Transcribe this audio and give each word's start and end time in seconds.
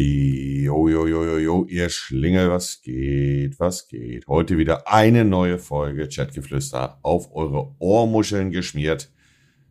Jo, 0.00 0.86
jo, 0.86 1.08
jo, 1.08 1.24
jo, 1.24 1.38
jo, 1.38 1.64
ihr 1.64 1.90
Schlingel, 1.90 2.50
was 2.50 2.82
geht, 2.82 3.58
was 3.58 3.88
geht? 3.88 4.28
Heute 4.28 4.56
wieder 4.56 4.86
eine 4.86 5.24
neue 5.24 5.58
Folge 5.58 6.08
Chatgeflüster 6.08 7.00
auf 7.02 7.34
eure 7.34 7.74
Ohrmuscheln 7.80 8.52
geschmiert. 8.52 9.10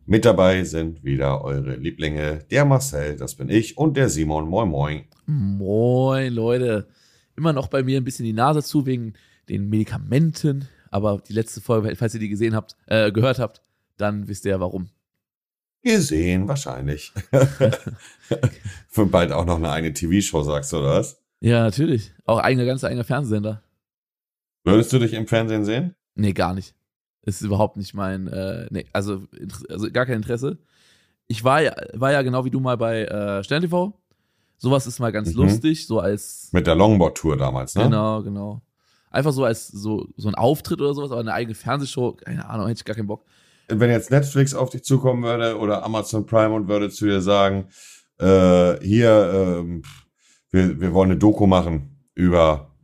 Mit 0.04 0.26
dabei 0.26 0.64
sind 0.64 1.02
wieder 1.02 1.42
eure 1.42 1.76
Lieblinge, 1.76 2.40
der 2.50 2.66
Marcel, 2.66 3.16
das 3.16 3.36
bin 3.36 3.48
ich, 3.48 3.78
und 3.78 3.96
der 3.96 4.10
Simon. 4.10 4.50
Moin, 4.50 4.68
moin. 4.68 5.04
Moin, 5.24 6.30
Leute. 6.34 6.88
Immer 7.34 7.54
noch 7.54 7.68
bei 7.68 7.82
mir 7.82 7.96
ein 7.96 8.04
bisschen 8.04 8.26
die 8.26 8.34
Nase 8.34 8.62
zu 8.62 8.84
wegen 8.84 9.14
den 9.48 9.70
Medikamenten, 9.70 10.68
aber 10.90 11.22
die 11.26 11.32
letzte 11.32 11.62
Folge, 11.62 11.96
falls 11.96 12.12
ihr 12.12 12.20
die 12.20 12.28
gesehen 12.28 12.54
habt, 12.54 12.76
äh, 12.84 13.10
gehört 13.12 13.38
habt, 13.38 13.62
dann 13.96 14.28
wisst 14.28 14.44
ihr 14.44 14.50
ja 14.50 14.60
warum. 14.60 14.90
Gesehen, 15.88 16.48
wahrscheinlich. 16.48 17.14
Für 18.88 19.06
bald 19.06 19.32
auch 19.32 19.46
noch 19.46 19.56
eine 19.56 19.70
eigene 19.70 19.94
TV-Show, 19.94 20.42
sagst 20.42 20.70
du, 20.70 20.80
oder 20.80 20.98
was? 20.98 21.18
Ja, 21.40 21.62
natürlich. 21.62 22.12
Auch 22.26 22.40
eigener, 22.40 22.66
ganz 22.66 22.84
eigener 22.84 23.04
Fernsehsender. 23.04 23.62
Würdest 24.64 24.92
du 24.92 24.98
dich 24.98 25.14
im 25.14 25.26
Fernsehen 25.26 25.64
sehen? 25.64 25.94
Nee, 26.14 26.34
gar 26.34 26.52
nicht. 26.52 26.74
Ist 27.22 27.40
überhaupt 27.40 27.78
nicht 27.78 27.94
mein, 27.94 28.28
äh, 28.28 28.66
nee, 28.68 28.84
also, 28.92 29.22
also 29.70 29.90
gar 29.90 30.04
kein 30.04 30.16
Interesse. 30.16 30.58
Ich 31.26 31.42
war 31.42 31.62
ja, 31.62 31.74
war 31.94 32.12
ja 32.12 32.20
genau 32.20 32.44
wie 32.44 32.50
du 32.50 32.60
mal 32.60 32.76
bei 32.76 33.04
äh, 33.06 33.42
Stern 33.42 33.62
TV. 33.62 33.98
Sowas 34.58 34.86
ist 34.86 34.98
mal 34.98 35.10
ganz 35.10 35.30
mhm. 35.30 35.44
lustig, 35.44 35.86
so 35.86 36.00
als. 36.00 36.50
Mit 36.52 36.66
der 36.66 36.74
Longboard-Tour 36.74 37.38
damals, 37.38 37.74
ne? 37.74 37.84
Genau, 37.84 38.22
genau. 38.22 38.60
Einfach 39.10 39.32
so 39.32 39.42
als 39.44 39.68
so, 39.68 40.06
so 40.18 40.28
ein 40.28 40.34
Auftritt 40.34 40.82
oder 40.82 40.92
sowas, 40.92 41.12
aber 41.12 41.20
eine 41.20 41.32
eigene 41.32 41.54
Fernsehshow, 41.54 42.12
keine 42.12 42.46
Ahnung, 42.46 42.66
hätte 42.66 42.80
ich 42.80 42.84
gar 42.84 42.94
keinen 42.94 43.06
Bock 43.06 43.24
wenn 43.68 43.90
jetzt 43.90 44.10
Netflix 44.10 44.54
auf 44.54 44.70
dich 44.70 44.82
zukommen 44.84 45.22
würde 45.22 45.58
oder 45.58 45.84
Amazon 45.84 46.26
Prime 46.26 46.54
und 46.54 46.68
würde 46.68 46.90
zu 46.90 47.06
dir 47.06 47.20
sagen, 47.20 47.68
äh, 48.18 48.80
hier, 48.80 49.62
äh, 49.62 49.82
wir, 50.50 50.80
wir 50.80 50.92
wollen 50.92 51.10
eine 51.10 51.18
Doku 51.18 51.46
machen 51.46 51.96
über 52.14 52.74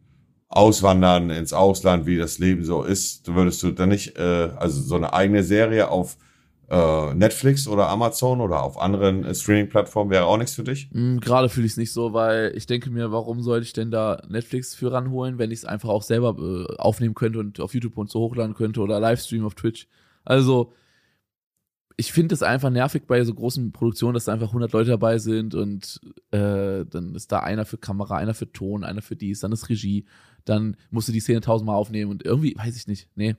Auswandern 0.48 1.30
ins 1.30 1.52
Ausland, 1.52 2.06
wie 2.06 2.16
das 2.16 2.38
Leben 2.38 2.64
so 2.64 2.84
ist, 2.84 3.34
würdest 3.34 3.62
du 3.62 3.72
dann 3.72 3.88
nicht, 3.88 4.16
äh, 4.16 4.50
also 4.56 4.80
so 4.80 4.94
eine 4.94 5.12
eigene 5.12 5.42
Serie 5.42 5.88
auf 5.88 6.16
äh, 6.70 7.14
Netflix 7.14 7.66
oder 7.66 7.88
Amazon 7.88 8.41
oder 8.41 8.62
auf 8.62 8.78
anderen 8.78 9.24
äh, 9.24 9.34
Streaming-Plattformen 9.34 10.10
wäre 10.10 10.26
auch 10.26 10.38
nichts 10.38 10.54
für 10.54 10.64
dich? 10.64 10.88
Mm, 10.92 11.19
Gerade 11.19 11.48
fühle 11.48 11.66
ich 11.66 11.72
es 11.72 11.78
nicht 11.78 11.92
so, 11.92 12.12
weil 12.12 12.52
ich 12.56 12.66
denke 12.66 12.91
mir, 12.91 13.10
warum 13.10 13.42
sollte 13.42 13.66
ich 13.66 13.72
denn 13.72 13.91
da 13.91 14.22
Netflix 14.28 14.74
für 14.74 14.92
ranholen, 14.92 15.38
wenn 15.38 15.50
ich 15.50 15.58
es 15.58 15.64
einfach 15.64 15.88
auch 15.88 16.02
selber 16.02 16.36
äh, 16.38 16.76
aufnehmen 16.76 17.14
könnte 17.14 17.41
und 17.41 17.60
auf 17.60 17.74
YouTube 17.74 17.98
und 17.98 18.10
so 18.10 18.20
hochladen 18.20 18.54
könnte 18.54 18.80
oder 18.80 19.00
Livestream 19.00 19.44
auf 19.44 19.54
Twitch. 19.54 19.88
Also, 20.25 20.72
ich 21.97 22.12
finde 22.12 22.34
es 22.34 22.42
einfach 22.42 22.70
nervig 22.70 23.05
bei 23.06 23.22
so 23.25 23.34
großen 23.34 23.72
Produktionen, 23.72 24.14
dass 24.14 24.25
da 24.25 24.33
einfach 24.33 24.48
100 24.48 24.72
Leute 24.72 24.91
dabei 24.91 25.19
sind 25.19 25.55
und 25.55 26.00
äh, 26.33 26.84
dann 26.84 27.14
ist 27.14 27.31
da 27.31 27.41
einer 27.41 27.64
für 27.64 27.78
Kamera, 27.78 28.16
einer 28.16 28.34
für 28.34 28.50
Ton, 28.50 28.84
einer 28.84 29.03
für 29.03 29.16
dies, 29.16 29.41
dann 29.41 29.53
ist 29.53 29.69
Regie, 29.69 30.05
dann 30.44 30.77
musst 30.91 31.08
du 31.08 31.12
die 31.12 31.20
Szene 31.20 31.41
tausendmal 31.41 31.77
aufnehmen 31.77 32.11
und 32.11 32.25
irgendwie, 32.25 32.56
weiß 32.56 32.77
ich 32.77 32.89
nicht, 32.89 33.08
nee. 33.14 33.36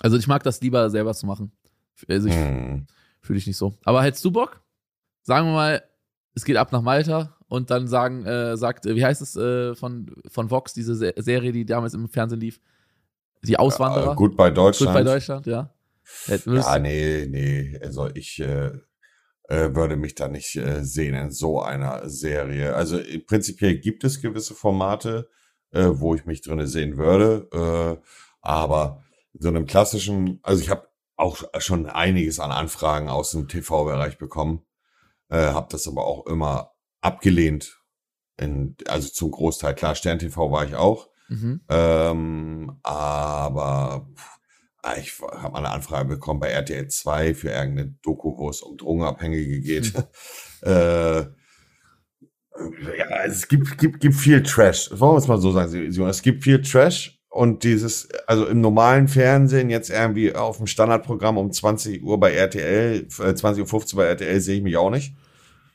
Also 0.00 0.16
ich 0.16 0.26
mag 0.26 0.42
das 0.42 0.60
lieber 0.60 0.90
selber 0.90 1.14
zu 1.14 1.26
machen. 1.26 1.52
Also 2.08 2.28
ich 2.28 2.34
hm. 2.34 2.86
fühle 3.20 3.38
ich 3.38 3.46
nicht 3.46 3.56
so. 3.56 3.74
Aber 3.84 4.02
hättest 4.02 4.24
du 4.24 4.30
Bock? 4.30 4.60
Sagen 5.22 5.46
wir 5.46 5.52
mal, 5.52 5.82
es 6.34 6.44
geht 6.44 6.56
ab 6.56 6.72
nach 6.72 6.82
Malta 6.82 7.36
und 7.48 7.70
dann 7.70 7.86
sagen, 7.86 8.24
äh, 8.26 8.56
sagt, 8.56 8.84
wie 8.84 9.04
heißt 9.04 9.22
es 9.22 9.36
äh, 9.36 9.74
von, 9.74 10.10
von 10.26 10.50
Vox, 10.50 10.74
diese 10.74 10.94
Serie, 10.94 11.52
die 11.52 11.64
damals 11.64 11.94
im 11.94 12.08
Fernsehen 12.08 12.40
lief? 12.40 12.60
Die 13.42 13.58
Auswanderer? 13.58 14.06
Ja, 14.06 14.14
gut 14.14 14.36
bei 14.36 14.50
Deutschland. 14.50 14.92
Gut 14.92 14.94
bei 14.94 15.04
Deutschland, 15.04 15.46
ja. 15.46 15.70
Ja, 16.26 16.78
nee, 16.78 17.26
nee. 17.28 17.78
Also 17.82 18.08
ich 18.14 18.40
äh, 18.40 18.72
äh, 19.48 19.74
würde 19.74 19.96
mich 19.96 20.14
da 20.14 20.28
nicht 20.28 20.56
äh, 20.56 20.84
sehen 20.84 21.14
in 21.14 21.30
so 21.30 21.60
einer 21.60 22.08
Serie. 22.08 22.74
Also 22.74 23.00
prinzipiell 23.26 23.78
gibt 23.78 24.04
es 24.04 24.22
gewisse 24.22 24.54
Formate, 24.54 25.28
äh, 25.70 25.88
wo 25.92 26.14
ich 26.14 26.24
mich 26.24 26.42
drinne 26.42 26.66
sehen 26.66 26.96
würde. 26.96 27.48
Äh, 27.52 28.02
aber 28.40 29.04
so 29.34 29.48
einem 29.48 29.66
klassischen, 29.66 30.40
also 30.42 30.62
ich 30.62 30.70
habe 30.70 30.88
auch 31.16 31.42
schon 31.58 31.86
einiges 31.86 32.40
an 32.40 32.50
Anfragen 32.50 33.08
aus 33.08 33.32
dem 33.32 33.48
TV-Bereich 33.48 34.18
bekommen, 34.18 34.62
äh, 35.28 35.36
habe 35.36 35.68
das 35.70 35.86
aber 35.86 36.06
auch 36.06 36.26
immer 36.26 36.72
abgelehnt. 37.00 37.78
In, 38.38 38.76
also 38.88 39.08
zum 39.08 39.30
Großteil, 39.30 39.74
klar, 39.74 39.94
Stern 39.94 40.18
TV 40.18 40.50
war 40.50 40.64
ich 40.66 40.74
auch. 40.74 41.10
Mhm. 41.28 41.60
Ähm, 41.68 42.78
aber 42.82 44.06
Ah, 44.16 44.31
ich 44.98 45.20
habe 45.20 45.56
eine 45.58 45.70
Anfrage 45.70 46.08
bekommen 46.08 46.40
bei 46.40 46.48
RTL 46.48 46.88
2 46.88 47.34
für 47.34 47.50
irgendeine 47.50 47.94
Doku, 48.02 48.36
wo 48.36 48.50
es 48.50 48.62
um 48.62 48.76
Drogenabhängige 48.76 49.60
geht. 49.60 49.94
Hm. 49.94 50.04
äh, 50.62 51.20
ja, 52.98 53.24
es 53.24 53.48
gibt, 53.48 53.78
gibt, 53.78 54.00
gibt 54.00 54.14
viel 54.14 54.42
Trash. 54.42 54.90
Wollen 54.92 55.14
wir 55.14 55.18
es 55.18 55.28
mal 55.28 55.38
so 55.38 55.52
sagen. 55.52 56.06
Es 56.06 56.22
gibt 56.22 56.44
viel 56.44 56.60
Trash 56.60 57.18
und 57.32 57.64
dieses, 57.64 58.08
also 58.26 58.46
im 58.46 58.60
normalen 58.60 59.08
Fernsehen, 59.08 59.70
jetzt 59.70 59.88
irgendwie 59.88 60.34
auf 60.34 60.58
dem 60.58 60.66
Standardprogramm 60.66 61.38
um 61.38 61.50
20 61.50 62.02
Uhr 62.02 62.20
bei 62.20 62.34
RTL, 62.34 63.06
äh, 63.20 63.32
20.15 63.32 63.94
Uhr 63.94 63.96
bei 63.96 64.04
RTL 64.04 64.38
sehe 64.40 64.56
ich 64.56 64.62
mich 64.62 64.76
auch 64.76 64.90
nicht. 64.90 65.14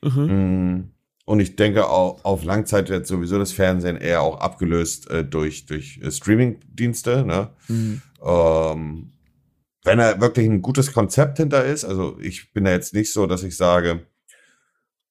Mhm. 0.04 0.22
Mm. 0.22 0.92
Und 1.26 1.40
ich 1.40 1.56
denke 1.56 1.90
auch, 1.90 2.24
auf 2.24 2.44
Langzeit 2.44 2.90
wird 2.90 3.08
sowieso 3.08 3.40
das 3.40 3.52
Fernsehen 3.52 3.98
eher 3.98 4.22
auch 4.22 4.40
abgelöst 4.40 5.10
äh, 5.10 5.26
durch, 5.26 5.66
durch 5.66 6.00
äh, 6.02 6.12
Streaming-Dienste. 6.12 7.26
Ne? 7.26 7.50
Mhm. 7.68 8.02
Ähm, 8.24 9.14
wenn 9.84 10.00
er 10.00 10.20
wirklich 10.20 10.48
ein 10.48 10.62
gutes 10.62 10.94
Konzept 10.94 11.38
hinter 11.38 11.64
ist, 11.66 11.86
also 11.86 12.18
ich 12.20 12.52
bin 12.54 12.66
da 12.66 12.72
jetzt 12.72 12.94
nicht 12.94 13.14
so, 13.14 13.26
dass 13.26 13.44
ich 13.44 13.56
sage, 13.56 14.06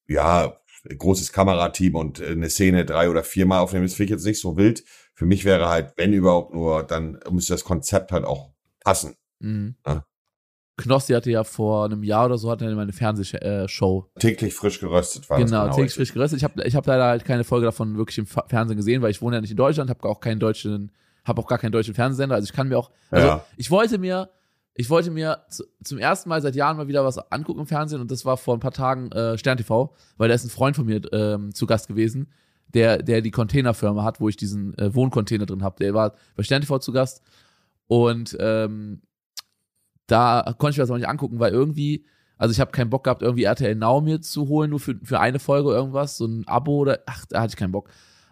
ja, 0.06 0.60
großes 0.96 1.32
Kamerateam 1.32 1.94
und 1.96 2.20
äh, 2.20 2.28
eine 2.28 2.50
Szene 2.50 2.84
drei 2.84 3.10
oder 3.10 3.24
viermal 3.24 3.60
aufnehmen, 3.60 3.86
das 3.86 3.94
finde 3.94 4.04
ich 4.04 4.10
jetzt 4.10 4.26
nicht 4.26 4.40
so 4.40 4.56
wild. 4.56 4.84
Für 5.14 5.26
mich 5.26 5.44
wäre 5.44 5.68
halt, 5.68 5.94
wenn 5.96 6.12
überhaupt 6.12 6.54
nur, 6.54 6.82
dann 6.82 7.18
müsste 7.30 7.54
das 7.54 7.64
Konzept 7.64 8.12
halt 8.12 8.24
auch 8.24 8.50
passen. 8.80 9.16
Mhm. 9.40 9.76
Ne? 9.86 10.04
Knossi 10.76 11.14
hatte 11.14 11.30
ja 11.30 11.42
vor 11.42 11.86
einem 11.86 12.02
Jahr 12.02 12.26
oder 12.26 12.36
so 12.36 12.50
hatte 12.50 12.66
er 12.66 12.76
eine 12.76 12.92
Fernsehshow. 12.92 14.10
Täglich 14.18 14.54
frisch 14.54 14.78
geröstet 14.78 15.28
war 15.30 15.38
genau, 15.38 15.50
das. 15.50 15.60
Genau, 15.62 15.74
täglich 15.74 15.94
frisch 15.94 16.12
geröstet. 16.12 16.38
Ich 16.38 16.44
habe 16.44 16.62
ich 16.64 16.76
hab 16.76 16.86
leider 16.86 17.04
halt 17.04 17.24
keine 17.24 17.44
Folge 17.44 17.64
davon 17.64 17.96
wirklich 17.96 18.18
im 18.18 18.26
Fernsehen 18.26 18.76
gesehen, 18.76 19.00
weil 19.00 19.10
ich 19.10 19.22
wohne 19.22 19.36
ja 19.36 19.40
nicht 19.40 19.50
in 19.50 19.56
Deutschland, 19.56 19.88
habe 19.88 20.06
auch 20.06 20.20
keinen 20.20 20.38
deutschen, 20.38 20.92
habe 21.26 21.40
auch 21.40 21.46
gar 21.46 21.58
keinen 21.58 21.72
deutschen 21.72 21.94
Fernsehsender. 21.94 22.34
Also 22.34 22.46
ich 22.46 22.52
kann 22.52 22.68
mir 22.68 22.78
auch, 22.78 22.90
also 23.10 23.26
ja. 23.26 23.44
ich 23.56 23.70
wollte 23.70 23.98
mir, 23.98 24.30
ich 24.74 24.90
wollte 24.90 25.10
mir 25.10 25.44
zu, 25.48 25.64
zum 25.82 25.98
ersten 25.98 26.28
Mal 26.28 26.40
seit 26.42 26.54
Jahren 26.54 26.76
mal 26.76 26.88
wieder 26.88 27.04
was 27.04 27.18
angucken 27.32 27.60
im 27.60 27.66
Fernsehen 27.66 28.00
und 28.00 28.10
das 28.10 28.24
war 28.24 28.36
vor 28.36 28.54
ein 28.54 28.60
paar 28.60 28.72
Tagen 28.72 29.10
äh, 29.12 29.36
Stern 29.38 29.58
TV, 29.58 29.94
weil 30.16 30.28
da 30.28 30.34
ist 30.34 30.44
ein 30.44 30.50
Freund 30.50 30.76
von 30.76 30.86
mir 30.86 31.00
ähm, 31.12 31.54
zu 31.54 31.66
Gast 31.66 31.88
gewesen, 31.88 32.32
der, 32.74 33.02
der 33.02 33.22
die 33.22 33.30
Containerfirma 33.30 34.04
hat, 34.04 34.20
wo 34.20 34.28
ich 34.28 34.36
diesen 34.36 34.76
äh, 34.78 34.94
Wohncontainer 34.94 35.46
drin 35.46 35.62
habe. 35.62 35.76
Der 35.80 35.94
war 35.94 36.14
bei 36.36 36.42
Stern 36.42 36.62
TV 36.62 36.78
zu 36.78 36.92
Gast 36.92 37.22
und 37.86 38.36
ähm, 38.38 39.02
da 40.06 40.54
konnte 40.58 40.72
ich 40.72 40.76
mir 40.78 40.82
das 40.82 40.90
auch 40.90 40.96
nicht 40.96 41.08
angucken, 41.08 41.40
weil 41.40 41.52
irgendwie, 41.52 42.06
also 42.38 42.52
ich 42.52 42.60
habe 42.60 42.70
keinen 42.70 42.90
Bock 42.90 43.04
gehabt, 43.04 43.22
irgendwie 43.22 43.44
RTL 43.44 43.74
Now 43.74 44.00
mir 44.00 44.20
zu 44.20 44.48
holen, 44.48 44.70
nur 44.70 44.80
für, 44.80 44.96
für 45.02 45.20
eine 45.20 45.38
Folge 45.38 45.70
irgendwas, 45.70 46.16
so 46.16 46.26
ein 46.26 46.46
Abo 46.46 46.76
oder, 46.76 47.00
ach, 47.06 47.24
da 47.28 47.40
hatte 47.40 47.52
ich 47.52 47.56
keinen 47.56 47.72
Bock. 47.72 47.88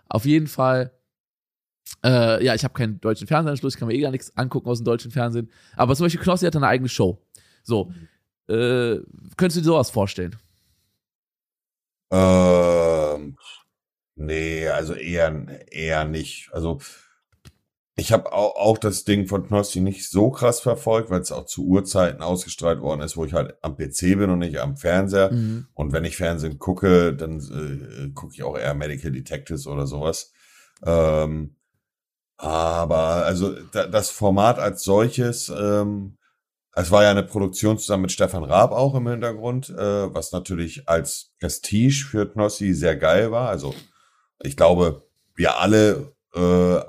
Auf 0.08 0.24
jeden 0.24 0.46
Fall, 0.46 0.92
äh, 2.04 2.44
ja, 2.44 2.54
ich 2.54 2.64
habe 2.64 2.74
keinen 2.74 3.00
deutschen 3.00 3.26
Fernsehanschluss, 3.26 3.74
ich 3.74 3.78
kann 3.78 3.88
mir 3.88 3.94
eh 3.94 4.00
gar 4.00 4.10
nichts 4.10 4.36
angucken 4.36 4.68
aus 4.68 4.78
dem 4.78 4.84
deutschen 4.84 5.10
Fernsehen. 5.10 5.50
Aber 5.76 5.94
zum 5.96 6.06
Beispiel 6.06 6.22
Knossi 6.22 6.46
hat 6.46 6.56
eine 6.56 6.66
eigene 6.66 6.88
Show. 6.88 7.22
So, 7.62 7.92
äh, 8.48 8.98
könntest 9.36 9.56
du 9.56 9.60
dir 9.60 9.66
sowas 9.66 9.90
vorstellen? 9.90 10.36
Ähm, 12.10 13.36
nee, 14.16 14.68
also 14.68 14.94
eher, 14.94 15.46
eher 15.70 16.04
nicht. 16.04 16.50
Also 16.52 16.78
ich 17.96 18.12
habe 18.12 18.32
auch, 18.32 18.56
auch 18.56 18.78
das 18.78 19.04
Ding 19.04 19.26
von 19.26 19.46
Knossi 19.46 19.80
nicht 19.80 20.08
so 20.10 20.30
krass 20.30 20.60
verfolgt, 20.60 21.10
weil 21.10 21.20
es 21.20 21.30
auch 21.30 21.46
zu 21.46 21.64
Uhrzeiten 21.64 22.22
ausgestrahlt 22.22 22.80
worden 22.80 23.02
ist, 23.02 23.16
wo 23.16 23.24
ich 23.24 23.34
halt 23.34 23.54
am 23.62 23.76
PC 23.76 24.18
bin 24.18 24.30
und 24.30 24.40
nicht 24.40 24.58
am 24.58 24.76
Fernseher. 24.76 25.32
Mhm. 25.32 25.68
Und 25.74 25.92
wenn 25.92 26.04
ich 26.04 26.16
Fernsehen 26.16 26.58
gucke, 26.58 27.14
dann 27.14 27.38
äh, 27.38 28.10
gucke 28.10 28.34
ich 28.34 28.42
auch 28.42 28.58
eher 28.58 28.74
Medical 28.74 29.12
Detectives 29.12 29.66
oder 29.66 29.86
sowas. 29.86 30.32
Ähm, 30.84 31.54
aber 32.44 33.24
also 33.24 33.54
da, 33.72 33.86
das 33.86 34.10
Format 34.10 34.58
als 34.58 34.84
solches, 34.84 35.48
ähm, 35.48 36.18
es 36.74 36.90
war 36.90 37.04
ja 37.04 37.10
eine 37.10 37.22
Produktion 37.22 37.78
zusammen 37.78 38.02
mit 38.02 38.12
Stefan 38.12 38.44
Raab 38.44 38.72
auch 38.72 38.94
im 38.94 39.08
Hintergrund, 39.08 39.70
äh, 39.70 40.14
was 40.14 40.32
natürlich 40.32 40.88
als 40.88 41.32
Prestige 41.40 42.04
für 42.04 42.30
Knossi 42.30 42.74
sehr 42.74 42.96
geil 42.96 43.30
war. 43.30 43.48
Also 43.48 43.74
ich 44.42 44.56
glaube, 44.56 45.06
wir 45.34 45.58
alle 45.58 46.12
äh, 46.34 46.80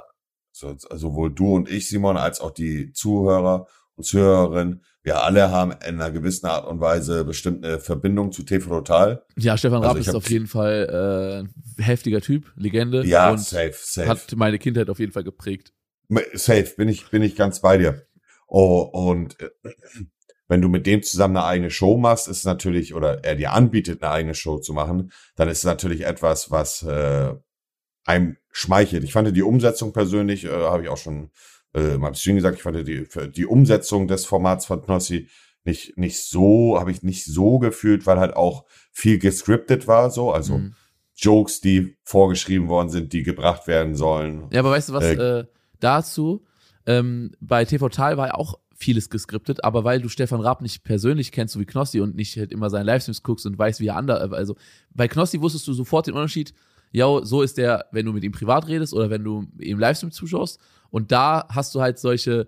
so, 0.52 0.75
sowohl 0.78 1.34
du 1.34 1.56
und 1.56 1.69
ich, 1.69 1.88
Simon, 1.88 2.18
als 2.18 2.42
auch 2.42 2.51
die 2.51 2.92
Zuhörer 2.92 3.68
und 3.96 4.04
Zuhörerinnen, 4.04 4.84
wir 5.06 5.22
alle 5.22 5.52
haben 5.52 5.72
in 5.72 6.02
einer 6.02 6.10
gewissen 6.10 6.48
Art 6.48 6.66
und 6.66 6.81
Weise 6.81 7.24
bestimmt 7.25 7.63
eine 7.63 7.80
Verbindung 7.80 8.31
zu 8.31 8.42
TV 8.42 8.68
Total. 8.69 9.24
Ja, 9.38 9.56
Stefan 9.56 9.84
Raab 9.84 9.98
also 9.98 10.10
ist 10.10 10.16
auf 10.16 10.30
jeden 10.31 10.48
Fall 10.48 11.48
äh, 11.78 11.84
heftiger 11.84 12.22
Typ, 12.22 12.52
Legende. 12.56 13.06
Ja, 13.06 13.30
und 13.30 13.40
safe, 13.40 13.75
safe. 13.78 14.07
Hat 14.07 14.36
meine 14.36 14.57
Kindheit 14.57 14.90
auf 14.90 14.98
jeden 14.98 15.12
Fall 15.12 15.24
geprägt. 15.24 15.74
Safe, 16.34 16.74
bin 16.75 16.90
ich, 16.90 17.10
bin 17.12 17.22
ich 17.22 17.36
ganz 17.36 17.62
bei 17.62 17.78
dir. 17.78 18.07
Oh, 18.48 18.80
und 18.81 19.40
äh, 19.40 19.50
wenn 20.48 20.62
du 20.62 20.69
mit 20.69 20.88
dem 20.88 21.04
zusammen 21.04 21.38
eine 21.38 21.46
eigene 21.46 21.69
Show 21.69 21.98
machst, 21.98 22.28
ist 22.28 22.44
natürlich, 22.44 22.96
oder 22.96 23.24
er 23.24 23.36
dir 23.36 23.54
anbietet, 23.54 24.01
eine 24.01 24.12
eigene 24.12 24.34
Show 24.34 24.58
zu 24.58 24.74
machen, 24.74 25.12
dann 25.36 25.50
ist 25.50 25.60
es 25.60 25.66
natürlich 25.66 26.06
etwas, 26.06 26.50
was 26.50 26.81
äh, 26.81 27.31
einem 28.06 28.38
schmeichelt. 28.51 29.04
Ich 29.04 29.13
fand 29.13 29.36
die 29.36 29.44
Umsetzung 29.44 29.94
persönlich, 29.94 30.46
äh, 30.46 30.50
habe 30.50 30.81
ich 30.81 30.90
auch 30.90 30.98
schon 30.98 31.30
äh, 31.75 31.98
mal 31.98 32.16
Stream 32.16 32.36
gesagt, 32.36 32.57
ich 32.57 32.63
fand 32.63 32.88
die, 32.88 33.06
die 33.36 33.45
Umsetzung 33.45 34.07
des 34.07 34.25
Formats 34.25 34.66
von 34.66 34.81
Knossi 34.81 35.27
nicht, 35.66 35.98
nicht 35.98 36.19
so, 36.24 36.80
habe 36.80 36.92
ich 36.92 37.04
nicht 37.04 37.25
so 37.25 37.60
gefühlt, 37.60 38.06
weil 38.06 38.19
halt 38.19 38.36
auch 38.36 38.66
viel 38.92 39.18
gescriptet 39.19 39.88
war, 39.88 40.12
so, 40.12 40.31
also 40.31 40.60
mhm. 40.60 40.75
Jokes, 41.16 41.60
die 41.60 41.98
vorgeschrieben 42.04 42.68
worden 42.68 42.89
sind, 42.89 43.13
die 43.13 43.24
gebracht 43.24 43.68
werden 43.68 43.95
sollen. 43.95 44.48
Ja, 44.51 44.60
aber 44.60 44.72
weißt 44.72 44.89
du 44.89 44.94
was, 44.94 45.04
äh, 45.04 45.39
äh, 45.39 45.45
dazu, 45.80 46.45
ähm, 46.86 47.31
bei 47.39 47.66
TV 47.66 47.89
Tal 47.89 48.18
war 48.18 48.27
ja 48.27 48.33
auch 48.36 48.60
vieles 48.75 49.10
geskriptet, 49.10 49.63
aber 49.63 49.83
weil 49.83 50.01
du 50.01 50.10
Stefan 50.10 50.42
Raab 50.42 50.62
nicht 50.62 50.83
persönlich 50.83 51.31
kennst, 51.31 51.54
so 51.54 51.60
wie 51.60 51.66
Knossi 51.66 52.01
und 52.01 52.16
nicht 52.16 52.38
halt 52.38 52.51
immer 52.51 52.69
seine 52.69 52.86
Livestreams 52.86 53.24
guckst 53.24 53.45
und 53.45 53.57
weißt, 53.57 53.80
wie 53.80 53.88
er 53.88 53.95
andere, 53.95 54.36
also 54.36 54.56
bei 54.94 55.07
Knossi 55.07 55.42
wusstest 55.42 55.68
du 55.68 55.74
sofort 55.74 56.07
den 56.07 56.13
Unterschied, 56.13 56.54
ja, 56.92 57.24
so 57.24 57.42
ist 57.42 57.58
der, 57.58 57.86
wenn 57.92 58.06
du 58.06 58.14
mit 58.14 58.24
ihm 58.24 58.32
privat 58.32 58.68
redest 58.68 58.94
oder 58.94 59.10
wenn 59.10 59.24
du 59.24 59.48
ihm 59.60 59.80
Livestream 59.80 60.12
zuschaust 60.12 60.60
und 60.90 61.12
da 61.12 61.46
hast 61.50 61.76
du 61.76 61.82
halt 61.82 62.00
solche 62.00 62.48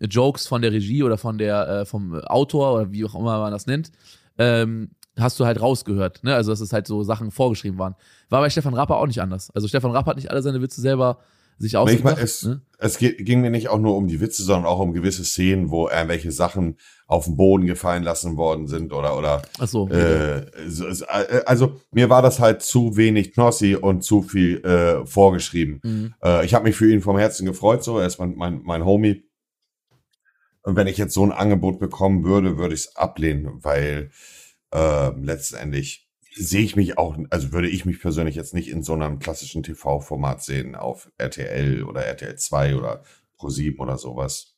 Jokes 0.00 0.46
von 0.46 0.62
der 0.62 0.72
Regie 0.72 1.02
oder 1.02 1.18
von 1.18 1.38
der, 1.38 1.68
äh, 1.68 1.84
vom 1.84 2.14
Autor 2.22 2.74
oder 2.74 2.92
wie 2.92 3.04
auch 3.04 3.14
immer 3.14 3.38
man 3.38 3.52
das 3.52 3.66
nennt, 3.66 3.92
ähm, 4.38 4.90
hast 5.16 5.38
du 5.38 5.46
halt 5.46 5.60
rausgehört, 5.60 6.24
ne? 6.24 6.34
Also, 6.34 6.50
dass 6.50 6.60
es 6.60 6.72
halt 6.72 6.86
so 6.86 7.02
Sachen 7.02 7.30
vorgeschrieben 7.30 7.78
waren. 7.78 7.94
War 8.30 8.40
bei 8.40 8.50
Stefan 8.50 8.74
Rapper 8.74 8.96
auch 8.96 9.06
nicht 9.06 9.22
anders. 9.22 9.50
Also, 9.52 9.68
Stefan 9.68 9.92
Rapper 9.92 10.10
hat 10.10 10.16
nicht 10.16 10.30
alle 10.30 10.42
seine 10.42 10.60
Witze 10.60 10.80
selber 10.80 11.18
sich 11.58 11.76
ausgedacht. 11.76 12.18
es, 12.20 12.42
ne? 12.44 12.62
es 12.78 12.98
ging 12.98 13.40
mir 13.40 13.50
nicht 13.50 13.68
auch 13.68 13.78
nur 13.78 13.96
um 13.96 14.08
die 14.08 14.20
Witze, 14.20 14.42
sondern 14.42 14.66
auch 14.66 14.78
um 14.78 14.92
gewisse 14.92 15.24
Szenen, 15.24 15.70
wo 15.70 15.88
irgendwelche 15.88 16.32
Sachen 16.32 16.78
auf 17.06 17.24
den 17.24 17.36
Boden 17.36 17.66
gefallen 17.66 18.02
lassen 18.02 18.36
worden 18.36 18.66
sind 18.66 18.92
oder 18.92 19.16
oder. 19.16 19.42
Ach 19.58 19.68
so. 19.68 19.88
Äh, 19.88 20.38
äh, 20.38 21.42
also 21.46 21.80
mir 21.90 22.10
war 22.10 22.22
das 22.22 22.40
halt 22.40 22.62
zu 22.62 22.96
wenig 22.96 23.32
Knossi 23.32 23.76
und 23.76 24.02
zu 24.02 24.22
viel 24.22 24.64
äh, 24.64 25.06
vorgeschrieben. 25.06 25.80
Mhm. 25.82 26.14
Äh, 26.22 26.44
ich 26.44 26.54
habe 26.54 26.64
mich 26.64 26.76
für 26.76 26.90
ihn 26.90 27.00
vom 27.00 27.18
Herzen 27.18 27.46
gefreut, 27.46 27.84
so 27.84 27.98
er 27.98 28.06
ist 28.06 28.18
mein 28.18 28.34
mein, 28.36 28.62
mein 28.64 28.84
Homie. 28.84 29.24
Und 30.62 30.76
wenn 30.76 30.86
ich 30.86 30.96
jetzt 30.96 31.14
so 31.14 31.22
ein 31.22 31.32
Angebot 31.32 31.78
bekommen 31.78 32.24
würde, 32.24 32.56
würde 32.56 32.74
ich 32.74 32.80
es 32.80 32.96
ablehnen, 32.96 33.62
weil 33.62 34.10
äh, 34.72 35.10
letztendlich 35.20 36.03
sehe 36.34 36.62
ich 36.62 36.76
mich 36.76 36.98
auch, 36.98 37.16
also 37.30 37.52
würde 37.52 37.68
ich 37.68 37.84
mich 37.84 38.00
persönlich 38.00 38.34
jetzt 38.34 38.54
nicht 38.54 38.68
in 38.68 38.82
so 38.82 38.94
einem 38.94 39.18
klassischen 39.18 39.62
TV-Format 39.62 40.42
sehen 40.42 40.74
auf 40.74 41.10
RTL 41.18 41.84
oder 41.84 42.04
RTL 42.04 42.36
2 42.36 42.76
oder 42.76 43.02
Pro7 43.38 43.78
oder 43.78 43.98
sowas. 43.98 44.56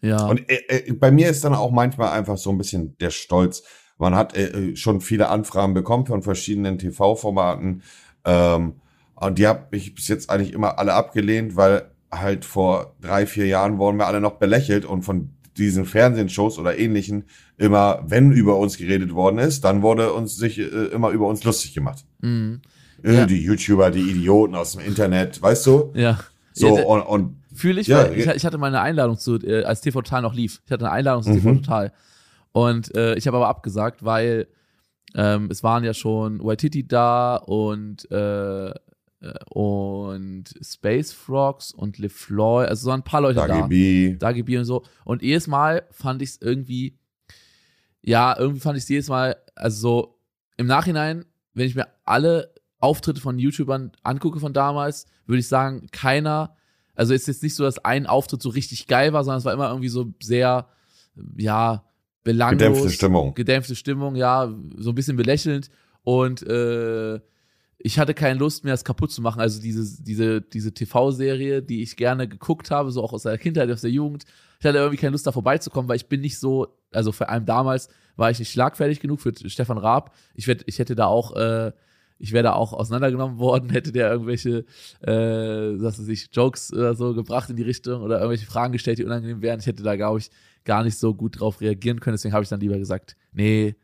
Ja. 0.00 0.26
Und 0.26 0.48
äh, 0.48 0.62
äh, 0.68 0.92
bei 0.92 1.10
mir 1.10 1.28
ist 1.28 1.44
dann 1.44 1.54
auch 1.54 1.72
manchmal 1.72 2.16
einfach 2.16 2.38
so 2.38 2.50
ein 2.50 2.58
bisschen 2.58 2.96
der 2.98 3.10
Stolz. 3.10 3.64
Man 3.98 4.14
hat 4.14 4.36
äh, 4.36 4.70
äh 4.70 4.76
schon 4.76 5.00
viele 5.00 5.28
Anfragen 5.28 5.74
bekommen 5.74 6.06
von 6.06 6.22
verschiedenen 6.22 6.78
TV-Formaten. 6.78 7.82
Ähm, 8.24 8.80
und 9.16 9.38
die 9.38 9.48
habe 9.48 9.76
ich 9.76 9.96
bis 9.96 10.06
jetzt 10.06 10.30
eigentlich 10.30 10.52
immer 10.52 10.78
alle 10.78 10.94
abgelehnt, 10.94 11.56
weil 11.56 11.90
halt 12.12 12.44
vor 12.44 12.96
drei, 13.00 13.26
vier 13.26 13.46
Jahren 13.46 13.78
wurden 13.78 13.96
wir 13.96 14.06
alle 14.06 14.20
noch 14.20 14.36
belächelt 14.36 14.84
und 14.84 15.02
von 15.02 15.34
diesen 15.58 15.84
Fernsehshows 15.84 16.58
oder 16.58 16.78
ähnlichen 16.78 17.24
immer, 17.56 18.02
wenn 18.06 18.32
über 18.32 18.56
uns 18.56 18.78
geredet 18.78 19.14
worden 19.14 19.38
ist, 19.38 19.64
dann 19.64 19.82
wurde 19.82 20.12
uns 20.12 20.36
sich 20.36 20.58
äh, 20.58 20.62
immer 20.62 21.10
über 21.10 21.26
uns 21.26 21.44
lustig 21.44 21.74
gemacht. 21.74 22.04
Mhm. 22.20 22.60
Äh, 23.02 23.14
ja. 23.14 23.26
Die 23.26 23.42
YouTuber, 23.42 23.90
die 23.90 24.10
Idioten 24.10 24.54
aus 24.54 24.72
dem 24.72 24.80
Internet, 24.82 25.40
weißt 25.40 25.66
du? 25.66 25.92
Ja. 25.94 26.18
So 26.52 26.76
ja, 26.76 26.84
und, 26.84 27.02
und 27.02 27.36
fühle 27.54 27.80
ich, 27.80 27.86
ja, 27.86 28.10
ich, 28.10 28.26
ich, 28.26 28.44
hatte 28.44 28.58
mal 28.58 28.68
eine 28.68 28.80
Einladung 28.80 29.18
zu, 29.18 29.36
äh, 29.36 29.64
als 29.64 29.80
TV 29.80 30.02
Total 30.02 30.22
noch 30.22 30.34
lief. 30.34 30.60
Ich 30.64 30.72
hatte 30.72 30.84
eine 30.86 30.92
Einladung 30.92 31.22
zu 31.22 31.30
mhm. 31.30 31.36
TV 31.36 31.54
Total. 31.54 31.92
Und 32.52 32.94
äh, 32.96 33.14
ich 33.14 33.26
habe 33.26 33.36
aber 33.36 33.48
abgesagt, 33.48 34.04
weil 34.04 34.48
ähm, 35.14 35.48
es 35.50 35.62
waren 35.62 35.84
ja 35.84 35.94
schon 35.94 36.42
Waititi 36.42 36.86
da 36.86 37.36
und 37.36 38.10
äh, 38.10 38.72
und 39.50 40.44
Space 40.62 41.12
Frogs 41.12 41.72
und 41.72 41.98
LeFloy, 41.98 42.66
also 42.66 42.84
so 42.84 42.90
ein 42.92 43.02
paar 43.02 43.20
Leute 43.20 43.36
Dagi 43.36 43.60
da. 43.60 43.66
B. 43.66 44.16
Dagi 44.16 44.42
B 44.44 44.58
und 44.58 44.64
so. 44.64 44.84
Und 45.04 45.22
jedes 45.22 45.48
Mal 45.48 45.86
fand 45.90 46.22
ich 46.22 46.30
es 46.30 46.40
irgendwie, 46.40 46.98
ja, 48.00 48.38
irgendwie 48.38 48.60
fand 48.60 48.76
ich 48.78 48.84
es 48.84 48.88
jedes 48.88 49.08
Mal, 49.08 49.36
also 49.56 49.78
so 49.80 50.20
im 50.56 50.66
Nachhinein, 50.66 51.24
wenn 51.54 51.66
ich 51.66 51.74
mir 51.74 51.88
alle 52.04 52.54
Auftritte 52.78 53.20
von 53.20 53.38
YouTubern 53.38 53.92
angucke 54.04 54.38
von 54.38 54.52
damals, 54.52 55.06
würde 55.26 55.40
ich 55.40 55.48
sagen, 55.48 55.88
keiner, 55.90 56.54
also 56.94 57.12
ist 57.12 57.26
jetzt 57.26 57.42
nicht 57.42 57.56
so, 57.56 57.64
dass 57.64 57.84
ein 57.84 58.06
Auftritt 58.06 58.40
so 58.40 58.50
richtig 58.50 58.86
geil 58.86 59.12
war, 59.12 59.24
sondern 59.24 59.38
es 59.38 59.44
war 59.44 59.52
immer 59.52 59.68
irgendwie 59.68 59.88
so 59.88 60.12
sehr, 60.22 60.68
ja, 61.36 61.84
belanglos. 62.22 62.68
Gedämpfte 62.68 62.90
Stimmung. 62.90 63.34
Gedämpfte 63.34 63.74
Stimmung, 63.74 64.14
ja, 64.14 64.54
so 64.76 64.90
ein 64.90 64.94
bisschen 64.94 65.16
belächelnd. 65.16 65.70
Und 66.04 66.42
äh, 66.44 67.20
ich 67.80 67.98
hatte 67.98 68.12
keine 68.12 68.38
Lust 68.38 68.64
mehr, 68.64 68.74
es 68.74 68.84
kaputt 68.84 69.12
zu 69.12 69.22
machen. 69.22 69.40
Also 69.40 69.60
diese, 69.60 70.02
diese, 70.02 70.40
diese 70.40 70.74
TV-Serie, 70.74 71.62
die 71.62 71.82
ich 71.82 71.96
gerne 71.96 72.26
geguckt 72.28 72.70
habe, 72.72 72.90
so 72.90 73.02
auch 73.02 73.12
aus 73.12 73.22
der 73.22 73.38
Kindheit, 73.38 73.70
aus 73.70 73.82
der 73.82 73.90
Jugend. 73.90 74.24
Ich 74.58 74.66
hatte 74.66 74.78
irgendwie 74.78 74.96
keine 74.96 75.12
Lust, 75.12 75.26
da 75.26 75.32
vorbeizukommen, 75.32 75.88
weil 75.88 75.96
ich 75.96 76.08
bin 76.08 76.20
nicht 76.20 76.38
so, 76.38 76.76
also 76.92 77.12
vor 77.12 77.28
allem 77.28 77.46
damals 77.46 77.88
war 78.16 78.30
ich 78.32 78.40
nicht 78.40 78.50
schlagfertig 78.50 78.98
genug 78.98 79.20
für 79.20 79.32
Stefan 79.48 79.78
Raab. 79.78 80.12
Ich, 80.34 80.48
werd, 80.48 80.64
ich 80.66 80.80
hätte 80.80 80.96
da 80.96 81.06
auch, 81.06 81.36
äh, 81.36 81.70
ich 82.18 82.32
wäre 82.32 82.42
da 82.42 82.54
auch 82.54 82.72
auseinandergenommen 82.72 83.38
worden, 83.38 83.70
hätte 83.70 83.92
der 83.92 84.10
irgendwelche, 84.10 84.64
äh, 85.02 85.80
was 85.80 86.00
weiß 86.00 86.08
ich, 86.08 86.30
Jokes 86.32 86.72
oder 86.72 86.96
so 86.96 87.14
gebracht 87.14 87.48
in 87.48 87.54
die 87.54 87.62
Richtung 87.62 88.02
oder 88.02 88.16
irgendwelche 88.16 88.46
Fragen 88.46 88.72
gestellt, 88.72 88.98
die 88.98 89.04
unangenehm 89.04 89.40
wären. 89.40 89.60
Ich 89.60 89.66
hätte 89.66 89.84
da, 89.84 89.94
glaube 89.94 90.18
ich, 90.18 90.30
gar 90.64 90.82
nicht 90.82 90.98
so 90.98 91.14
gut 91.14 91.38
drauf 91.38 91.60
reagieren 91.60 92.00
können. 92.00 92.14
Deswegen 92.14 92.34
habe 92.34 92.42
ich 92.42 92.48
dann 92.48 92.58
lieber 92.58 92.78
gesagt, 92.78 93.16
nee, 93.30 93.76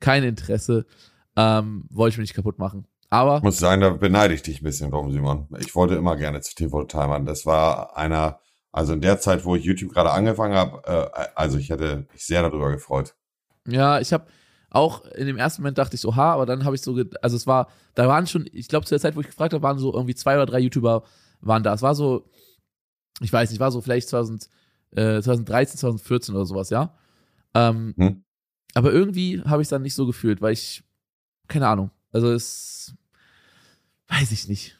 kein 0.00 0.24
Interesse, 0.24 0.86
ähm, 1.36 1.84
wollte 1.90 2.14
ich 2.14 2.18
mir 2.18 2.22
nicht 2.22 2.34
kaputt 2.34 2.58
machen. 2.58 2.86
Aber. 3.14 3.36
Ich 3.36 3.42
muss 3.44 3.58
sagen, 3.58 3.80
da 3.80 3.90
beneide 3.90 4.34
ich 4.34 4.42
dich 4.42 4.60
ein 4.60 4.64
bisschen 4.64 4.90
drum, 4.90 5.12
Simon. 5.12 5.46
Ich 5.60 5.74
wollte 5.76 5.94
immer 5.94 6.16
gerne 6.16 6.40
zu 6.40 6.52
TV 6.56 6.82
Timer. 6.82 7.20
Das 7.20 7.46
war 7.46 7.96
einer, 7.96 8.40
also 8.72 8.92
in 8.92 9.00
der 9.00 9.20
Zeit, 9.20 9.44
wo 9.44 9.54
ich 9.54 9.64
YouTube 9.64 9.92
gerade 9.92 10.10
angefangen 10.10 10.56
habe, 10.56 10.82
äh, 10.84 11.26
also 11.36 11.56
ich 11.56 11.70
hätte 11.70 12.08
mich 12.12 12.26
sehr 12.26 12.42
darüber 12.42 12.72
gefreut. 12.72 13.14
Ja, 13.68 14.00
ich 14.00 14.12
habe 14.12 14.26
auch 14.70 15.04
in 15.04 15.28
dem 15.28 15.36
ersten 15.36 15.62
Moment 15.62 15.78
dachte 15.78 15.94
ich 15.94 16.00
so, 16.00 16.16
ha, 16.16 16.32
aber 16.32 16.44
dann 16.44 16.64
habe 16.64 16.74
ich 16.74 16.82
so, 16.82 17.00
also 17.22 17.36
es 17.36 17.46
war, 17.46 17.68
da 17.94 18.08
waren 18.08 18.26
schon, 18.26 18.46
ich 18.52 18.66
glaube 18.66 18.84
zu 18.84 18.90
der 18.90 19.00
Zeit, 19.00 19.14
wo 19.14 19.20
ich 19.20 19.28
gefragt 19.28 19.52
habe, 19.54 19.62
waren 19.62 19.78
so 19.78 19.94
irgendwie 19.94 20.16
zwei 20.16 20.34
oder 20.34 20.46
drei 20.46 20.58
YouTuber 20.58 21.04
waren 21.40 21.62
da. 21.62 21.72
Es 21.72 21.82
war 21.82 21.94
so, 21.94 22.28
ich 23.20 23.32
weiß 23.32 23.50
nicht, 23.50 23.60
war 23.60 23.70
so 23.70 23.80
vielleicht 23.80 24.08
2000, 24.08 24.48
äh, 24.90 25.22
2013, 25.22 25.78
2014 25.78 26.34
oder 26.34 26.46
sowas, 26.46 26.70
ja. 26.70 26.96
Ähm, 27.54 27.94
hm. 27.96 28.24
Aber 28.74 28.92
irgendwie 28.92 29.40
habe 29.42 29.62
ich 29.62 29.66
es 29.66 29.70
dann 29.70 29.82
nicht 29.82 29.94
so 29.94 30.04
gefühlt, 30.04 30.42
weil 30.42 30.52
ich, 30.52 30.82
keine 31.46 31.68
Ahnung, 31.68 31.92
also 32.10 32.32
es 32.32 32.96
weiß 34.20 34.32
ich 34.32 34.48
nicht. 34.48 34.76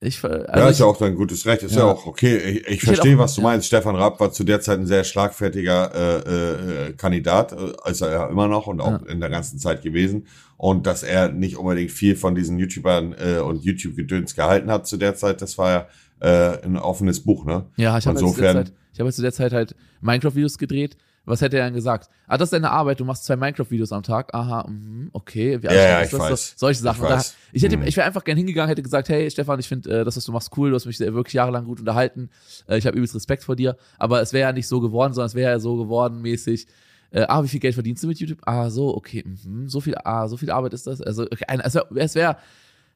Ich, 0.00 0.22
also 0.22 0.38
ja, 0.46 0.68
ist 0.68 0.78
ja 0.78 0.86
auch 0.86 0.96
dein 0.96 1.16
gutes 1.16 1.44
Recht, 1.44 1.64
ist 1.64 1.74
ja, 1.74 1.80
ja 1.80 1.86
auch 1.86 2.06
okay. 2.06 2.36
Ich, 2.36 2.56
ich, 2.60 2.68
ich 2.68 2.82
verstehe, 2.82 3.16
auch, 3.16 3.20
was 3.20 3.34
du 3.34 3.40
ja. 3.40 3.48
meinst. 3.48 3.66
Stefan 3.66 3.96
Raab 3.96 4.20
war 4.20 4.30
zu 4.30 4.44
der 4.44 4.60
Zeit 4.60 4.78
ein 4.78 4.86
sehr 4.86 5.02
schlagfertiger 5.02 5.92
äh, 5.92 6.90
äh, 6.90 6.92
Kandidat, 6.92 7.52
äh, 7.52 7.90
ist 7.90 8.00
er 8.00 8.12
ja 8.12 8.28
immer 8.28 8.46
noch 8.46 8.68
und 8.68 8.80
auch 8.80 9.02
ja. 9.02 9.08
in 9.08 9.18
der 9.18 9.28
ganzen 9.28 9.58
Zeit 9.58 9.82
gewesen. 9.82 10.28
Und 10.56 10.86
dass 10.86 11.02
er 11.02 11.30
nicht 11.30 11.56
unbedingt 11.56 11.90
viel 11.90 12.14
von 12.14 12.36
diesen 12.36 12.58
YouTubern 12.58 13.12
äh, 13.18 13.38
und 13.38 13.64
YouTube-Gedöns 13.64 14.36
gehalten 14.36 14.70
hat 14.70 14.86
zu 14.86 14.98
der 14.98 15.16
Zeit, 15.16 15.42
das 15.42 15.58
war 15.58 15.70
ja 15.70 15.88
äh, 16.20 16.64
ein 16.64 16.76
offenes 16.76 17.24
Buch, 17.24 17.44
ne? 17.44 17.66
Ja, 17.76 17.98
ich 17.98 18.06
habe 18.06 18.20
hab 18.20 19.12
zu 19.12 19.22
der 19.22 19.32
Zeit 19.32 19.52
halt 19.52 19.74
Minecraft-Videos 20.00 20.58
gedreht 20.58 20.96
was 21.28 21.40
hätte 21.40 21.58
er 21.58 21.64
dann 21.64 21.74
gesagt? 21.74 22.08
Ah, 22.26 22.36
das 22.36 22.46
ist 22.46 22.52
deine 22.52 22.70
Arbeit, 22.70 23.00
du 23.00 23.04
machst 23.04 23.24
zwei 23.24 23.36
Minecraft-Videos 23.36 23.92
am 23.92 24.02
Tag. 24.02 24.34
Aha, 24.34 24.66
mh, 24.68 25.10
okay. 25.12 25.62
Wie 25.62 25.66
ja, 25.66 25.72
ja, 25.72 26.02
ich 26.02 26.12
weiß. 26.12 26.50
So, 26.50 26.54
solche 26.56 26.80
Sachen. 26.80 27.04
Ich, 27.04 27.10
weiß. 27.10 27.36
ich, 27.52 27.62
hätte, 27.62 27.76
mhm. 27.76 27.84
ich 27.84 27.96
wäre 27.96 28.06
einfach 28.06 28.24
gern 28.24 28.36
hingegangen, 28.36 28.68
hätte 28.68 28.82
gesagt, 28.82 29.08
hey 29.08 29.30
Stefan, 29.30 29.60
ich 29.60 29.68
finde 29.68 30.00
äh, 30.00 30.04
das, 30.04 30.16
was 30.16 30.24
du 30.24 30.32
machst, 30.32 30.50
cool, 30.56 30.70
du 30.70 30.76
hast 30.76 30.86
mich 30.86 30.98
wirklich 30.98 31.34
jahrelang 31.34 31.64
gut 31.64 31.80
unterhalten. 31.80 32.30
Äh, 32.66 32.78
ich 32.78 32.86
habe 32.86 32.96
übelst 32.96 33.14
Respekt 33.14 33.44
vor 33.44 33.56
dir. 33.56 33.76
Aber 33.98 34.20
es 34.20 34.32
wäre 34.32 34.48
ja 34.48 34.52
nicht 34.52 34.68
so 34.68 34.80
geworden, 34.80 35.12
sondern 35.12 35.28
es 35.28 35.34
wäre 35.34 35.52
ja 35.52 35.58
so 35.58 35.76
geworden, 35.76 36.22
mäßig. 36.22 36.66
Äh, 37.10 37.24
ah, 37.28 37.42
wie 37.42 37.48
viel 37.48 37.60
Geld 37.60 37.74
verdienst 37.74 38.02
du 38.02 38.06
mit 38.06 38.18
YouTube? 38.20 38.40
Ah, 38.44 38.68
so, 38.70 38.94
okay, 38.94 39.24
mh, 39.24 39.68
so 39.68 39.80
viel, 39.80 39.94
ah, 40.04 40.28
so 40.28 40.36
viel 40.36 40.50
Arbeit 40.50 40.74
ist 40.74 40.86
das. 40.86 41.00
Also, 41.00 41.22
okay, 41.22 41.44
also 41.46 41.80
es 41.94 42.14
wäre 42.14 42.36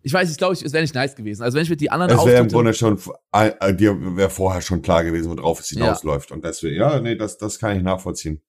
ich 0.02 0.12
weiß, 0.12 0.30
ich 0.30 0.36
glaube, 0.36 0.54
es 0.54 0.72
wäre 0.72 0.82
nicht 0.82 0.94
nice 0.94 1.14
gewesen. 1.14 1.42
Also 1.42 1.56
wenn 1.56 1.62
ich 1.62 1.70
mit 1.70 1.80
die 1.80 1.90
anderen 1.90 2.18
Es 2.18 2.26
wäre 2.26 2.42
im 2.42 2.48
Grunde 2.48 2.74
schon, 2.74 2.98
äh, 3.32 3.74
dir 3.74 4.16
wäre 4.16 4.30
vorher 4.30 4.60
schon 4.60 4.82
klar 4.82 5.04
gewesen, 5.04 5.30
worauf 5.36 5.60
es 5.60 5.68
hinausläuft. 5.68 6.30
Ja. 6.30 6.36
Und 6.36 6.44
deswegen, 6.44 6.76
ja, 6.76 7.00
nee, 7.00 7.14
das, 7.14 7.38
das 7.38 7.58
kann 7.58 7.76
ich 7.76 7.82
nachvollziehen. 7.82 8.42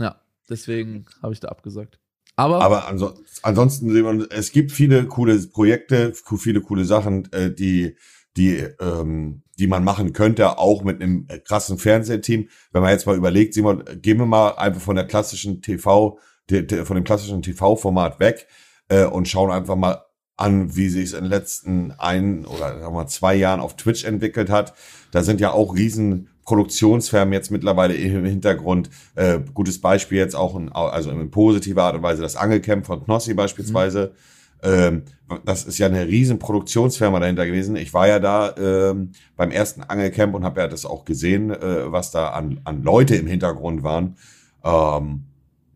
Ja, 0.00 0.20
deswegen 0.48 1.04
habe 1.22 1.34
ich 1.34 1.40
da 1.40 1.48
abgesagt. 1.48 2.00
Aber, 2.36 2.62
Aber 2.62 2.88
anso 2.88 3.14
ansonsten 3.42 3.92
sehen 3.92 4.18
wir, 4.18 4.26
es 4.30 4.50
gibt 4.50 4.72
viele 4.72 5.06
coole 5.06 5.38
Projekte, 5.38 6.12
viele 6.36 6.62
coole 6.62 6.84
Sachen, 6.84 7.30
äh, 7.32 7.52
die, 7.54 7.96
die, 8.36 8.56
ähm, 8.80 9.42
die 9.58 9.68
man 9.68 9.84
machen 9.84 10.12
könnte, 10.12 10.58
auch 10.58 10.82
mit 10.82 11.00
einem 11.00 11.28
krassen 11.44 11.78
Fernsehteam. 11.78 12.48
Wenn 12.72 12.82
man 12.82 12.90
jetzt 12.90 13.06
mal 13.06 13.16
überlegt, 13.16 13.54
Simon, 13.54 13.84
gehen 14.02 14.18
wir 14.18 14.26
mal 14.26 14.50
einfach 14.52 14.80
von 14.80 14.96
der 14.96 15.06
klassischen 15.06 15.62
TV, 15.62 16.18
von 16.48 16.96
dem 16.96 17.04
klassischen 17.04 17.42
TV-Format 17.42 18.18
weg 18.18 18.48
äh, 18.88 19.04
und 19.04 19.28
schauen 19.28 19.52
einfach 19.52 19.76
mal 19.76 20.04
an, 20.36 20.74
wie 20.76 20.88
sich 20.88 21.04
es 21.04 21.12
in 21.12 21.24
den 21.24 21.30
letzten 21.30 21.92
ein 21.92 22.44
oder 22.44 22.80
sagen 22.80 22.94
wir, 22.94 23.06
zwei 23.06 23.34
Jahren 23.34 23.60
auf 23.60 23.76
Twitch 23.76 24.04
entwickelt 24.04 24.50
hat. 24.50 24.74
Da 25.12 25.22
sind 25.22 25.40
ja 25.40 25.52
auch 25.52 25.74
riesen 25.74 26.28
Produktionsfirmen 26.44 27.32
jetzt 27.32 27.50
mittlerweile 27.50 27.94
im 27.94 28.24
Hintergrund. 28.24 28.90
Äh, 29.14 29.40
gutes 29.54 29.80
Beispiel 29.80 30.18
jetzt 30.18 30.34
auch, 30.34 30.56
in, 30.56 30.70
also 30.70 31.10
in 31.10 31.30
positiver 31.30 31.84
Art 31.84 31.96
und 31.96 32.02
Weise, 32.02 32.22
das 32.22 32.36
Angelcamp 32.36 32.86
von 32.86 33.04
Knossi 33.04 33.34
beispielsweise. 33.34 34.12
Mhm. 34.12 34.34
Ähm, 34.64 35.02
das 35.44 35.64
ist 35.64 35.78
ja 35.78 35.86
eine 35.86 36.06
riesen 36.06 36.38
Produktionsfirma 36.38 37.20
dahinter 37.20 37.46
gewesen. 37.46 37.76
Ich 37.76 37.92
war 37.94 38.08
ja 38.08 38.18
da 38.18 38.54
ähm, 38.56 39.12
beim 39.36 39.50
ersten 39.50 39.82
Angelcamp 39.82 40.34
und 40.34 40.44
habe 40.44 40.60
ja 40.60 40.68
das 40.68 40.84
auch 40.86 41.04
gesehen, 41.04 41.50
äh, 41.50 41.90
was 41.92 42.10
da 42.10 42.30
an, 42.30 42.60
an 42.64 42.82
Leute 42.82 43.16
im 43.16 43.26
Hintergrund 43.26 43.82
waren. 43.82 44.16
Ähm, 44.64 45.24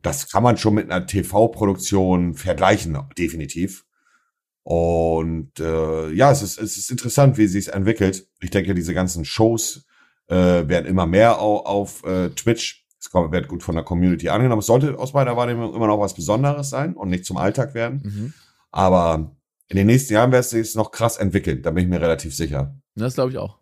das 0.02 0.30
kann 0.30 0.42
man 0.42 0.56
schon 0.56 0.74
mit 0.74 0.90
einer 0.90 1.06
TV-Produktion 1.06 2.34
vergleichen, 2.34 2.98
definitiv. 3.18 3.84
Und 4.70 5.60
äh, 5.60 6.10
ja, 6.10 6.30
es 6.30 6.42
ist, 6.42 6.60
es 6.60 6.76
ist 6.76 6.90
interessant, 6.90 7.38
wie 7.38 7.44
es 7.44 7.68
entwickelt. 7.68 8.28
Ich 8.38 8.50
denke, 8.50 8.74
diese 8.74 8.92
ganzen 8.92 9.24
Shows 9.24 9.86
äh, 10.26 10.34
werden 10.36 10.84
immer 10.84 11.06
mehr 11.06 11.38
auf, 11.38 11.64
auf 11.64 12.04
äh, 12.04 12.28
Twitch. 12.28 12.86
Es 13.00 13.08
wird 13.14 13.48
gut 13.48 13.62
von 13.62 13.76
der 13.76 13.84
Community 13.84 14.28
angenommen. 14.28 14.60
Es 14.60 14.66
sollte 14.66 14.98
aus 14.98 15.14
meiner 15.14 15.38
Wahrnehmung 15.38 15.74
immer 15.74 15.86
noch 15.86 15.98
was 15.98 16.12
Besonderes 16.12 16.68
sein 16.68 16.92
und 16.92 17.08
nicht 17.08 17.24
zum 17.24 17.38
Alltag 17.38 17.72
werden. 17.72 18.02
Mhm. 18.04 18.34
Aber 18.70 19.34
in 19.68 19.78
den 19.78 19.86
nächsten 19.86 20.12
Jahren 20.12 20.32
wird 20.32 20.44
es 20.44 20.50
sich 20.50 20.74
noch 20.74 20.90
krass 20.90 21.16
entwickeln. 21.16 21.62
Da 21.62 21.70
bin 21.70 21.84
ich 21.84 21.88
mir 21.88 22.02
relativ 22.02 22.36
sicher. 22.36 22.78
Das 22.94 23.14
glaube 23.14 23.30
ich 23.30 23.38
auch. 23.38 23.56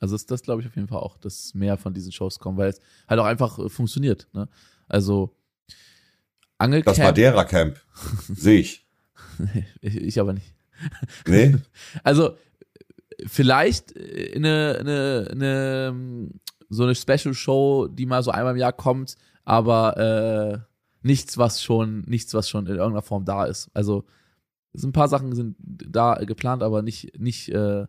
Also 0.00 0.14
das, 0.14 0.24
das 0.24 0.40
glaube 0.40 0.62
ich 0.62 0.68
auf 0.68 0.76
jeden 0.76 0.88
Fall 0.88 1.00
auch, 1.00 1.18
dass 1.18 1.52
mehr 1.52 1.76
von 1.76 1.92
diesen 1.92 2.12
Shows 2.12 2.38
kommen, 2.38 2.56
weil 2.56 2.70
es 2.70 2.80
halt 3.06 3.20
auch 3.20 3.26
einfach 3.26 3.58
äh, 3.58 3.68
funktioniert. 3.68 4.26
Ne? 4.32 4.48
Also 4.88 5.36
Angelcamp. 6.56 6.96
Das 6.96 7.04
Madeira-Camp. 7.04 7.78
Sehe 8.34 8.60
ich. 8.60 8.85
ich 9.80 10.20
aber 10.20 10.32
nicht. 10.32 10.54
Nee? 11.26 11.56
Also, 12.04 12.36
vielleicht 13.26 13.96
eine, 13.96 14.76
eine, 14.80 15.28
eine, 15.30 16.30
so 16.68 16.82
eine 16.82 16.94
Special 16.94 17.34
Show, 17.34 17.88
die 17.88 18.06
mal 18.06 18.22
so 18.22 18.30
einmal 18.30 18.54
im 18.54 18.60
Jahr 18.60 18.72
kommt, 18.72 19.16
aber 19.44 19.96
äh, 19.96 20.58
nichts, 21.06 21.38
was 21.38 21.62
schon, 21.62 22.02
nichts, 22.02 22.34
was 22.34 22.48
schon 22.48 22.66
in 22.66 22.76
irgendeiner 22.76 23.02
Form 23.02 23.24
da 23.24 23.44
ist. 23.44 23.70
Also, 23.74 24.04
so 24.72 24.86
ein 24.86 24.92
paar 24.92 25.08
Sachen 25.08 25.34
sind 25.34 25.56
da 25.58 26.14
geplant, 26.16 26.62
aber 26.62 26.82
nicht, 26.82 27.18
nicht, 27.18 27.48
äh, 27.48 27.86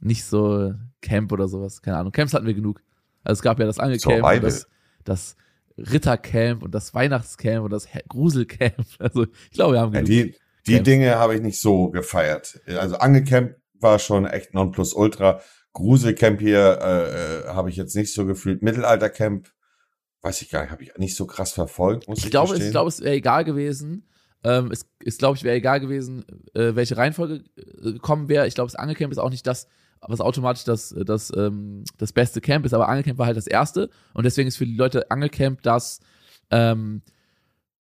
nicht 0.00 0.24
so 0.24 0.74
Camp 1.02 1.32
oder 1.32 1.48
sowas. 1.48 1.82
Keine 1.82 1.98
Ahnung. 1.98 2.12
Camps 2.12 2.32
hatten 2.32 2.46
wir 2.46 2.54
genug. 2.54 2.82
Also 3.22 3.40
es 3.40 3.42
gab 3.42 3.58
ja 3.58 3.66
das 3.66 3.78
Angelcamp, 3.78 4.24
so, 4.24 4.40
das, 4.40 4.68
das 5.04 5.36
Rittercamp 5.78 6.62
und 6.62 6.74
das 6.74 6.94
Weihnachtscamp 6.94 7.64
und 7.64 7.70
das 7.70 7.88
Gruselcamp. 8.08 8.86
Also 8.98 9.24
ich 9.24 9.50
glaube, 9.52 9.74
wir 9.74 9.80
haben. 9.80 9.94
Ja, 9.94 10.02
die, 10.02 10.34
die 10.66 10.82
Dinge 10.82 11.16
habe 11.16 11.34
ich 11.34 11.42
nicht 11.42 11.60
so 11.60 11.90
gefeiert. 11.90 12.60
Also 12.66 12.96
Angelcamp 12.96 13.56
war 13.74 13.98
schon 13.98 14.26
echt 14.26 14.54
Nonplusultra. 14.54 15.40
Gruselcamp 15.72 16.40
hier 16.40 16.78
äh, 16.80 17.48
äh, 17.48 17.48
habe 17.48 17.68
ich 17.68 17.76
jetzt 17.76 17.94
nicht 17.94 18.12
so 18.12 18.24
gefühlt. 18.24 18.62
Mittelaltercamp, 18.62 19.52
weiß 20.22 20.40
ich 20.42 20.50
gar 20.50 20.62
nicht, 20.62 20.70
habe 20.70 20.82
ich 20.82 20.96
nicht 20.96 21.14
so 21.14 21.26
krass 21.26 21.52
verfolgt. 21.52 22.06
Ich, 22.08 22.24
ich 22.24 22.30
glaube, 22.30 22.54
es, 22.54 22.64
ich 22.64 22.70
glaube, 22.70 22.88
es 22.88 23.00
wäre 23.00 23.14
egal 23.14 23.44
gewesen. 23.44 24.08
Ähm, 24.42 24.70
es 24.70 24.86
ist, 25.00 25.18
glaube 25.18 25.36
ich, 25.36 25.44
wäre 25.44 25.56
egal 25.56 25.80
gewesen, 25.80 26.24
äh, 26.54 26.74
welche 26.74 26.96
Reihenfolge 26.96 27.44
äh, 27.56 27.92
gekommen 27.92 28.28
wäre. 28.28 28.46
Ich 28.46 28.54
glaube, 28.54 28.70
das 28.70 28.76
Angelcamp 28.76 29.12
ist 29.12 29.18
auch 29.18 29.30
nicht 29.30 29.46
das, 29.46 29.68
was 30.00 30.20
automatisch 30.20 30.64
das, 30.64 30.94
das, 31.04 31.32
ähm, 31.36 31.84
das 31.98 32.12
beste 32.12 32.40
Camp 32.40 32.64
ist, 32.66 32.74
aber 32.74 32.88
Angelcamp 32.88 33.18
war 33.18 33.26
halt 33.26 33.36
das 33.36 33.46
erste 33.46 33.90
und 34.14 34.24
deswegen 34.24 34.48
ist 34.48 34.56
für 34.56 34.66
die 34.66 34.76
Leute 34.76 35.10
Angelcamp 35.10 35.62
das, 35.62 36.00
ähm, 36.50 37.02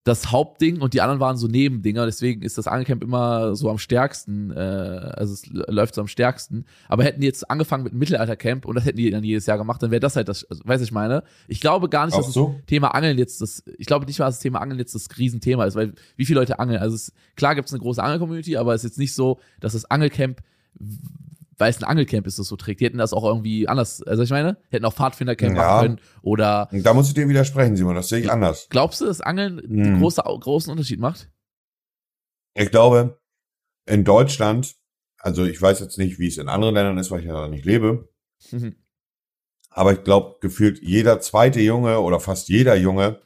das 0.05 0.31
Hauptding 0.31 0.81
und 0.81 0.93
die 0.93 1.01
anderen 1.01 1.19
waren 1.19 1.35
so 1.35 1.47
Nebendinger, 1.47 2.05
deswegen 2.05 2.43
ist 2.43 2.59
das 2.59 2.67
Angelcamp 2.67 3.03
immer 3.03 3.55
so 3.55 3.71
am 3.71 3.79
stärksten, 3.79 4.51
äh, 4.51 4.53
also 4.55 5.33
es 5.33 5.47
läuft 5.47 5.95
so 5.95 6.01
am 6.01 6.07
stärksten. 6.07 6.65
Aber 6.87 7.03
hätten 7.03 7.21
die 7.21 7.25
jetzt 7.25 7.49
angefangen 7.49 7.83
mit 7.83 7.91
einem 7.91 7.99
Mittelaltercamp 7.99 8.65
und 8.65 8.75
das 8.75 8.85
hätten 8.85 8.97
die 8.97 9.09
dann 9.09 9.23
jedes 9.23 9.47
Jahr 9.47 9.57
gemacht, 9.57 9.81
dann 9.81 9.89
wäre 9.89 9.99
das 9.99 10.15
halt 10.15 10.29
das, 10.29 10.43
also, 10.45 10.61
weiß 10.63 10.81
ich 10.81 10.91
meine. 10.91 11.23
Ich 11.47 11.59
glaube 11.59 11.89
gar 11.89 12.05
nicht, 12.05 12.15
dass 12.15 12.31
so? 12.31 12.53
das 12.55 12.65
Thema 12.67 12.93
Angeln 12.93 13.17
jetzt 13.17 13.41
das, 13.41 13.63
ich 13.79 13.87
glaube 13.87 14.05
nicht 14.05 14.19
mal, 14.19 14.27
dass 14.27 14.35
das 14.35 14.43
Thema 14.43 14.61
Angeln 14.61 14.77
jetzt 14.77 14.93
das 14.93 15.07
Riesenthema 15.17 15.65
ist, 15.65 15.75
weil 15.75 15.93
wie 16.15 16.25
viele 16.25 16.39
Leute 16.39 16.59
angeln, 16.59 16.79
also 16.79 16.93
es, 16.93 17.11
klar 17.35 17.55
gibt 17.55 17.67
es 17.67 17.73
eine 17.73 17.81
große 17.81 18.01
Angel-Community, 18.03 18.57
aber 18.57 18.75
es 18.75 18.83
ist 18.83 18.91
jetzt 18.91 18.99
nicht 18.99 19.15
so, 19.15 19.39
dass 19.59 19.73
das 19.73 19.89
Angelcamp 19.89 20.39
weil 21.57 21.69
es 21.69 21.77
ein 21.77 21.83
Angelcamp 21.83 22.27
ist, 22.27 22.39
das 22.39 22.47
so 22.47 22.55
trägt. 22.55 22.81
Die 22.81 22.85
hätten 22.85 22.97
das 22.97 23.13
auch 23.13 23.23
irgendwie 23.23 23.67
anders, 23.67 24.01
also 24.03 24.23
ich 24.23 24.29
meine, 24.29 24.57
hätten 24.69 24.85
auch 24.85 24.93
Pfadfindercamp 24.93 25.55
ja. 25.55 25.61
machen 25.61 25.81
können 25.81 25.99
oder. 26.21 26.69
Da 26.71 26.93
muss 26.93 27.07
ich 27.07 27.13
dir 27.13 27.27
widersprechen, 27.27 27.75
Simon, 27.75 27.95
das 27.95 28.09
sehe 28.09 28.19
ich 28.19 28.31
anders. 28.31 28.67
Glaubst 28.69 29.01
du, 29.01 29.05
dass 29.05 29.21
Angeln 29.21 29.59
hm. 29.59 29.83
einen 29.83 29.99
große, 29.99 30.21
großen 30.21 30.71
Unterschied 30.71 30.99
macht? 30.99 31.29
Ich 32.53 32.71
glaube, 32.71 33.19
in 33.85 34.03
Deutschland, 34.03 34.75
also 35.19 35.43
ich 35.43 35.61
weiß 35.61 35.79
jetzt 35.79 35.97
nicht, 35.97 36.19
wie 36.19 36.27
es 36.27 36.37
in 36.37 36.49
anderen 36.49 36.75
Ländern 36.75 36.97
ist, 36.97 37.11
weil 37.11 37.19
ich 37.19 37.25
ja 37.25 37.33
da 37.33 37.47
nicht 37.47 37.65
lebe, 37.65 38.09
mhm. 38.51 38.75
aber 39.69 39.93
ich 39.93 40.03
glaube, 40.03 40.37
gefühlt 40.41 40.81
jeder 40.81 41.19
zweite 41.19 41.59
Junge 41.59 41.99
oder 41.99 42.19
fast 42.19 42.47
jeder 42.47 42.75
Junge, 42.75 43.19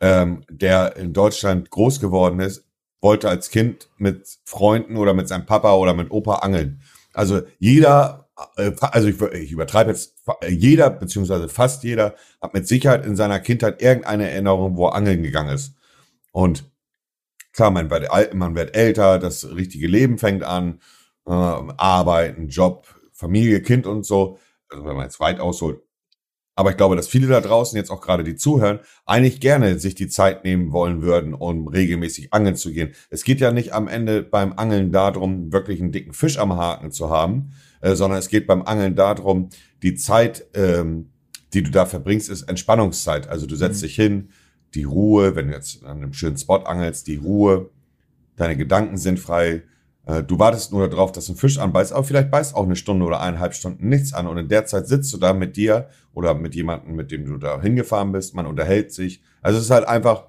ähm, 0.00 0.44
der 0.48 0.96
in 0.96 1.12
Deutschland 1.12 1.70
groß 1.70 2.00
geworden 2.00 2.40
ist, 2.40 2.64
wollte 3.00 3.28
als 3.28 3.50
Kind 3.50 3.88
mit 3.96 4.38
Freunden 4.44 4.96
oder 4.96 5.14
mit 5.14 5.28
seinem 5.28 5.46
Papa 5.46 5.74
oder 5.74 5.94
mit 5.94 6.10
Opa 6.10 6.36
angeln. 6.36 6.82
Also 7.12 7.42
jeder, 7.58 8.28
äh, 8.56 8.72
also 8.80 9.08
ich, 9.08 9.20
ich 9.20 9.52
übertreibe 9.52 9.90
jetzt, 9.90 10.14
jeder 10.48 10.90
beziehungsweise 10.90 11.48
fast 11.48 11.82
jeder 11.82 12.14
hat 12.40 12.54
mit 12.54 12.66
Sicherheit 12.66 13.04
in 13.04 13.16
seiner 13.16 13.40
Kindheit 13.40 13.82
irgendeine 13.82 14.30
Erinnerung, 14.30 14.76
wo 14.76 14.86
er 14.86 14.94
angeln 14.94 15.22
gegangen 15.22 15.54
ist. 15.54 15.74
Und 16.32 16.70
klar, 17.52 17.70
man 17.70 17.90
wird, 17.90 18.34
man 18.34 18.54
wird 18.54 18.76
älter, 18.76 19.18
das 19.18 19.54
richtige 19.54 19.88
Leben 19.88 20.18
fängt 20.18 20.44
an, 20.44 20.80
äh, 21.26 21.32
Arbeiten, 21.32 22.48
Job, 22.48 22.86
Familie, 23.12 23.60
Kind 23.62 23.86
und 23.86 24.04
so. 24.04 24.38
Also 24.68 24.84
wenn 24.84 24.96
man 24.96 25.04
jetzt 25.04 25.20
weit 25.20 25.40
ausholt, 25.40 25.82
aber 26.56 26.70
ich 26.70 26.76
glaube, 26.76 26.96
dass 26.96 27.08
viele 27.08 27.26
da 27.26 27.40
draußen 27.40 27.76
jetzt 27.76 27.90
auch 27.90 28.00
gerade 28.00 28.24
die 28.24 28.36
zuhören, 28.36 28.80
eigentlich 29.06 29.40
gerne 29.40 29.78
sich 29.78 29.94
die 29.94 30.08
Zeit 30.08 30.44
nehmen 30.44 30.72
wollen 30.72 31.02
würden, 31.02 31.34
um 31.34 31.68
regelmäßig 31.68 32.32
angeln 32.32 32.56
zu 32.56 32.72
gehen. 32.72 32.90
Es 33.08 33.24
geht 33.24 33.40
ja 33.40 33.52
nicht 33.52 33.72
am 33.72 33.88
Ende 33.88 34.22
beim 34.22 34.52
Angeln 34.52 34.92
darum, 34.92 35.52
wirklich 35.52 35.80
einen 35.80 35.92
dicken 35.92 36.12
Fisch 36.12 36.38
am 36.38 36.56
Haken 36.56 36.90
zu 36.90 37.10
haben, 37.10 37.52
äh, 37.80 37.94
sondern 37.94 38.18
es 38.18 38.28
geht 38.28 38.46
beim 38.46 38.62
Angeln 38.62 38.94
darum, 38.94 39.48
die 39.82 39.94
Zeit, 39.94 40.46
ähm, 40.54 41.10
die 41.54 41.62
du 41.62 41.70
da 41.70 41.86
verbringst, 41.86 42.28
ist 42.28 42.42
Entspannungszeit. 42.42 43.28
Also 43.28 43.46
du 43.46 43.56
setzt 43.56 43.80
mhm. 43.82 43.86
dich 43.86 43.94
hin, 43.94 44.28
die 44.74 44.84
Ruhe, 44.84 45.34
wenn 45.36 45.48
du 45.48 45.54
jetzt 45.54 45.84
an 45.84 45.98
einem 45.98 46.12
schönen 46.12 46.36
Spot 46.36 46.56
angelst, 46.56 47.06
die 47.06 47.16
Ruhe, 47.16 47.70
deine 48.36 48.56
Gedanken 48.56 48.96
sind 48.98 49.18
frei, 49.18 49.62
du 50.26 50.38
wartest 50.38 50.72
nur 50.72 50.88
darauf, 50.88 51.12
dass 51.12 51.28
ein 51.28 51.36
Fisch 51.36 51.58
anbeißt, 51.58 51.92
aber 51.92 52.04
vielleicht 52.04 52.30
beißt 52.30 52.54
auch 52.54 52.64
eine 52.64 52.76
Stunde 52.76 53.04
oder 53.04 53.20
eineinhalb 53.20 53.54
Stunden 53.54 53.88
nichts 53.88 54.12
an. 54.12 54.26
Und 54.26 54.38
in 54.38 54.48
der 54.48 54.66
Zeit 54.66 54.88
sitzt 54.88 55.12
du 55.12 55.18
da 55.18 55.32
mit 55.32 55.56
dir 55.56 55.88
oder 56.14 56.34
mit 56.34 56.54
jemandem, 56.54 56.96
mit 56.96 57.10
dem 57.10 57.24
du 57.24 57.36
da 57.36 57.60
hingefahren 57.60 58.12
bist. 58.12 58.34
Man 58.34 58.46
unterhält 58.46 58.92
sich. 58.92 59.22
Also 59.42 59.58
es 59.58 59.64
ist 59.64 59.70
halt 59.70 59.86
einfach, 59.86 60.24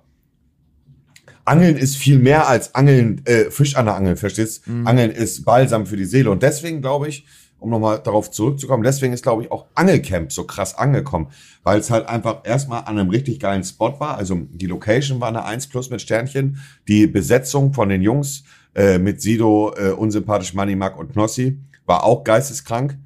Angeln 1.46 1.78
ist 1.78 1.96
viel 1.96 2.20
mehr 2.20 2.48
als 2.48 2.76
Angeln, 2.76 3.22
äh, 3.26 3.50
Fisch 3.50 3.76
an 3.76 3.86
der 3.86 3.96
Angel, 3.96 4.16
verstehst? 4.16 4.68
Mhm. 4.68 4.86
Angeln 4.86 5.12
ist 5.12 5.44
Balsam 5.44 5.86
für 5.86 5.98
die 5.98 6.06
Seele. 6.06 6.30
Und 6.32 6.44
deswegen 6.44 6.82
glaube 6.82 7.08
ich, 7.08 7.26
um 7.60 7.70
nochmal 7.70 8.02
darauf 8.04 8.32
zurückzukommen, 8.32 8.84
deswegen 8.84 9.14
ist, 9.14 9.22
glaube 9.22 9.44
ich, 9.44 9.52
auch 9.52 9.68
Angelcamp 9.76 10.32
so 10.32 10.46
krass 10.46 10.76
angekommen, 10.76 11.28
weil 11.64 11.80
es 11.80 11.92
halt 11.92 12.10
einfach 12.10 12.42
erstmal 12.44 12.82
an 12.82 12.98
einem 12.98 13.10
richtig 13.10 13.40
geilen 13.40 13.64
Spot 13.64 14.00
war. 14.00 14.18
Also 14.18 14.36
die 14.50 14.66
Location 14.66 15.22
war 15.22 15.28
eine 15.28 15.46
1 15.46 15.68
plus 15.68 15.90
mit 15.90 16.02
Sternchen. 16.02 16.58
Die 16.88 17.06
Besetzung 17.06 17.74
von 17.74 17.90
den 17.90 18.02
Jungs 18.02 18.44
äh, 18.76 18.98
mit 18.98 19.22
Sido, 19.22 19.74
äh, 19.78 19.92
unsympathisch 19.92 20.54
Money 20.54 20.76
Mark 20.76 20.98
und 20.98 21.12
Knossi, 21.14 21.60
war 21.86 22.04
auch 22.04 22.24
geisteskrank. 22.24 22.98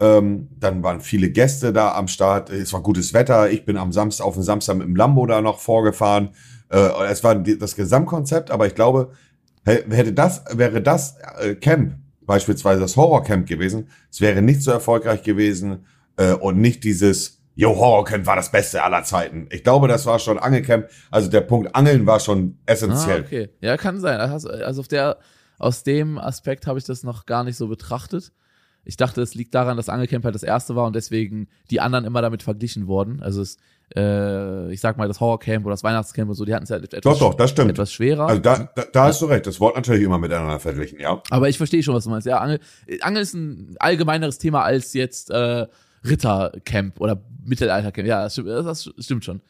Ähm, 0.00 0.48
dann 0.58 0.82
waren 0.82 1.00
viele 1.00 1.30
Gäste 1.30 1.72
da 1.72 1.94
am 1.94 2.08
Start. 2.08 2.50
Es 2.50 2.72
war 2.72 2.82
gutes 2.82 3.12
Wetter. 3.12 3.50
Ich 3.50 3.64
bin 3.64 3.76
am 3.76 3.92
Samstag 3.92 4.24
auf 4.24 4.34
dem 4.34 4.42
Samstag 4.42 4.76
mit 4.76 4.86
dem 4.86 4.96
Lambo 4.96 5.26
da 5.26 5.42
noch 5.42 5.58
vorgefahren. 5.58 6.30
Äh, 6.70 6.88
es 7.10 7.22
war 7.22 7.34
das 7.34 7.76
Gesamtkonzept, 7.76 8.50
aber 8.50 8.66
ich 8.66 8.74
glaube, 8.74 9.12
hätte 9.64 10.12
das, 10.12 10.42
wäre 10.52 10.80
das 10.80 11.16
äh, 11.38 11.54
Camp, 11.54 11.94
beispielsweise 12.22 12.80
das 12.80 12.96
Horrorcamp 12.96 13.46
gewesen, 13.46 13.88
es 14.10 14.20
wäre 14.20 14.40
nicht 14.40 14.62
so 14.62 14.70
erfolgreich 14.70 15.22
gewesen 15.22 15.84
äh, 16.16 16.32
und 16.32 16.60
nicht 16.60 16.84
dieses 16.84 17.39
Yo, 17.60 17.76
Horrorcamp 17.76 18.24
war 18.24 18.36
das 18.36 18.50
Beste 18.50 18.82
aller 18.82 19.04
Zeiten. 19.04 19.46
Ich 19.50 19.62
glaube, 19.62 19.86
das 19.86 20.06
war 20.06 20.18
schon 20.18 20.38
Angelcamp. 20.38 20.88
Also 21.10 21.28
der 21.28 21.42
Punkt 21.42 21.76
Angeln 21.76 22.06
war 22.06 22.18
schon 22.18 22.56
essentiell. 22.64 23.20
Ah, 23.20 23.26
okay. 23.26 23.50
Ja, 23.60 23.76
kann 23.76 24.00
sein. 24.00 24.18
Also 24.18 24.80
auf 24.80 24.88
der, 24.88 25.18
aus 25.58 25.82
dem 25.82 26.16
Aspekt 26.16 26.66
habe 26.66 26.78
ich 26.78 26.86
das 26.86 27.02
noch 27.02 27.26
gar 27.26 27.44
nicht 27.44 27.58
so 27.58 27.68
betrachtet. 27.68 28.32
Ich 28.86 28.96
dachte, 28.96 29.20
es 29.20 29.34
liegt 29.34 29.54
daran, 29.54 29.76
dass 29.76 29.90
Angelcamp 29.90 30.24
halt 30.24 30.34
das 30.34 30.42
erste 30.42 30.74
war 30.74 30.86
und 30.86 30.96
deswegen 30.96 31.48
die 31.70 31.82
anderen 31.82 32.06
immer 32.06 32.22
damit 32.22 32.42
verglichen 32.42 32.86
wurden. 32.86 33.22
Also 33.22 33.42
es, 33.42 33.58
äh, 33.94 34.72
ich 34.72 34.80
sag 34.80 34.96
mal, 34.96 35.06
das 35.06 35.20
Horrorcamp 35.20 35.66
oder 35.66 35.74
das 35.74 35.84
Weihnachtscamp 35.84 36.30
und 36.30 36.36
so, 36.36 36.46
die 36.46 36.54
hatten 36.54 36.64
es 36.64 36.70
ja 36.70 36.76
halt 36.76 36.94
etwas, 36.94 37.18
doch, 37.18 37.32
doch, 37.32 37.34
das 37.34 37.50
stimmt. 37.50 37.72
etwas 37.72 37.92
schwerer. 37.92 38.26
Also 38.26 38.40
da, 38.40 38.70
da, 38.74 38.84
da 38.90 39.00
ja. 39.00 39.04
hast 39.08 39.20
du 39.20 39.26
recht, 39.26 39.46
das 39.46 39.60
Wort 39.60 39.76
natürlich 39.76 40.02
immer 40.02 40.16
miteinander 40.16 40.60
verglichen, 40.60 40.98
ja. 40.98 41.22
Aber 41.28 41.50
ich 41.50 41.58
verstehe 41.58 41.82
schon, 41.82 41.94
was 41.94 42.04
du 42.04 42.10
meinst. 42.10 42.26
Ja, 42.26 42.38
Angel, 42.38 42.58
Angel 43.02 43.20
ist 43.20 43.34
ein 43.34 43.76
allgemeineres 43.78 44.38
Thema 44.38 44.62
als 44.62 44.94
jetzt 44.94 45.30
äh, 45.30 45.66
Rittercamp 46.04 47.00
oder 47.00 47.22
Mittelaltercamp. 47.44 48.06
Ja, 48.06 48.22
das 48.22 48.32
stimmt, 48.34 48.48
das 48.48 48.90
stimmt 48.98 49.24
schon. 49.24 49.40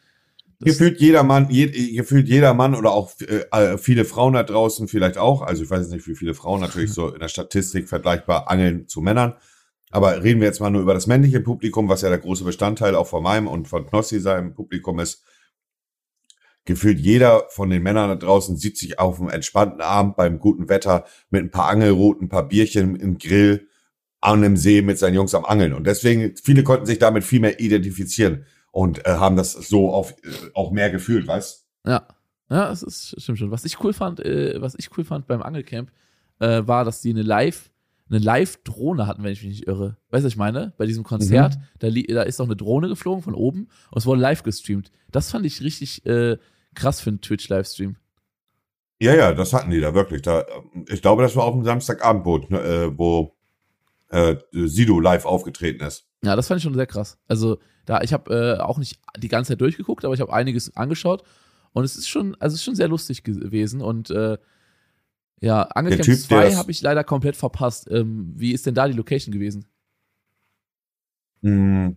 Das 0.59 0.77
gefühlt 0.77 1.01
jeder 1.01 1.23
Mann, 1.23 1.49
je, 1.49 1.67
gefühlt 1.95 2.27
jeder 2.27 2.53
Mann 2.53 2.75
oder 2.75 2.91
auch 2.91 3.11
äh, 3.19 3.77
viele 3.79 4.05
Frauen 4.05 4.33
da 4.33 4.43
draußen 4.43 4.87
vielleicht 4.87 5.17
auch, 5.17 5.41
also 5.41 5.63
ich 5.63 5.69
weiß 5.71 5.89
nicht, 5.89 6.07
wie 6.07 6.15
viele 6.15 6.35
Frauen 6.35 6.61
natürlich 6.61 6.93
so 6.93 7.11
in 7.11 7.19
der 7.19 7.29
Statistik 7.29 7.89
vergleichbar 7.89 8.49
angeln 8.49 8.87
zu 8.87 9.01
Männern, 9.01 9.33
Aber 9.89 10.23
reden 10.23 10.39
wir 10.39 10.47
jetzt 10.47 10.59
mal 10.59 10.69
nur 10.69 10.83
über 10.83 10.93
das 10.93 11.07
männliche 11.07 11.39
Publikum, 11.39 11.89
was 11.89 12.01
ja 12.01 12.09
der 12.09 12.19
große 12.19 12.43
Bestandteil 12.43 12.95
auch 12.95 13.07
von 13.07 13.23
meinem 13.23 13.47
und 13.47 13.67
von 13.67 13.87
Knossi 13.87 14.19
seinem 14.19 14.53
Publikum 14.53 14.99
ist. 14.99 15.23
Gefühlt 16.65 16.99
jeder 16.99 17.45
von 17.49 17.71
den 17.71 17.81
Männern 17.81 18.09
da 18.09 18.15
draußen 18.15 18.55
sieht 18.55 18.77
sich 18.77 18.99
auf 18.99 19.19
einem 19.19 19.29
entspannten 19.29 19.81
Abend 19.81 20.15
beim 20.15 20.37
guten 20.37 20.69
Wetter 20.69 21.05
mit 21.31 21.41
ein 21.41 21.49
paar 21.49 21.69
Angelrouten, 21.69 22.25
ein 22.25 22.29
paar 22.29 22.47
Bierchen 22.47 22.95
im 22.95 23.17
Grill 23.17 23.67
an 24.21 24.43
einem 24.43 24.55
See 24.55 24.81
mit 24.81 24.99
seinen 24.99 25.15
Jungs 25.15 25.35
am 25.35 25.45
Angeln. 25.45 25.73
Und 25.73 25.85
deswegen, 25.85 26.35
viele 26.37 26.63
konnten 26.63 26.85
sich 26.85 26.99
damit 26.99 27.23
viel 27.23 27.39
mehr 27.39 27.59
identifizieren 27.59 28.45
und 28.71 29.05
äh, 29.05 29.11
haben 29.11 29.35
das 29.35 29.51
so 29.51 29.91
auf, 29.91 30.11
äh, 30.23 30.29
auch 30.53 30.71
mehr 30.71 30.89
gefühlt, 30.89 31.27
weißt 31.27 31.65
Ja. 31.85 32.07
Ja, 32.49 32.67
das 32.67 32.83
ist 32.83 33.15
stimmt 33.21 33.39
schon. 33.39 33.49
Was 33.49 33.63
ich 33.63 33.81
cool 33.81 33.93
fand, 33.93 34.19
äh, 34.19 34.61
was 34.61 34.75
ich 34.77 34.89
cool 34.97 35.05
fand 35.05 35.25
beim 35.25 35.41
Angelcamp, 35.41 35.89
äh, 36.39 36.61
war, 36.65 36.83
dass 36.83 36.99
die 36.99 37.11
eine 37.11 37.21
Live, 37.21 37.71
eine 38.09 38.19
Live-Drohne 38.19 39.07
hatten, 39.07 39.23
wenn 39.23 39.31
ich 39.31 39.41
mich 39.41 39.51
nicht 39.51 39.67
irre. 39.67 39.95
Weißt 40.09 40.23
du, 40.23 40.25
was 40.25 40.33
ich 40.33 40.37
meine? 40.37 40.73
Bei 40.77 40.85
diesem 40.85 41.05
Konzert, 41.05 41.55
mhm. 41.55 41.61
da, 41.79 41.89
da 41.89 42.21
ist 42.23 42.41
auch 42.41 42.45
eine 42.45 42.57
Drohne 42.57 42.89
geflogen 42.89 43.23
von 43.23 43.35
oben 43.35 43.69
und 43.89 43.97
es 43.97 44.05
wurde 44.05 44.19
live 44.19 44.43
gestreamt. 44.43 44.91
Das 45.11 45.31
fand 45.31 45.45
ich 45.45 45.61
richtig 45.61 46.05
äh, 46.05 46.37
krass 46.75 46.99
für 46.99 47.11
einen 47.11 47.21
Twitch-Livestream. 47.21 47.95
Ja, 48.99 49.15
ja, 49.15 49.33
das 49.33 49.53
hatten 49.53 49.71
die 49.71 49.79
da 49.79 49.93
wirklich. 49.93 50.21
Da, 50.21 50.45
ich 50.89 51.01
glaube, 51.01 51.23
das 51.23 51.37
war 51.37 51.45
auf 51.45 51.53
dem 51.53 51.63
Samstagabendboot, 51.63 52.51
ne, 52.51 52.59
äh, 52.59 52.97
wo 52.97 53.33
äh, 54.11 54.37
Sido 54.51 54.99
live 54.99 55.25
aufgetreten 55.25 55.83
ist. 55.83 56.05
Ja, 56.23 56.35
das 56.35 56.47
fand 56.47 56.59
ich 56.59 56.63
schon 56.63 56.73
sehr 56.73 56.87
krass. 56.87 57.17
Also 57.27 57.59
da, 57.85 58.01
ich 58.01 58.13
habe 58.13 58.57
äh, 58.59 58.61
auch 58.61 58.77
nicht 58.77 58.99
die 59.17 59.27
ganze 59.27 59.49
Zeit 59.49 59.61
durchgeguckt, 59.61 60.05
aber 60.05 60.13
ich 60.13 60.21
habe 60.21 60.33
einiges 60.33 60.75
angeschaut 60.75 61.23
und 61.73 61.83
es 61.83 61.95
ist 61.95 62.07
schon, 62.07 62.35
also 62.39 62.53
es 62.53 62.59
ist 62.59 62.65
schon 62.65 62.75
sehr 62.75 62.87
lustig 62.87 63.23
gewesen 63.23 63.81
und 63.81 64.09
äh, 64.11 64.37
ja, 65.39 65.63
Angelcamp 65.63 66.05
2 66.05 66.55
habe 66.55 66.69
ich 66.69 66.81
leider 66.83 67.03
komplett 67.03 67.35
verpasst. 67.35 67.89
Ähm, 67.89 68.31
wie 68.35 68.51
ist 68.51 68.67
denn 68.67 68.75
da 68.75 68.87
die 68.87 68.93
Location 68.93 69.33
gewesen? 69.33 69.65
Mm, 71.41 71.93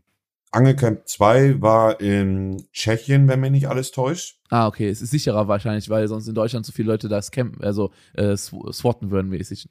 Angelcamp 0.50 1.06
2 1.06 1.61
war 1.61 2.00
in 2.00 2.66
Tschechien, 2.73 3.28
wenn 3.28 3.40
mich 3.40 3.50
nicht 3.50 3.68
alles 3.68 3.90
täuscht. 3.90 4.38
Ah, 4.49 4.66
okay. 4.66 4.88
Es 4.88 5.02
ist 5.02 5.11
sicherer 5.11 5.47
wahrscheinlich, 5.47 5.90
weil 5.90 6.09
sonst 6.09 6.26
in 6.26 6.35
Deutschland 6.35 6.64
so 6.64 6.73
viele 6.73 6.88
Leute 6.88 7.09
das 7.09 7.30
campen, 7.33 7.62
also 7.62 7.90
äh, 8.14 8.35
swatten 8.37 9.11
würden 9.11 9.28
mäßig. 9.28 9.68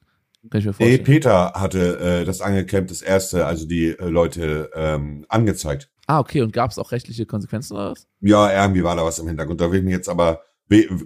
Kann 0.49 0.59
ich 0.59 0.65
mir 0.65 0.73
vorstellen. 0.73 0.97
Nee, 0.97 1.03
Peter 1.03 1.53
hatte 1.53 1.99
äh, 1.99 2.25
das 2.25 2.41
Angelcamp 2.41 2.89
das 2.89 3.01
erste, 3.01 3.45
also 3.45 3.65
die 3.65 3.87
äh, 3.87 4.09
Leute 4.09 4.69
ähm, 4.75 5.25
angezeigt. 5.29 5.89
Ah, 6.07 6.19
okay. 6.19 6.41
Und 6.41 6.51
gab 6.51 6.71
es 6.71 6.77
auch 6.77 6.91
rechtliche 6.91 7.25
Konsequenzen 7.25 7.73
oder 7.73 7.91
was? 7.91 8.07
Ja, 8.19 8.51
irgendwie 8.51 8.83
war 8.83 8.95
da 8.95 9.05
was 9.05 9.19
im 9.19 9.27
Hintergrund. 9.27 9.61
Da 9.61 9.71
will 9.71 9.83
ich 9.85 9.89
jetzt 9.89 10.09
aber, 10.09 10.41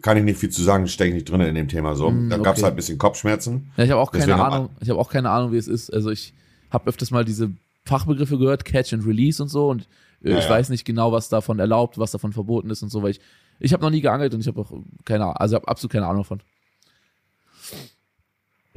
kann 0.01 0.17
ich 0.17 0.24
nicht 0.24 0.39
viel 0.39 0.50
zu 0.50 0.63
sagen, 0.63 0.88
stecke 0.88 1.10
ich 1.10 1.15
nicht 1.15 1.29
drin 1.29 1.41
in 1.41 1.53
dem 1.53 1.67
Thema 1.67 1.96
so. 1.96 2.10
Mm, 2.10 2.29
da 2.29 2.38
gab 2.38 2.58
es 2.58 2.63
halt 2.63 2.74
ein 2.74 2.77
bisschen 2.77 2.98
Kopfschmerzen. 2.98 3.72
Ja, 3.77 3.84
ich 3.84 3.91
habe 3.91 4.01
auch 4.01 4.12
keine 4.12 4.25
Deswegen 4.25 4.41
Ahnung. 4.41 4.70
Ich 4.79 4.89
habe 4.89 5.00
auch 5.00 5.10
keine 5.10 5.29
Ahnung, 5.29 5.51
wie 5.51 5.58
es 5.58 5.67
ist. 5.67 5.94
Also 5.94 6.10
ich 6.10 6.34
habe 6.72 6.89
öfters 6.89 7.12
mal 7.12 7.24
diese 7.24 7.51
Fachbegriffe 7.86 8.39
gehört, 8.39 8.65
Catch 8.65 8.94
and 8.94 9.06
Release 9.06 9.41
und 9.41 9.50
so. 9.50 9.70
Und 9.70 9.88
äh, 10.24 10.32
ja, 10.32 10.39
ich 10.39 10.46
ja. 10.46 10.50
weiß 10.50 10.70
nicht 10.70 10.84
genau, 10.84 11.12
was 11.12 11.29
davon 11.29 11.60
erlaubt, 11.60 12.00
was 12.00 12.12
davon 12.12 12.34
verboten 12.34 12.72
ist 12.72 12.82
und 12.82 12.89
so, 12.89 13.03
weil 13.03 13.12
ich, 13.12 13.22
ich 13.60 13.74
habe 13.74 13.84
noch 13.84 13.91
nie 13.91 14.01
geangelt 14.01 14.34
und 14.34 14.41
ich 14.41 14.48
habe 14.48 14.62
auch 14.62 14.72
keine 15.06 15.25
Ahnung, 15.25 15.38
also 15.38 15.56
habe 15.56 15.67
absolut 15.67 15.91
keine 15.91 16.08
Ahnung 16.08 16.24
davon. 16.24 16.41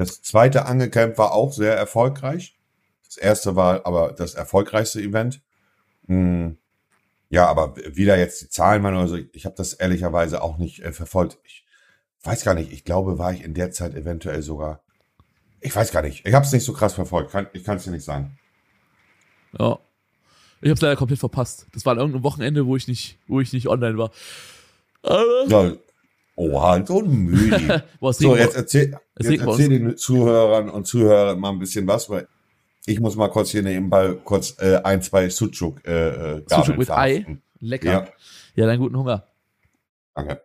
Das 0.00 0.23
zweite 0.23 0.64
Angelcamp 0.64 1.19
war 1.19 1.33
auch 1.33 1.52
sehr 1.52 1.76
erfolgreich. 1.76 2.59
Das 3.04 3.19
erste 3.19 3.54
war 3.54 3.85
aber 3.85 4.14
das 4.14 4.33
erfolgreichste 4.33 4.99
Event. 4.99 5.42
Hm. 6.07 6.57
Ja, 7.28 7.47
aber 7.49 7.76
wie 7.76 8.07
da 8.07 8.16
jetzt 8.16 8.40
die 8.40 8.49
Zahlen 8.49 8.83
waren, 8.83 8.97
also 8.97 9.19
ich 9.35 9.45
habe 9.45 9.57
das 9.57 9.75
ehrlicherweise 9.75 10.42
auch 10.42 10.57
nicht 10.57 10.83
äh, 10.83 10.92
verfolgt. 10.92 11.37
Ich 11.45 11.66
weiß 12.23 12.45
gar 12.45 12.54
nicht, 12.54 12.73
ich 12.73 12.87
glaube, 12.87 13.19
war 13.19 13.35
ich 13.35 13.45
in 13.45 13.52
der 13.52 13.73
Zeit 13.73 13.95
eventuell 13.95 14.40
sogar. 14.40 14.83
Ich 15.61 15.76
weiß 15.76 15.92
gar 15.92 16.00
nicht. 16.00 16.25
Ich 16.26 16.33
habe 16.33 16.47
es 16.47 16.52
nicht 16.52 16.64
so 16.64 16.73
krass 16.73 16.95
verfolgt. 16.95 17.33
Kann, 17.33 17.49
ich 17.52 17.62
kann 17.62 17.76
es 17.76 17.85
dir 17.85 17.90
nicht 17.90 18.07
sagen. 18.07 18.38
Ja. 19.59 19.80
Ich 20.62 20.69
habe 20.71 20.76
es 20.76 20.80
leider 20.80 20.97
komplett 20.97 21.21
verpasst. 21.21 21.66
Das 21.75 21.85
war 21.85 21.92
an 21.92 21.99
irgendeinem 21.99 22.25
Wochenende, 22.25 22.64
wo 22.64 22.75
ich 22.75 22.88
nicht, 22.88 23.19
wo 23.28 23.42
ich 23.42 23.52
nicht 23.52 23.69
online 23.69 23.99
war. 23.99 24.12
Aber 25.02 25.45
ja. 25.47 25.73
Oha, 26.40 26.82
so 26.87 27.00
ein 27.00 27.11
Müde. 27.11 27.85
so, 28.00 28.35
jetzt 28.35 28.56
erzähl, 28.56 28.97
jetzt 29.18 29.42
erzähl 29.42 29.68
den 29.68 29.97
Zuhörern 29.99 30.70
und 30.70 30.87
Zuhörern 30.87 31.38
mal 31.38 31.50
ein 31.50 31.59
bisschen 31.59 31.87
was, 31.87 32.09
weil 32.09 32.26
ich 32.87 32.99
muss 32.99 33.14
mal 33.14 33.28
kurz 33.28 33.50
hier 33.50 33.62
nebenbei 33.62 34.14
kurz 34.25 34.56
äh, 34.59 34.80
ein, 34.82 35.02
zwei 35.02 35.28
Sucuk 35.28 35.87
äh, 35.87 36.37
äh 36.37 36.42
Sucuk 36.48 36.79
mit 36.79 36.90
Ei. 36.90 37.38
Lecker. 37.59 37.92
Ja. 37.92 38.09
ja, 38.55 38.66
dann 38.66 38.79
guten 38.79 38.96
Hunger. 38.96 39.26
Danke. 40.14 40.40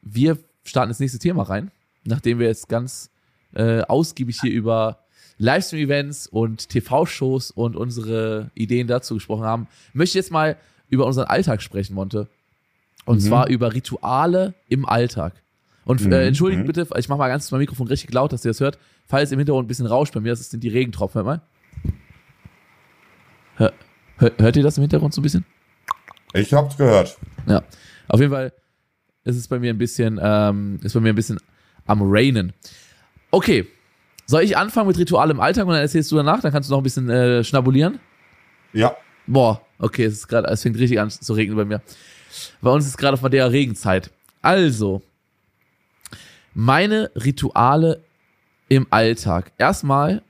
Wir 0.00 0.38
starten 0.64 0.90
ins 0.90 1.00
nächste 1.00 1.18
Thema 1.18 1.42
rein, 1.42 1.70
nachdem 2.04 2.38
wir 2.38 2.46
jetzt 2.46 2.70
ganz 2.70 3.10
äh, 3.54 3.82
ausgiebig 3.82 4.40
hier 4.40 4.52
über 4.52 5.04
Livestream-Events 5.36 6.26
und 6.26 6.70
TV-Shows 6.70 7.50
und 7.50 7.76
unsere 7.76 8.50
Ideen 8.54 8.86
dazu 8.86 9.14
gesprochen 9.14 9.44
haben, 9.44 9.68
möchte 9.92 10.12
ich 10.18 10.24
jetzt 10.24 10.32
mal 10.32 10.56
über 10.88 11.04
unseren 11.04 11.26
Alltag 11.26 11.60
sprechen, 11.60 11.92
Monte. 11.92 12.28
Und 13.04 13.16
mhm. 13.16 13.26
zwar 13.26 13.48
über 13.48 13.74
Rituale 13.74 14.54
im 14.68 14.86
Alltag. 14.86 15.34
Und 15.84 16.00
äh, 16.00 16.06
mhm. 16.06 16.12
entschuldigt 16.12 16.62
mhm. 16.62 16.66
bitte, 16.66 16.88
ich 16.96 17.08
mache 17.08 17.18
mal 17.18 17.28
ganz 17.28 17.50
mein 17.50 17.60
Mikrofon 17.60 17.86
richtig 17.88 18.12
laut, 18.12 18.32
dass 18.32 18.44
ihr 18.44 18.50
das 18.50 18.60
hört. 18.60 18.78
Falls 19.06 19.32
im 19.32 19.38
Hintergrund 19.38 19.66
ein 19.66 19.68
bisschen 19.68 19.86
rauscht 19.86 20.14
bei 20.14 20.20
mir, 20.20 20.30
das 20.30 20.48
sind 20.48 20.62
die 20.62 20.68
Regentropfen. 20.68 21.22
Hört 21.24 21.26
mal. 21.26 21.42
Hör, 23.56 24.32
hört 24.38 24.56
ihr 24.56 24.62
das 24.62 24.78
im 24.78 24.82
Hintergrund 24.82 25.12
so 25.12 25.20
ein 25.20 25.22
bisschen? 25.22 25.44
Ich 26.32 26.52
hab's 26.52 26.76
gehört. 26.76 27.16
Ja. 27.46 27.62
Auf 28.08 28.20
jeden 28.20 28.32
Fall 28.32 28.52
ist 29.24 29.36
es 29.36 29.48
bei 29.48 29.58
mir 29.58 29.72
ein 29.72 29.78
bisschen, 29.78 30.20
ähm, 30.22 30.78
ist 30.82 30.94
bei 30.94 31.00
mir 31.00 31.10
ein 31.10 31.16
bisschen 31.16 31.38
am 31.86 32.00
Rainen. 32.02 32.52
Okay. 33.30 33.66
Soll 34.26 34.42
ich 34.42 34.56
anfangen 34.56 34.88
mit 34.88 34.96
Ritual 34.96 35.30
im 35.30 35.40
Alltag 35.40 35.66
und 35.66 35.72
dann 35.72 35.82
erzählst 35.82 36.10
du 36.10 36.16
danach? 36.16 36.40
Dann 36.40 36.50
kannst 36.50 36.70
du 36.70 36.72
noch 36.72 36.80
ein 36.80 36.84
bisschen 36.84 37.10
äh, 37.10 37.44
schnabulieren. 37.44 38.00
Ja. 38.72 38.96
Boah, 39.26 39.60
okay, 39.78 40.04
es 40.04 40.14
ist 40.14 40.28
gerade, 40.28 40.48
es 40.48 40.62
fängt 40.62 40.78
richtig 40.78 41.00
an 41.00 41.10
zu 41.10 41.32
regnen 41.34 41.56
bei 41.56 41.64
mir. 41.64 41.82
Bei 42.60 42.70
uns 42.70 42.86
ist 42.86 42.96
gerade 42.96 43.14
auf 43.14 43.28
der 43.28 43.52
Regenzeit. 43.52 44.10
Also, 44.42 45.02
meine 46.54 47.10
Rituale 47.16 48.02
im 48.68 48.86
Alltag. 48.90 49.52
Erstmal 49.58 50.22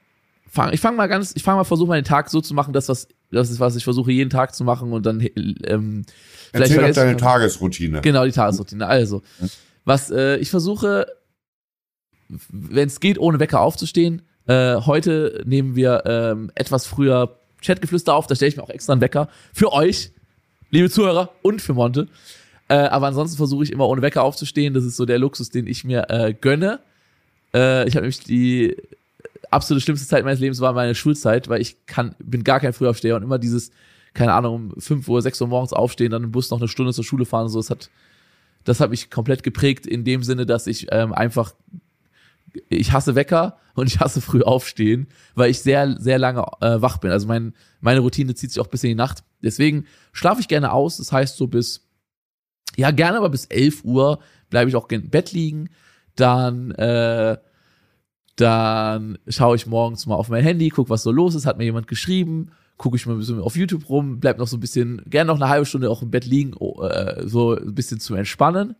fang, 0.54 0.72
ich 0.72 0.80
fange 0.80 0.96
mal 0.96 1.08
ganz, 1.08 1.32
ich 1.34 1.42
fange 1.42 1.58
mal 1.58 1.64
versuche 1.64 1.88
mal 1.88 2.00
den 2.00 2.06
Tag 2.06 2.30
so 2.30 2.40
zu 2.40 2.54
machen, 2.54 2.72
dass 2.72 2.88
was, 2.88 3.08
das 3.30 3.50
ist 3.50 3.60
was 3.60 3.76
ich 3.76 3.84
versuche 3.84 4.12
jeden 4.12 4.30
Tag 4.30 4.54
zu 4.54 4.64
machen 4.64 4.92
und 4.92 5.04
dann 5.04 5.20
ähm, 5.20 6.04
vielleicht 6.52 6.72
Erzähl 6.72 6.88
doch 6.88 6.94
deine 6.94 7.16
Tagesroutine. 7.16 8.00
Genau 8.00 8.24
die 8.24 8.32
Tagesroutine. 8.32 8.86
Also 8.86 9.22
was 9.84 10.10
äh, 10.10 10.36
ich 10.36 10.50
versuche, 10.50 11.06
wenn 12.48 12.88
es 12.88 13.00
geht, 13.00 13.18
ohne 13.18 13.40
Wecker 13.40 13.60
aufzustehen. 13.60 14.22
Äh, 14.46 14.76
heute 14.76 15.42
nehmen 15.46 15.74
wir 15.74 16.04
ähm, 16.06 16.50
etwas 16.54 16.86
früher 16.86 17.38
Chatgeflüster 17.62 18.14
auf. 18.14 18.26
Da 18.26 18.34
stelle 18.34 18.50
ich 18.50 18.56
mir 18.56 18.62
auch 18.62 18.70
extra 18.70 18.92
einen 18.92 19.00
Wecker 19.00 19.28
für 19.52 19.72
euch, 19.72 20.12
liebe 20.74 20.90
Zuhörer 20.90 21.30
und 21.42 21.62
für 21.62 21.72
Monte. 21.72 22.08
Äh, 22.68 22.74
aber 22.74 23.06
ansonsten 23.06 23.36
versuche 23.36 23.64
ich 23.64 23.72
immer 23.72 23.88
ohne 23.88 24.02
Wecker 24.02 24.22
aufzustehen. 24.22 24.74
Das 24.74 24.84
ist 24.84 24.96
so 24.96 25.06
der 25.06 25.18
Luxus, 25.18 25.50
den 25.50 25.66
ich 25.66 25.84
mir 25.84 26.10
äh, 26.10 26.34
gönne. 26.34 26.80
Äh, 27.54 27.86
ich 27.88 27.94
habe 27.94 28.02
nämlich 28.06 28.20
die 28.20 28.76
absolute 29.50 29.82
schlimmste 29.82 30.08
Zeit 30.08 30.24
meines 30.24 30.40
Lebens 30.40 30.60
war 30.60 30.72
meine 30.72 30.94
Schulzeit, 30.94 31.48
weil 31.48 31.60
ich 31.60 31.76
kann, 31.86 32.16
bin 32.18 32.42
gar 32.42 32.58
kein 32.58 32.72
Frühaufsteher 32.72 33.14
und 33.14 33.22
immer 33.22 33.38
dieses, 33.38 33.70
keine 34.14 34.32
Ahnung, 34.32 34.72
um 34.74 34.80
5 34.80 35.08
Uhr, 35.08 35.22
6 35.22 35.40
Uhr 35.42 35.46
morgens 35.46 35.72
aufstehen, 35.72 36.10
dann 36.10 36.24
im 36.24 36.32
Bus 36.32 36.50
noch 36.50 36.58
eine 36.58 36.68
Stunde 36.68 36.92
zur 36.92 37.04
Schule 37.04 37.24
fahren 37.24 37.44
und 37.44 37.50
so, 37.50 37.60
das 37.60 37.70
hat, 37.70 37.90
das 38.64 38.80
hat 38.80 38.90
mich 38.90 39.10
komplett 39.10 39.44
geprägt 39.44 39.86
in 39.86 40.02
dem 40.02 40.24
Sinne, 40.24 40.44
dass 40.44 40.66
ich 40.66 40.88
ähm, 40.90 41.12
einfach, 41.12 41.54
ich 42.68 42.92
hasse 42.92 43.14
Wecker 43.14 43.58
und 43.74 43.86
ich 43.86 44.00
hasse 44.00 44.20
früh 44.20 44.42
aufstehen, 44.42 45.08
weil 45.34 45.50
ich 45.50 45.60
sehr, 45.60 46.00
sehr 46.00 46.18
lange 46.18 46.44
äh, 46.60 46.80
wach 46.80 46.98
bin. 46.98 47.10
Also 47.10 47.26
mein, 47.26 47.54
meine 47.80 48.00
Routine 48.00 48.34
zieht 48.34 48.50
sich 48.52 48.60
auch 48.60 48.68
bis 48.68 48.84
in 48.84 48.90
die 48.90 48.94
Nacht. 48.94 49.24
Deswegen 49.42 49.86
schlafe 50.12 50.40
ich 50.40 50.48
gerne 50.48 50.72
aus, 50.72 50.96
das 50.98 51.12
heißt 51.12 51.36
so 51.36 51.46
bis, 51.46 51.88
ja 52.76 52.90
gerne, 52.90 53.18
aber 53.18 53.30
bis 53.30 53.46
11 53.46 53.84
Uhr 53.84 54.20
bleibe 54.50 54.68
ich 54.68 54.76
auch 54.76 54.88
im 54.88 55.10
Bett 55.10 55.32
liegen. 55.32 55.70
Dann 56.16 56.70
äh, 56.72 57.36
dann 58.36 59.18
schaue 59.28 59.56
ich 59.56 59.66
morgens 59.66 60.06
mal 60.06 60.16
auf 60.16 60.28
mein 60.28 60.42
Handy, 60.42 60.68
gucke, 60.68 60.90
was 60.90 61.02
so 61.02 61.12
los 61.12 61.34
ist, 61.34 61.46
hat 61.46 61.58
mir 61.58 61.64
jemand 61.64 61.86
geschrieben, 61.86 62.50
gucke 62.76 62.96
ich 62.96 63.06
mal 63.06 63.12
ein 63.12 63.18
bisschen 63.18 63.40
auf 63.40 63.56
YouTube 63.56 63.88
rum, 63.88 64.18
bleib 64.18 64.38
noch 64.38 64.48
so 64.48 64.56
ein 64.56 64.60
bisschen, 64.60 65.02
gerne 65.06 65.28
noch 65.28 65.40
eine 65.40 65.48
halbe 65.48 65.66
Stunde 65.66 65.90
auch 65.90 66.02
im 66.02 66.10
Bett 66.10 66.24
liegen, 66.24 66.52
oh, 66.58 66.82
äh, 66.82 67.26
so 67.26 67.56
ein 67.56 67.74
bisschen 67.74 68.00
zu 68.00 68.14
entspannen. 68.14 68.74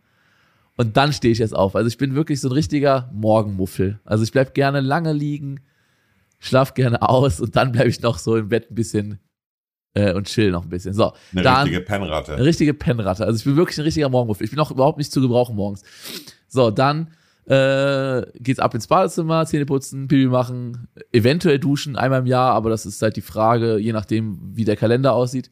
Und 0.77 0.97
dann 0.97 1.13
stehe 1.13 1.31
ich 1.31 1.39
jetzt 1.39 1.55
auf. 1.55 1.75
Also 1.75 1.87
ich 1.87 1.97
bin 1.97 2.15
wirklich 2.15 2.41
so 2.41 2.49
ein 2.49 2.51
richtiger 2.51 3.09
Morgenmuffel. 3.13 3.99
Also 4.03 4.23
ich 4.23 4.31
bleib 4.31 4.53
gerne 4.53 4.81
lange 4.81 5.13
liegen, 5.13 5.61
schlaf 6.39 6.73
gerne 6.73 7.01
aus 7.01 7.39
und 7.39 7.55
dann 7.55 7.71
bleibe 7.71 7.89
ich 7.89 8.01
noch 8.01 8.17
so 8.17 8.35
im 8.35 8.49
Bett 8.49 8.69
ein 8.69 8.75
bisschen 8.75 9.19
äh, 9.93 10.13
und 10.13 10.27
chill 10.27 10.51
noch 10.51 10.63
ein 10.63 10.69
bisschen. 10.69 10.93
So, 10.93 11.13
eine 11.31 11.41
dann, 11.43 11.63
richtige 11.63 11.81
Pennratte. 11.81 12.33
Eine 12.33 12.43
richtige 12.43 12.73
Pennratte. 12.73 13.25
Also 13.25 13.37
ich 13.37 13.45
bin 13.45 13.55
wirklich 13.55 13.77
ein 13.77 13.85
richtiger 13.85 14.09
Morgenmuffel. 14.09 14.43
Ich 14.43 14.51
bin 14.51 14.59
auch 14.59 14.71
überhaupt 14.71 14.97
nicht 14.97 15.11
zu 15.11 15.21
gebrauchen 15.21 15.55
morgens. 15.55 15.83
So, 16.47 16.71
dann 16.71 17.11
äh, 17.45 18.25
geht's 18.39 18.59
ab 18.59 18.73
ins 18.73 18.87
Badezimmer, 18.87 19.45
Zähne 19.45 19.65
putzen, 19.65 20.07
Pipi 20.07 20.27
machen, 20.27 20.87
eventuell 21.11 21.59
duschen 21.59 21.95
einmal 21.95 22.21
im 22.21 22.25
Jahr, 22.25 22.53
aber 22.53 22.69
das 22.69 22.85
ist 22.85 23.01
halt 23.01 23.15
die 23.15 23.21
Frage, 23.21 23.77
je 23.77 23.93
nachdem, 23.93 24.39
wie 24.55 24.65
der 24.65 24.75
Kalender 24.75 25.13
aussieht. 25.13 25.51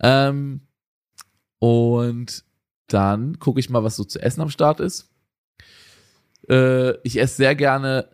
Ähm, 0.00 0.60
und 1.58 2.44
dann 2.88 3.38
gucke 3.38 3.60
ich 3.60 3.70
mal, 3.70 3.84
was 3.84 3.96
so 3.96 4.04
zu 4.04 4.20
essen 4.20 4.40
am 4.40 4.50
Start 4.50 4.80
ist. 4.80 5.10
Äh, 6.48 6.98
ich 7.02 7.20
esse 7.20 7.36
sehr 7.36 7.54
gerne 7.54 8.08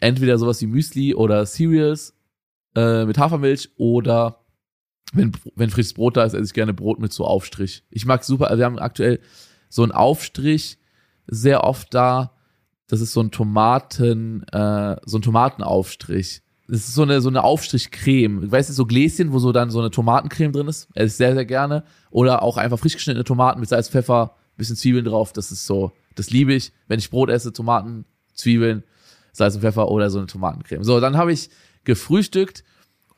entweder 0.00 0.38
sowas 0.38 0.60
wie 0.60 0.66
Müsli 0.66 1.14
oder 1.14 1.44
Cereals 1.46 2.14
äh, 2.76 3.04
mit 3.04 3.18
Hafermilch 3.18 3.70
oder 3.76 4.44
wenn, 5.12 5.32
wenn 5.54 5.70
frisches 5.70 5.94
Brot 5.94 6.16
da 6.16 6.24
ist, 6.24 6.34
esse 6.34 6.44
ich 6.44 6.52
gerne 6.52 6.74
Brot 6.74 7.00
mit 7.00 7.12
so 7.12 7.24
Aufstrich. 7.24 7.84
Ich 7.90 8.04
mag 8.04 8.24
super, 8.24 8.48
also 8.48 8.58
wir 8.58 8.66
haben 8.66 8.78
aktuell 8.78 9.20
so 9.68 9.82
einen 9.82 9.92
Aufstrich 9.92 10.78
sehr 11.26 11.64
oft 11.64 11.92
da. 11.94 12.34
Das 12.86 13.00
ist 13.00 13.12
so 13.12 13.20
ein 13.20 13.30
Tomaten, 13.30 14.42
äh, 14.48 14.96
so 15.04 15.18
ein 15.18 15.22
Tomatenaufstrich. 15.22 16.42
Das 16.68 16.80
ist 16.80 16.94
so 16.94 17.02
eine, 17.02 17.20
so 17.22 17.30
eine 17.30 17.44
Aufstrichcreme. 17.44 18.52
Weißt 18.52 18.68
du, 18.68 18.74
so 18.74 18.84
Gläschen, 18.84 19.32
wo 19.32 19.38
so 19.38 19.52
dann 19.52 19.70
so 19.70 19.80
eine 19.80 19.90
Tomatencreme 19.90 20.52
drin 20.52 20.68
ist. 20.68 20.88
Esse 20.94 21.06
ich 21.06 21.14
sehr, 21.14 21.34
sehr 21.34 21.46
gerne. 21.46 21.82
Oder 22.10 22.42
auch 22.42 22.58
einfach 22.58 22.78
frisch 22.78 22.92
geschnittene 22.92 23.24
Tomaten 23.24 23.60
mit 23.60 23.70
Salz, 23.70 23.88
Pfeffer, 23.88 24.34
bisschen 24.58 24.76
Zwiebeln 24.76 25.06
drauf. 25.06 25.32
Das 25.32 25.50
ist 25.50 25.66
so, 25.66 25.92
das 26.14 26.30
liebe 26.30 26.52
ich. 26.52 26.72
Wenn 26.86 26.98
ich 26.98 27.10
Brot 27.10 27.30
esse, 27.30 27.54
Tomaten, 27.54 28.04
Zwiebeln, 28.34 28.84
Salz 29.32 29.54
und 29.54 29.62
Pfeffer 29.62 29.88
oder 29.88 30.10
so 30.10 30.18
eine 30.18 30.26
Tomatencreme. 30.26 30.84
So, 30.84 31.00
dann 31.00 31.16
habe 31.16 31.32
ich 31.32 31.48
gefrühstückt 31.84 32.64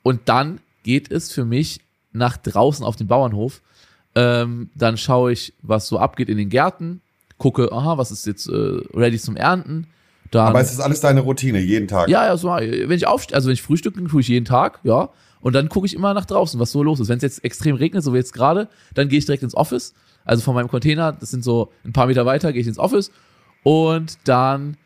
und 0.03 0.29
dann 0.29 0.61
geht 0.85 1.11
es 1.11 1.33
für 1.33 1.45
mich 1.45 1.81
nach 2.13 2.37
draußen 2.37 2.85
auf 2.85 2.95
den 2.97 3.09
Bauernhof. 3.09 3.63
Ähm, 4.15 4.71
dann 4.75 4.97
schaue 4.97 5.33
ich, 5.33 5.55
was 5.63 5.89
so 5.89 5.99
abgeht 5.99 6.29
in 6.29 6.37
den 6.37 6.51
Gärten, 6.51 7.01
gucke, 7.39 7.73
aha, 7.73 7.99
was 7.99 8.11
ist 8.11 8.27
jetzt 8.27 8.49
äh, 8.49 8.81
ready 8.95 9.19
zum 9.19 9.37
Ernten. 9.37 9.89
Dann, 10.31 10.47
Aber 10.47 10.61
es 10.61 10.73
ist 10.73 10.81
alles 10.81 11.01
deine 11.01 11.21
Routine, 11.21 11.59
jeden 11.59 11.89
Tag. 11.89 12.09
Ja, 12.09 12.25
ja, 12.27 12.37
so, 12.37 12.49
wenn 12.49 12.91
ich 12.93 13.07
aufstehe, 13.07 13.35
also 13.35 13.49
wenn 13.49 13.55
ich 13.55 13.63
frühstücke, 13.63 14.03
tue 14.05 14.21
ich 14.21 14.29
jeden 14.29 14.45
Tag, 14.45 14.79
ja. 14.85 15.11
Und 15.41 15.55
dann 15.55 15.69
gucke 15.69 15.87
ich 15.87 15.95
immer 15.95 16.15
nach 16.15 16.27
draußen, 16.27 16.61
was 16.61 16.71
so 16.71 16.83
los 16.83 17.01
ist. 17.01 17.09
Wenn 17.09 17.17
es 17.17 17.23
jetzt 17.23 17.45
extrem 17.45 17.75
regnet, 17.77 18.05
so 18.05 18.13
wie 18.13 18.19
jetzt 18.19 18.33
gerade, 18.33 18.69
dann 18.95 19.09
gehe 19.09 19.19
ich 19.19 19.25
direkt 19.25 19.43
ins 19.43 19.55
Office. 19.55 19.95
Also 20.25 20.43
von 20.43 20.55
meinem 20.55 20.69
Container, 20.69 21.13
das 21.13 21.31
sind 21.31 21.43
so 21.43 21.73
ein 21.85 21.93
paar 21.93 22.07
Meter 22.07 22.27
weiter, 22.27 22.53
gehe 22.53 22.61
ich 22.61 22.69
ins 22.69 22.79
Office 22.79 23.11
und 23.63 24.19
dann 24.25 24.77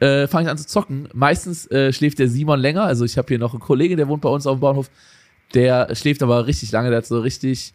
äh, 0.00 0.26
fange 0.26 0.46
ich 0.46 0.50
an 0.50 0.58
zu 0.58 0.66
zocken. 0.66 1.08
Meistens 1.12 1.70
äh, 1.70 1.92
schläft 1.92 2.18
der 2.18 2.28
Simon 2.28 2.58
länger. 2.58 2.84
Also 2.84 3.04
ich 3.04 3.18
habe 3.18 3.28
hier 3.28 3.38
noch 3.38 3.52
einen 3.52 3.60
Kollegen, 3.60 3.96
der 3.96 4.08
wohnt 4.08 4.22
bei 4.22 4.30
uns 4.30 4.46
auf 4.46 4.56
dem 4.56 4.60
Bahnhof. 4.60 4.90
Der 5.54 5.94
schläft 5.94 6.22
aber 6.22 6.46
richtig 6.46 6.72
lange. 6.72 6.88
Der 6.88 6.98
hat 6.98 7.06
so 7.06 7.20
richtig 7.20 7.74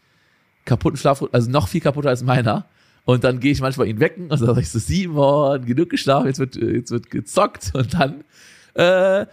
kaputten 0.65 0.97
Schlaf, 0.97 1.23
also 1.31 1.49
noch 1.49 1.67
viel 1.67 1.81
kaputter 1.81 2.09
als 2.09 2.23
meiner. 2.23 2.65
Und 3.07 3.23
dann 3.23 3.39
gehe 3.39 3.53
ich 3.53 3.61
manchmal 3.61 3.87
ihn 3.87 4.01
wecken 4.01 4.23
und 4.23 4.31
dann 4.31 4.47
sage 4.47 4.59
ich 4.59 4.69
so, 4.69 4.79
Simon, 4.79 5.65
genug 5.65 5.89
geschlafen, 5.89 6.27
jetzt 6.27 6.39
wird, 6.39 6.57
jetzt 6.57 6.91
wird 6.91 7.09
gezockt. 7.09 7.71
Und 7.73 7.93
dann, 7.93 8.25
äh, 8.73 9.25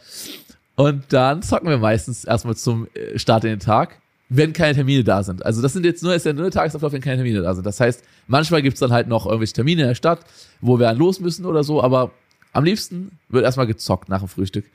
und 0.76 1.12
dann 1.12 1.42
zocken 1.42 1.68
wir 1.68 1.78
meistens 1.78 2.24
erstmal 2.24 2.54
zum 2.54 2.86
äh, 2.94 3.18
Start 3.18 3.42
in 3.42 3.50
den 3.50 3.58
Tag, 3.58 4.00
wenn 4.28 4.52
keine 4.52 4.74
Termine 4.74 5.02
da 5.02 5.24
sind. 5.24 5.44
Also 5.44 5.60
das 5.60 5.72
sind 5.72 5.84
jetzt 5.84 6.04
nur, 6.04 6.14
ist 6.14 6.24
ja 6.24 6.32
nur 6.32 6.52
Tagesablauf, 6.52 6.92
wenn 6.92 7.00
keine 7.00 7.16
Termine 7.16 7.42
da 7.42 7.52
sind. 7.52 7.66
Das 7.66 7.80
heißt, 7.80 8.04
manchmal 8.28 8.62
gibt's 8.62 8.78
dann 8.78 8.92
halt 8.92 9.08
noch 9.08 9.26
irgendwelche 9.26 9.54
Termine 9.54 9.82
in 9.82 9.88
der 9.88 9.96
Stadt, 9.96 10.20
wo 10.60 10.78
wir 10.78 10.86
dann 10.86 10.96
los 10.96 11.18
müssen 11.18 11.44
oder 11.44 11.64
so, 11.64 11.82
aber 11.82 12.12
am 12.52 12.62
liebsten 12.62 13.18
wird 13.28 13.44
erstmal 13.44 13.66
gezockt 13.66 14.08
nach 14.08 14.20
dem 14.20 14.28
Frühstück. 14.28 14.66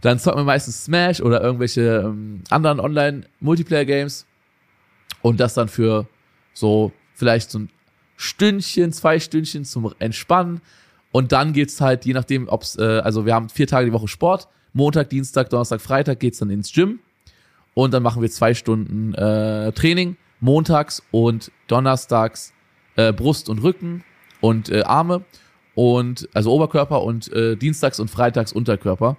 Dann 0.00 0.18
zocken 0.18 0.40
wir 0.40 0.44
meistens 0.44 0.86
Smash 0.86 1.20
oder 1.20 1.42
irgendwelche 1.42 2.04
ähm, 2.06 2.40
anderen 2.48 2.80
Online-Multiplayer-Games. 2.80 4.24
Und 5.20 5.40
das 5.40 5.52
dann 5.52 5.68
für 5.68 6.06
so 6.54 6.90
vielleicht 7.12 7.50
so 7.50 7.58
ein 7.58 7.68
Stündchen, 8.20 8.92
zwei 8.92 9.18
Stündchen 9.18 9.64
zum 9.64 9.94
Entspannen. 9.98 10.60
Und 11.10 11.32
dann 11.32 11.54
geht's 11.54 11.80
halt, 11.80 12.04
je 12.04 12.12
nachdem, 12.12 12.48
ob's, 12.48 12.76
äh, 12.76 13.00
also 13.02 13.24
wir 13.24 13.34
haben 13.34 13.48
vier 13.48 13.66
Tage 13.66 13.86
die 13.86 13.92
Woche 13.92 14.08
Sport. 14.08 14.46
Montag, 14.74 15.08
Dienstag, 15.08 15.48
Donnerstag, 15.48 15.80
Freitag 15.80 16.20
geht's 16.20 16.38
dann 16.38 16.50
ins 16.50 16.70
Gym. 16.70 17.00
Und 17.72 17.94
dann 17.94 18.02
machen 18.02 18.20
wir 18.20 18.30
zwei 18.30 18.52
Stunden 18.52 19.14
äh, 19.14 19.72
Training. 19.72 20.16
Montags 20.38 21.02
und 21.10 21.50
Donnerstags 21.66 22.52
äh, 22.96 23.12
Brust 23.12 23.48
und 23.48 23.62
Rücken 23.62 24.04
und 24.40 24.68
äh, 24.68 24.82
Arme 24.82 25.24
und 25.74 26.28
also 26.34 26.52
Oberkörper 26.52 27.02
und 27.02 27.32
äh, 27.32 27.56
Dienstags 27.56 28.00
und 28.00 28.10
Freitags 28.10 28.52
Unterkörper. 28.52 29.16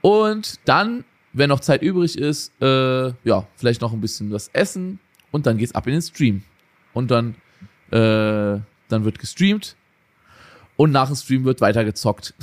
Und 0.00 0.60
dann, 0.64 1.04
wenn 1.32 1.48
noch 1.48 1.60
Zeit 1.60 1.82
übrig 1.82 2.16
ist, 2.16 2.52
äh, 2.62 3.12
ja, 3.24 3.48
vielleicht 3.56 3.80
noch 3.80 3.92
ein 3.92 4.00
bisschen 4.00 4.30
was 4.30 4.48
essen 4.52 5.00
und 5.32 5.46
dann 5.46 5.58
geht's 5.58 5.74
ab 5.74 5.88
in 5.88 5.94
den 5.94 6.02
Stream. 6.02 6.42
Und 6.92 7.10
dann, 7.10 7.34
äh, 7.94 8.60
dann 8.88 9.04
wird 9.04 9.18
gestreamt 9.18 9.76
und 10.76 10.90
nach 10.90 11.06
dem 11.06 11.16
Stream 11.16 11.44
wird 11.44 11.60
weiter 11.60 11.84
gezockt. 11.84 12.34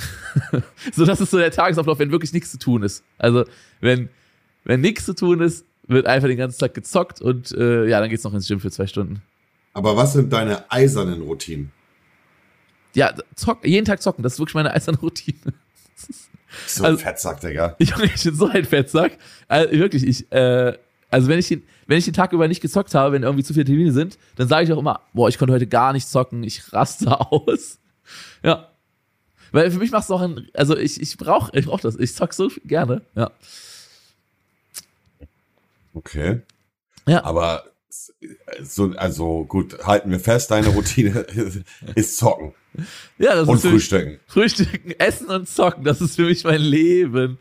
so, 0.92 1.04
das 1.04 1.20
ist 1.20 1.30
so 1.30 1.38
der 1.38 1.50
Tagesablauf, 1.50 1.98
wenn 1.98 2.10
wirklich 2.10 2.32
nichts 2.32 2.50
zu 2.50 2.58
tun 2.58 2.82
ist. 2.82 3.04
Also, 3.18 3.44
wenn, 3.80 4.08
wenn 4.64 4.80
nichts 4.80 5.04
zu 5.04 5.14
tun 5.14 5.40
ist, 5.40 5.66
wird 5.86 6.06
einfach 6.06 6.28
den 6.28 6.38
ganzen 6.38 6.58
Tag 6.58 6.74
gezockt 6.74 7.20
und 7.20 7.52
äh, 7.52 7.86
ja, 7.86 8.00
dann 8.00 8.08
geht's 8.08 8.24
noch 8.24 8.32
ins 8.32 8.48
Gym 8.48 8.60
für 8.60 8.70
zwei 8.70 8.86
Stunden. 8.86 9.22
Aber 9.74 9.96
was 9.96 10.14
sind 10.14 10.32
deine 10.32 10.70
eisernen 10.70 11.22
Routinen? 11.22 11.72
Ja, 12.94 13.14
zock, 13.34 13.66
jeden 13.66 13.86
Tag 13.86 14.02
zocken, 14.02 14.22
das 14.22 14.34
ist 14.34 14.38
wirklich 14.38 14.54
meine 14.54 14.72
eiserne 14.72 14.98
Routine. 14.98 15.38
So 16.66 16.84
ein 16.84 16.90
also, 16.90 17.04
Fettsack, 17.04 17.40
Digga. 17.40 17.76
Ich, 17.78 17.96
ich 17.96 18.24
bin 18.24 18.34
so 18.34 18.46
ein 18.46 18.66
Fettsack. 18.66 19.16
Also, 19.48 19.72
wirklich, 19.72 20.06
ich, 20.06 20.30
äh, 20.32 20.76
also 21.12 21.28
wenn 21.28 21.38
ich, 21.38 21.48
den, 21.48 21.62
wenn 21.86 21.98
ich 21.98 22.06
den 22.06 22.14
Tag 22.14 22.32
über 22.32 22.48
nicht 22.48 22.62
gezockt 22.62 22.94
habe, 22.94 23.12
wenn 23.12 23.22
irgendwie 23.22 23.44
zu 23.44 23.52
viele 23.52 23.66
Termine 23.66 23.92
sind, 23.92 24.18
dann 24.36 24.48
sage 24.48 24.64
ich 24.64 24.72
auch 24.72 24.78
immer, 24.78 25.02
boah, 25.12 25.28
ich 25.28 25.36
konnte 25.36 25.52
heute 25.52 25.66
gar 25.66 25.92
nicht 25.92 26.08
zocken, 26.08 26.42
ich 26.42 26.72
raste 26.72 27.20
aus. 27.30 27.78
Ja. 28.42 28.68
Weil 29.52 29.70
für 29.70 29.78
mich 29.78 29.90
macht 29.90 30.04
es 30.04 30.10
auch 30.10 30.22
ein, 30.22 30.48
also 30.54 30.74
ich, 30.74 31.00
ich 31.00 31.18
brauche 31.18 31.56
ich 31.56 31.66
brauch 31.66 31.80
das, 31.80 31.96
ich 31.96 32.14
zock 32.14 32.32
so 32.32 32.50
gerne, 32.64 33.02
ja. 33.14 33.30
Okay. 35.92 36.40
Ja. 37.06 37.22
Aber 37.24 37.64
so, 38.62 38.94
also 38.96 39.44
gut, 39.44 39.84
halten 39.84 40.10
wir 40.10 40.20
fest, 40.20 40.50
deine 40.50 40.68
Routine 40.68 41.26
ist 41.94 42.16
zocken. 42.16 42.54
Ja, 43.18 43.34
das 43.34 43.46
und 43.46 43.56
ist 43.56 43.66
Frühstücken. 43.66 44.18
Frühstücken, 44.26 44.92
Essen 44.92 45.28
und 45.28 45.46
Zocken, 45.46 45.84
das 45.84 46.00
ist 46.00 46.16
für 46.16 46.24
mich 46.24 46.44
mein 46.44 46.62
Leben. 46.62 47.36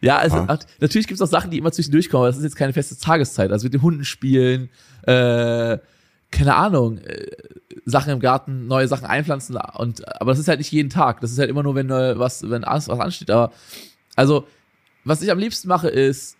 Ja, 0.00 0.18
also 0.18 0.36
ah. 0.36 0.58
natürlich 0.80 1.06
gibt 1.06 1.20
es 1.20 1.22
auch 1.22 1.30
Sachen, 1.30 1.50
die 1.50 1.58
immer 1.58 1.72
zwischendurch 1.72 2.08
kommen, 2.08 2.22
aber 2.22 2.28
das 2.28 2.38
ist 2.38 2.44
jetzt 2.44 2.56
keine 2.56 2.72
feste 2.72 2.96
Tageszeit. 2.96 3.52
Also 3.52 3.64
mit 3.66 3.74
den 3.74 3.82
Hunden 3.82 4.04
spielen, 4.04 4.70
äh, 5.02 5.78
keine 6.30 6.54
Ahnung, 6.54 6.98
äh, 6.98 7.26
Sachen 7.84 8.12
im 8.12 8.20
Garten, 8.20 8.66
neue 8.66 8.88
Sachen 8.88 9.06
einpflanzen 9.06 9.56
und 9.56 10.06
aber 10.20 10.32
das 10.32 10.38
ist 10.38 10.48
halt 10.48 10.58
nicht 10.58 10.72
jeden 10.72 10.90
Tag. 10.90 11.20
Das 11.20 11.32
ist 11.32 11.38
halt 11.38 11.50
immer 11.50 11.62
nur, 11.62 11.74
wenn 11.74 11.90
äh, 11.90 12.18
was, 12.18 12.48
wenn 12.48 12.62
was 12.62 12.88
ansteht. 12.88 13.30
Aber 13.30 13.52
also, 14.16 14.46
was 15.04 15.22
ich 15.22 15.30
am 15.30 15.38
liebsten 15.38 15.68
mache, 15.68 15.88
ist 15.88 16.36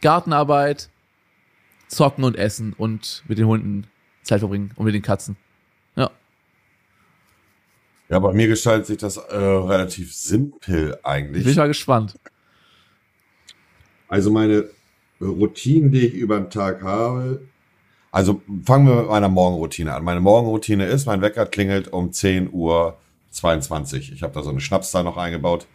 Gartenarbeit, 0.00 0.90
zocken 1.88 2.24
und 2.24 2.36
essen 2.36 2.72
und 2.72 3.24
mit 3.26 3.38
den 3.38 3.46
Hunden 3.46 3.86
Zeit 4.22 4.40
verbringen 4.40 4.72
und 4.76 4.84
mit 4.84 4.94
den 4.94 5.02
Katzen. 5.02 5.36
Ja. 5.96 6.10
Ja, 8.08 8.18
bei 8.18 8.32
mir 8.32 8.48
gestaltet 8.48 8.86
sich 8.86 8.98
das 8.98 9.16
äh, 9.16 9.36
relativ 9.36 10.14
simpel 10.14 10.98
eigentlich. 11.02 11.44
Bin 11.44 11.52
ich 11.52 11.58
mal 11.58 11.68
gespannt. 11.68 12.14
Also 14.10 14.30
meine 14.30 14.64
Routinen, 15.20 15.92
die 15.92 16.08
ich 16.08 16.14
über 16.14 16.38
den 16.38 16.50
Tag 16.50 16.82
habe, 16.82 17.40
also 18.10 18.42
fangen 18.64 18.88
wir 18.88 18.96
mit 18.96 19.08
meiner 19.08 19.28
Morgenroutine 19.28 19.94
an. 19.94 20.02
Meine 20.02 20.20
Morgenroutine 20.20 20.84
ist, 20.86 21.06
mein 21.06 21.22
Wecker 21.22 21.46
klingelt 21.46 21.92
um 21.92 22.12
10 22.12 22.52
Uhr 22.52 22.98
22. 23.30 24.12
Ich 24.12 24.22
habe 24.24 24.34
da 24.34 24.42
so 24.42 24.50
eine 24.50 24.60
Schnapszahl 24.60 25.04
noch 25.04 25.16
eingebaut. 25.16 25.66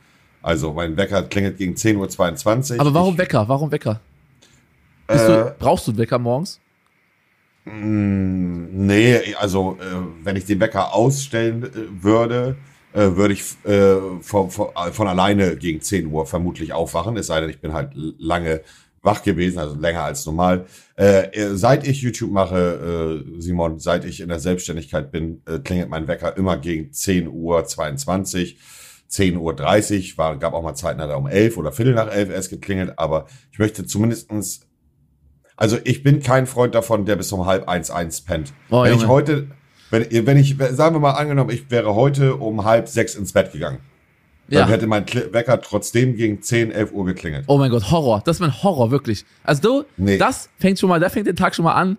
Also 0.42 0.74
mein 0.74 0.98
Wecker 0.98 1.24
klingelt 1.24 1.58
gegen 1.58 1.78
10 1.78 1.96
Uhr 1.96 2.10
22. 2.10 2.80
Aber 2.80 2.94
warum 2.94 3.14
ich, 3.14 3.20
Wecker? 3.20 3.48
Warum 3.48 3.72
Wecker? 3.72 4.02
Äh, 5.08 5.18
du, 5.18 5.56
brauchst 5.58 5.88
du 5.88 5.92
einen 5.92 6.00
Wecker 6.00 6.20
morgens? 6.20 6.60
Mm, 7.64 8.86
nee, 8.86 9.34
also 9.36 9.78
äh, 9.80 10.26
wenn 10.26 10.36
ich 10.36 10.46
den 10.46 10.60
Wecker 10.60 10.94
ausstellen 10.94 11.64
äh, 11.64 12.04
würde, 12.04 12.58
äh, 12.96 13.16
würde 13.16 13.34
ich 13.34 13.44
äh, 13.66 13.98
von, 14.22 14.50
von, 14.50 14.70
von 14.92 15.08
alleine 15.08 15.58
gegen 15.58 15.82
10 15.82 16.08
Uhr 16.08 16.26
vermutlich 16.26 16.74
aufwachen, 16.74 17.18
es 17.18 17.28
sei 17.28 17.42
denn, 17.42 17.50
ich 17.50 17.60
bin 17.60 17.74
halt 17.74 17.92
lange 17.94 18.62
wach 19.02 19.22
gewesen, 19.22 19.60
also 19.60 19.76
länger 19.76 20.04
als 20.04 20.26
normal. 20.26 20.66
Äh, 20.98 21.28
äh, 21.32 21.56
seit 21.56 21.86
ich 21.86 22.02
YouTube 22.02 22.32
mache, 22.32 23.24
äh, 23.28 23.42
Simon, 23.42 23.80
seit 23.80 24.06
ich 24.06 24.22
in 24.22 24.30
der 24.30 24.40
Selbstständigkeit 24.40 25.12
bin, 25.12 25.42
äh, 25.46 25.60
klingelt 25.60 25.90
mein 25.90 26.08
Wecker 26.08 26.36
immer 26.38 26.58
gegen 26.58 26.92
10 26.92 27.28
Uhr 27.28 27.66
22, 27.66 28.58
10 29.08 29.38
Uhr 29.38 29.54
30, 29.54 30.18
war, 30.18 30.38
gab 30.38 30.54
auch 30.54 30.64
mal 30.64 30.74
Zeiten, 30.74 31.02
hat 31.02 31.10
er 31.10 31.18
um 31.18 31.28
11 31.28 31.58
oder 31.58 31.72
Viertel 31.72 31.94
nach 31.94 32.12
11 32.12 32.30
erst 32.32 32.50
geklingelt, 32.50 32.98
aber 32.98 33.28
ich 33.52 33.60
möchte 33.60 33.86
zumindestens 33.86 34.62
also 35.58 35.78
ich 35.86 36.04
bin 36.04 36.22
kein 36.22 36.48
Freund 36.48 36.76
davon, 36.76 37.06
der 37.06 37.16
bis 37.16 37.32
um 37.32 37.46
halb 37.46 37.70
eins 37.70 37.90
eins 37.90 38.20
pennt. 38.20 38.52
Oh, 38.70 38.84
wenn 38.84 38.92
Junge. 38.92 39.04
ich 39.04 39.08
heute, 39.08 39.48
wenn, 39.96 40.28
wenn 40.28 40.38
ich, 40.38 40.56
sagen 40.72 40.96
wir 40.96 41.00
mal 41.00 41.12
angenommen, 41.12 41.50
ich 41.52 41.70
wäre 41.72 41.96
heute 41.96 42.36
um 42.36 42.66
halb 42.66 42.88
sechs 42.88 43.16
ins 43.16 43.34
Bett 43.34 43.52
gegangen. 43.52 43.80
Ja. 44.48 44.62
Dann 44.62 44.70
hätte 44.70 44.88
mein 44.88 45.06
Wecker 45.08 45.60
trotzdem 45.62 46.16
gegen 46.16 46.42
10, 46.42 46.72
11 46.72 46.92
Uhr 46.92 47.06
geklingelt. 47.06 47.46
Oh 47.48 47.58
mein 47.58 47.72
Gott, 47.72 47.90
Horror. 47.90 48.22
Das 48.26 48.38
ist 48.38 48.40
mein 48.42 48.64
Horror, 48.64 48.92
wirklich. 48.92 49.26
Also 49.44 49.62
du, 49.62 49.86
nee. 49.98 50.18
das 50.18 50.50
fängt 50.60 50.80
schon 50.80 50.90
mal, 50.90 51.00
da 51.00 51.10
fängt 51.10 51.26
der 51.26 51.36
Tag 51.36 51.56
schon 51.56 51.66
mal 51.66 51.74
an. 51.74 51.98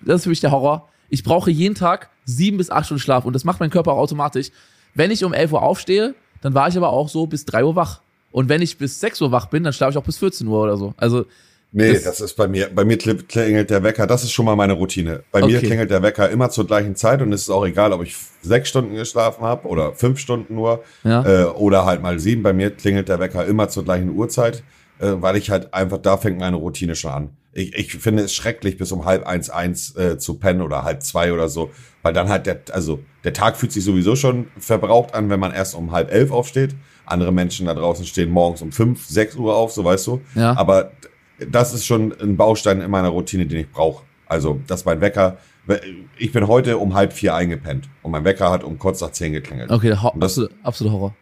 Das 0.00 0.16
ist 0.16 0.22
für 0.24 0.30
mich 0.30 0.40
der 0.40 0.50
Horror. 0.50 0.88
Ich 1.10 1.22
brauche 1.22 1.50
jeden 1.50 1.74
Tag 1.74 2.08
sieben 2.24 2.56
bis 2.56 2.70
acht 2.70 2.86
Stunden 2.86 3.02
Schlaf 3.02 3.24
und 3.24 3.34
das 3.34 3.44
macht 3.44 3.60
mein 3.60 3.70
Körper 3.70 3.92
auch 3.92 3.98
automatisch. 3.98 4.50
Wenn 4.94 5.10
ich 5.10 5.22
um 5.24 5.34
11 5.34 5.52
Uhr 5.52 5.62
aufstehe, 5.62 6.14
dann 6.40 6.54
war 6.54 6.68
ich 6.68 6.76
aber 6.76 6.90
auch 6.90 7.08
so 7.08 7.26
bis 7.26 7.44
drei 7.44 7.64
Uhr 7.64 7.76
wach. 7.76 8.00
Und 8.32 8.48
wenn 8.48 8.62
ich 8.62 8.78
bis 8.78 9.00
sechs 9.00 9.20
Uhr 9.20 9.30
wach 9.30 9.46
bin, 9.46 9.62
dann 9.62 9.72
schlafe 9.72 9.92
ich 9.92 9.98
auch 9.98 10.04
bis 10.04 10.18
14 10.18 10.46
Uhr 10.46 10.62
oder 10.62 10.76
so. 10.76 10.94
Also 10.96 11.26
Nee, 11.72 11.92
das, 11.92 12.02
das, 12.02 12.20
ist 12.20 12.34
bei 12.34 12.48
mir, 12.48 12.68
bei 12.74 12.84
mir 12.84 12.98
klingelt 12.98 13.70
der 13.70 13.82
Wecker, 13.84 14.06
das 14.06 14.24
ist 14.24 14.32
schon 14.32 14.44
mal 14.44 14.56
meine 14.56 14.72
Routine. 14.72 15.22
Bei 15.30 15.42
okay. 15.42 15.52
mir 15.52 15.60
klingelt 15.60 15.90
der 15.90 16.02
Wecker 16.02 16.28
immer 16.28 16.50
zur 16.50 16.66
gleichen 16.66 16.96
Zeit 16.96 17.22
und 17.22 17.32
es 17.32 17.42
ist 17.42 17.50
auch 17.50 17.64
egal, 17.64 17.92
ob 17.92 18.02
ich 18.02 18.16
sechs 18.42 18.68
Stunden 18.68 18.96
geschlafen 18.96 19.44
habe 19.44 19.68
oder 19.68 19.94
fünf 19.94 20.18
Stunden 20.18 20.54
nur 20.56 20.82
ja. 21.04 21.24
äh, 21.24 21.44
oder 21.44 21.84
halt 21.84 22.02
mal 22.02 22.18
sieben. 22.18 22.42
Bei 22.42 22.52
mir 22.52 22.70
klingelt 22.70 23.08
der 23.08 23.20
Wecker 23.20 23.44
immer 23.46 23.68
zur 23.68 23.84
gleichen 23.84 24.10
Uhrzeit, 24.10 24.64
äh, 24.98 25.12
weil 25.20 25.36
ich 25.36 25.50
halt 25.50 25.72
einfach, 25.72 25.98
da 25.98 26.16
fängt 26.16 26.40
meine 26.40 26.56
Routine 26.56 26.96
schon 26.96 27.12
an. 27.12 27.30
Ich, 27.52 27.74
ich 27.74 27.94
finde 27.94 28.24
es 28.24 28.34
schrecklich, 28.34 28.76
bis 28.76 28.90
um 28.90 29.04
halb 29.04 29.26
eins, 29.26 29.48
eins 29.48 29.94
äh, 29.96 30.18
zu 30.18 30.34
pennen 30.34 30.62
oder 30.62 30.82
halb 30.82 31.02
zwei 31.04 31.32
oder 31.32 31.48
so, 31.48 31.70
weil 32.02 32.12
dann 32.12 32.28
halt 32.28 32.46
der, 32.46 32.60
also 32.72 33.00
der 33.22 33.32
Tag 33.32 33.56
fühlt 33.56 33.72
sich 33.72 33.84
sowieso 33.84 34.16
schon 34.16 34.48
verbraucht 34.58 35.14
an, 35.14 35.30
wenn 35.30 35.40
man 35.40 35.52
erst 35.52 35.76
um 35.76 35.92
halb 35.92 36.12
elf 36.12 36.32
aufsteht. 36.32 36.74
Andere 37.06 37.32
Menschen 37.32 37.66
da 37.66 37.74
draußen 37.74 38.06
stehen 38.06 38.30
morgens 38.30 38.62
um 38.62 38.72
fünf, 38.72 39.06
sechs 39.06 39.34
Uhr 39.36 39.54
auf, 39.54 39.72
so 39.72 39.84
weißt 39.84 40.06
du. 40.06 40.20
Ja. 40.36 40.56
Aber 40.56 40.92
das 41.48 41.74
ist 41.74 41.86
schon 41.86 42.14
ein 42.20 42.36
Baustein 42.36 42.80
in 42.80 42.90
meiner 42.90 43.08
Routine, 43.08 43.46
den 43.46 43.60
ich 43.60 43.70
brauche. 43.70 44.04
Also, 44.26 44.60
dass 44.66 44.84
mein 44.84 45.00
Wecker, 45.00 45.38
ich 46.18 46.32
bin 46.32 46.46
heute 46.46 46.78
um 46.78 46.94
halb 46.94 47.12
vier 47.12 47.34
eingepennt 47.34 47.88
und 48.02 48.12
mein 48.12 48.24
Wecker 48.24 48.50
hat 48.50 48.64
um 48.64 48.78
kurz 48.78 49.00
nach 49.00 49.10
zehn 49.10 49.32
geklingelt. 49.32 49.70
Okay, 49.70 49.90
das, 49.90 50.04
absolut, 50.04 50.50
absolut 50.62 50.92
Horror. 50.92 51.14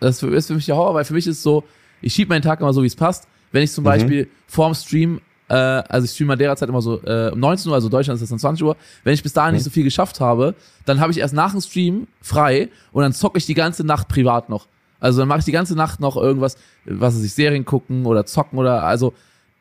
Das 0.00 0.22
ist 0.22 0.46
für 0.46 0.54
mich 0.54 0.66
der 0.66 0.76
Horror, 0.76 0.94
weil 0.94 1.04
für 1.04 1.14
mich 1.14 1.26
ist 1.26 1.38
es 1.38 1.42
so, 1.42 1.64
ich 2.00 2.12
schiebe 2.12 2.28
meinen 2.28 2.42
Tag 2.42 2.60
immer 2.60 2.72
so, 2.72 2.82
wie 2.82 2.86
es 2.86 2.96
passt. 2.96 3.28
Wenn 3.52 3.62
ich 3.62 3.72
zum 3.72 3.84
mhm. 3.84 3.86
Beispiel 3.86 4.28
vorm 4.46 4.74
Stream, 4.74 5.20
äh, 5.48 5.54
also 5.54 6.04
ich 6.04 6.12
streame 6.12 6.36
derzeit 6.36 6.68
immer 6.68 6.82
so 6.82 7.02
äh, 7.02 7.30
um 7.32 7.40
19 7.40 7.70
Uhr, 7.70 7.74
also 7.74 7.88
Deutschland 7.88 8.16
ist 8.16 8.22
das 8.22 8.30
dann 8.30 8.38
20 8.38 8.64
Uhr, 8.64 8.76
wenn 9.04 9.14
ich 9.14 9.22
bis 9.22 9.32
dahin 9.32 9.50
mhm. 9.50 9.56
nicht 9.56 9.64
so 9.64 9.70
viel 9.70 9.84
geschafft 9.84 10.20
habe, 10.20 10.54
dann 10.86 11.00
habe 11.00 11.12
ich 11.12 11.18
erst 11.18 11.34
nach 11.34 11.52
dem 11.52 11.60
Stream 11.60 12.06
frei 12.20 12.68
und 12.92 13.02
dann 13.02 13.12
zocke 13.12 13.38
ich 13.38 13.46
die 13.46 13.54
ganze 13.54 13.84
Nacht 13.84 14.08
privat 14.08 14.48
noch. 14.48 14.66
Also 15.00 15.20
dann 15.20 15.28
mache 15.28 15.40
ich 15.40 15.44
die 15.44 15.52
ganze 15.52 15.74
Nacht 15.74 16.00
noch 16.00 16.16
irgendwas, 16.16 16.56
was 16.86 17.14
weiß 17.14 17.22
ich, 17.22 17.34
Serien 17.34 17.64
gucken 17.64 18.06
oder 18.06 18.24
zocken 18.24 18.58
oder 18.58 18.84
also 18.84 19.12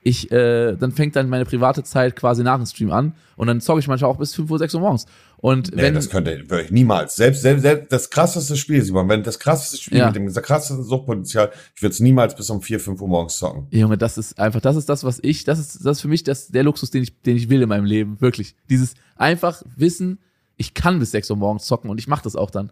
ich, 0.03 0.31
äh, 0.31 0.75
dann 0.75 0.91
fängt 0.91 1.15
dann 1.15 1.29
meine 1.29 1.45
private 1.45 1.83
Zeit 1.83 2.15
quasi 2.15 2.43
nach 2.43 2.57
dem 2.57 2.65
Stream 2.65 2.91
an 2.91 3.13
und 3.35 3.47
dann 3.47 3.61
zocke 3.61 3.79
ich 3.79 3.87
manchmal 3.87 4.11
auch 4.11 4.17
bis 4.17 4.35
5 4.35 4.49
Uhr, 4.51 4.59
6 4.59 4.73
Uhr 4.75 4.81
morgens. 4.81 5.05
Und 5.37 5.75
nee, 5.75 5.81
wenn, 5.81 5.93
das 5.93 6.09
könnte 6.09 6.33
ich 6.33 6.71
niemals. 6.71 7.15
Selbst, 7.15 7.41
selbst, 7.41 7.63
selbst 7.63 7.91
das 7.91 8.09
krasseste 8.09 8.55
Spiel, 8.55 8.81
Simon, 8.81 9.09
wenn 9.09 9.23
das 9.23 9.39
krasseste 9.39 9.77
Spiel 9.77 9.97
ja. 9.97 10.07
mit 10.07 10.15
dem 10.15 10.31
krassesten 10.33 10.83
Suchtpotenzial, 10.83 11.51
ich 11.75 11.81
würde 11.81 11.93
es 11.93 11.99
niemals 11.99 12.35
bis 12.35 12.49
um 12.49 12.61
4, 12.61 12.79
5 12.79 13.01
Uhr 13.01 13.07
morgens 13.07 13.37
zocken. 13.37 13.67
Junge, 13.71 13.97
das 13.97 14.17
ist 14.17 14.39
einfach, 14.39 14.61
das 14.61 14.75
ist 14.75 14.89
das, 14.89 15.03
was 15.03 15.19
ich, 15.21 15.43
das 15.43 15.59
ist, 15.59 15.85
das 15.85 15.97
ist 15.97 16.01
für 16.01 16.07
mich 16.07 16.23
das, 16.23 16.47
der 16.47 16.63
Luxus, 16.63 16.91
den 16.91 17.03
ich, 17.03 17.21
den 17.21 17.35
ich 17.35 17.49
will 17.49 17.61
in 17.61 17.69
meinem 17.69 17.85
Leben. 17.85 18.21
Wirklich. 18.21 18.55
Dieses 18.69 18.93
einfach 19.15 19.63
wissen, 19.75 20.19
ich 20.57 20.73
kann 20.73 20.99
bis 20.99 21.11
6 21.11 21.31
Uhr 21.31 21.37
morgens 21.37 21.65
zocken 21.65 21.89
und 21.89 21.97
ich 21.97 22.07
mache 22.07 22.23
das 22.23 22.35
auch 22.35 22.51
dann. 22.51 22.71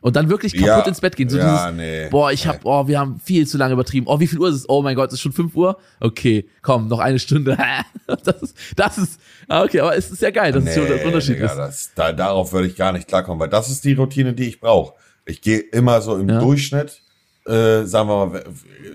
Und 0.00 0.14
dann 0.14 0.28
wirklich 0.28 0.52
kaputt 0.52 0.66
ja, 0.66 0.80
ins 0.86 1.00
Bett 1.00 1.16
gehen. 1.16 1.28
So 1.28 1.38
ja, 1.38 1.70
dieses, 1.70 1.76
nee, 1.76 2.08
boah, 2.08 2.30
ich 2.30 2.46
hab, 2.46 2.60
oh, 2.64 2.86
wir 2.86 3.00
haben 3.00 3.20
viel 3.22 3.48
zu 3.48 3.58
lange 3.58 3.72
übertrieben. 3.72 4.06
Oh, 4.06 4.20
wie 4.20 4.28
viel 4.28 4.38
Uhr 4.38 4.48
ist 4.48 4.54
es? 4.54 4.68
Oh 4.68 4.80
mein 4.80 4.94
Gott, 4.94 5.08
es 5.08 5.14
ist 5.14 5.22
schon 5.22 5.32
5 5.32 5.56
Uhr? 5.56 5.76
Okay, 5.98 6.48
komm, 6.62 6.86
noch 6.86 7.00
eine 7.00 7.18
Stunde. 7.18 7.58
das 8.06 8.42
ist, 8.42 8.56
das 8.76 8.98
ist, 8.98 9.20
ah, 9.48 9.64
okay, 9.64 9.80
aber 9.80 9.96
es 9.96 10.10
ist 10.10 10.22
ja 10.22 10.30
geil, 10.30 10.52
dass 10.52 10.62
nee, 10.62 10.70
es 10.70 10.76
so 10.76 10.84
der 10.84 11.04
Unterschied 11.04 11.36
Digga, 11.36 11.46
ist. 11.46 11.56
Das, 11.56 11.90
da, 11.96 12.12
darauf 12.12 12.52
würde 12.52 12.68
ich 12.68 12.76
gar 12.76 12.92
nicht 12.92 13.08
klarkommen, 13.08 13.40
weil 13.40 13.48
das 13.48 13.70
ist 13.70 13.84
die 13.84 13.94
Routine, 13.94 14.34
die 14.34 14.48
ich 14.48 14.60
brauche. 14.60 14.94
Ich 15.26 15.42
gehe 15.42 15.58
immer 15.58 16.00
so 16.00 16.16
im 16.16 16.28
ja. 16.28 16.38
Durchschnitt, 16.38 17.02
äh, 17.46 17.82
sagen 17.82 18.08
wir 18.08 18.26
mal, 18.26 18.44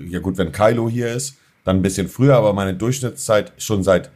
ja 0.07 0.19
gut, 0.19 0.37
wenn 0.37 0.53
Kylo 0.53 0.89
hier 0.89 1.13
ist, 1.13 1.35
dann 1.65 1.77
ein 1.77 1.81
bisschen 1.81 2.07
früher, 2.07 2.35
aber 2.35 2.53
meine 2.53 2.75
Durchschnittszeit 2.75 3.51
schon 3.57 3.83
seit 3.83 4.09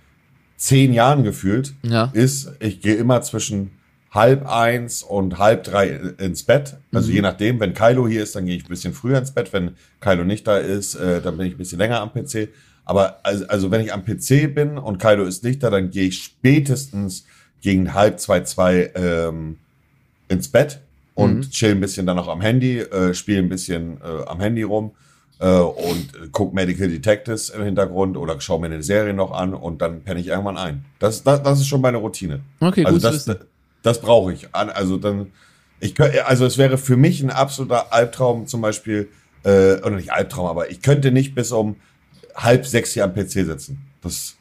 zehn 0.55 0.93
Jahren 0.93 1.23
gefühlt 1.23 1.73
ja. 1.83 2.11
ist, 2.13 2.51
ich 2.59 2.81
gehe 2.81 2.95
immer 2.95 3.21
zwischen 3.21 3.76
halb 4.11 4.49
eins 4.49 5.03
und 5.03 5.37
halb 5.37 5.63
drei 5.63 5.89
ins 6.17 6.43
Bett. 6.43 6.77
Also 6.93 7.09
mhm. 7.09 7.15
je 7.15 7.21
nachdem, 7.21 7.59
wenn 7.59 7.73
Kylo 7.73 8.07
hier 8.07 8.23
ist, 8.23 8.35
dann 8.35 8.45
gehe 8.45 8.55
ich 8.55 8.65
ein 8.65 8.69
bisschen 8.69 8.93
früher 8.93 9.17
ins 9.17 9.31
Bett. 9.31 9.51
Wenn 9.53 9.75
Kylo 9.99 10.23
nicht 10.23 10.47
da 10.47 10.57
ist, 10.57 10.95
äh, 10.95 11.21
dann 11.21 11.37
bin 11.37 11.47
ich 11.47 11.53
ein 11.53 11.57
bisschen 11.57 11.79
länger 11.79 12.01
am 12.01 12.11
PC. 12.11 12.49
Aber 12.85 13.19
also, 13.23 13.45
also 13.47 13.71
wenn 13.71 13.81
ich 13.81 13.93
am 13.93 14.05
PC 14.05 14.53
bin 14.53 14.77
und 14.77 14.97
Kylo 14.97 15.25
ist 15.25 15.43
nicht 15.43 15.61
da, 15.61 15.69
dann 15.69 15.91
gehe 15.91 16.07
ich 16.07 16.23
spätestens 16.23 17.25
gegen 17.61 17.93
halb 17.93 18.19
zwei, 18.19 18.41
zwei 18.41 18.91
ähm, 18.95 19.57
ins 20.29 20.47
Bett 20.47 20.79
und 21.13 21.37
mhm. 21.37 21.49
chill 21.49 21.71
ein 21.71 21.81
bisschen 21.81 22.05
dann 22.05 22.15
noch 22.15 22.29
am 22.29 22.41
Handy, 22.41 22.79
äh, 22.79 23.13
spiele 23.13 23.39
ein 23.39 23.49
bisschen 23.49 23.97
äh, 24.01 24.25
am 24.27 24.39
Handy 24.39 24.63
rum 24.63 24.91
äh, 25.39 25.49
und 25.49 26.31
guck 26.31 26.53
Medical 26.53 26.87
Detectives 26.87 27.49
im 27.49 27.63
Hintergrund 27.63 28.15
oder 28.15 28.39
schau 28.39 28.57
mir 28.59 28.67
eine 28.67 28.83
Serie 28.83 29.13
noch 29.13 29.31
an 29.31 29.53
und 29.53 29.81
dann 29.81 30.03
penne 30.03 30.19
ich 30.19 30.27
irgendwann 30.27 30.57
ein. 30.57 30.85
Das, 30.99 31.23
das, 31.23 31.43
das 31.43 31.59
ist 31.59 31.67
schon 31.67 31.81
meine 31.81 31.97
Routine. 31.97 32.41
Okay, 32.59 32.85
also 32.85 32.95
gut 32.95 33.03
das. 33.27 33.37
Das 33.87 34.01
brauche 34.01 34.33
ich. 34.33 34.53
Also 34.53 34.97
dann, 34.97 35.31
ich 35.79 35.95
könnte, 35.95 36.25
also 36.25 36.45
es 36.45 36.57
wäre 36.57 36.77
für 36.77 36.97
mich 36.97 37.23
ein 37.23 37.29
absoluter 37.29 37.93
Albtraum 37.93 38.45
zum 38.45 38.59
Beispiel, 38.59 39.07
äh, 39.43 39.77
oder 39.77 39.91
nicht 39.91 40.11
Albtraum, 40.11 40.47
aber 40.47 40.69
ich 40.69 40.81
könnte 40.81 41.11
nicht 41.11 41.35
bis 41.35 41.53
um 41.53 41.77
halb 42.35 42.65
sechs 42.65 42.91
hier 42.91 43.05
am 43.05 43.13
PC 43.13 43.29
sitzen. 43.45 43.87
Das. 44.01 44.35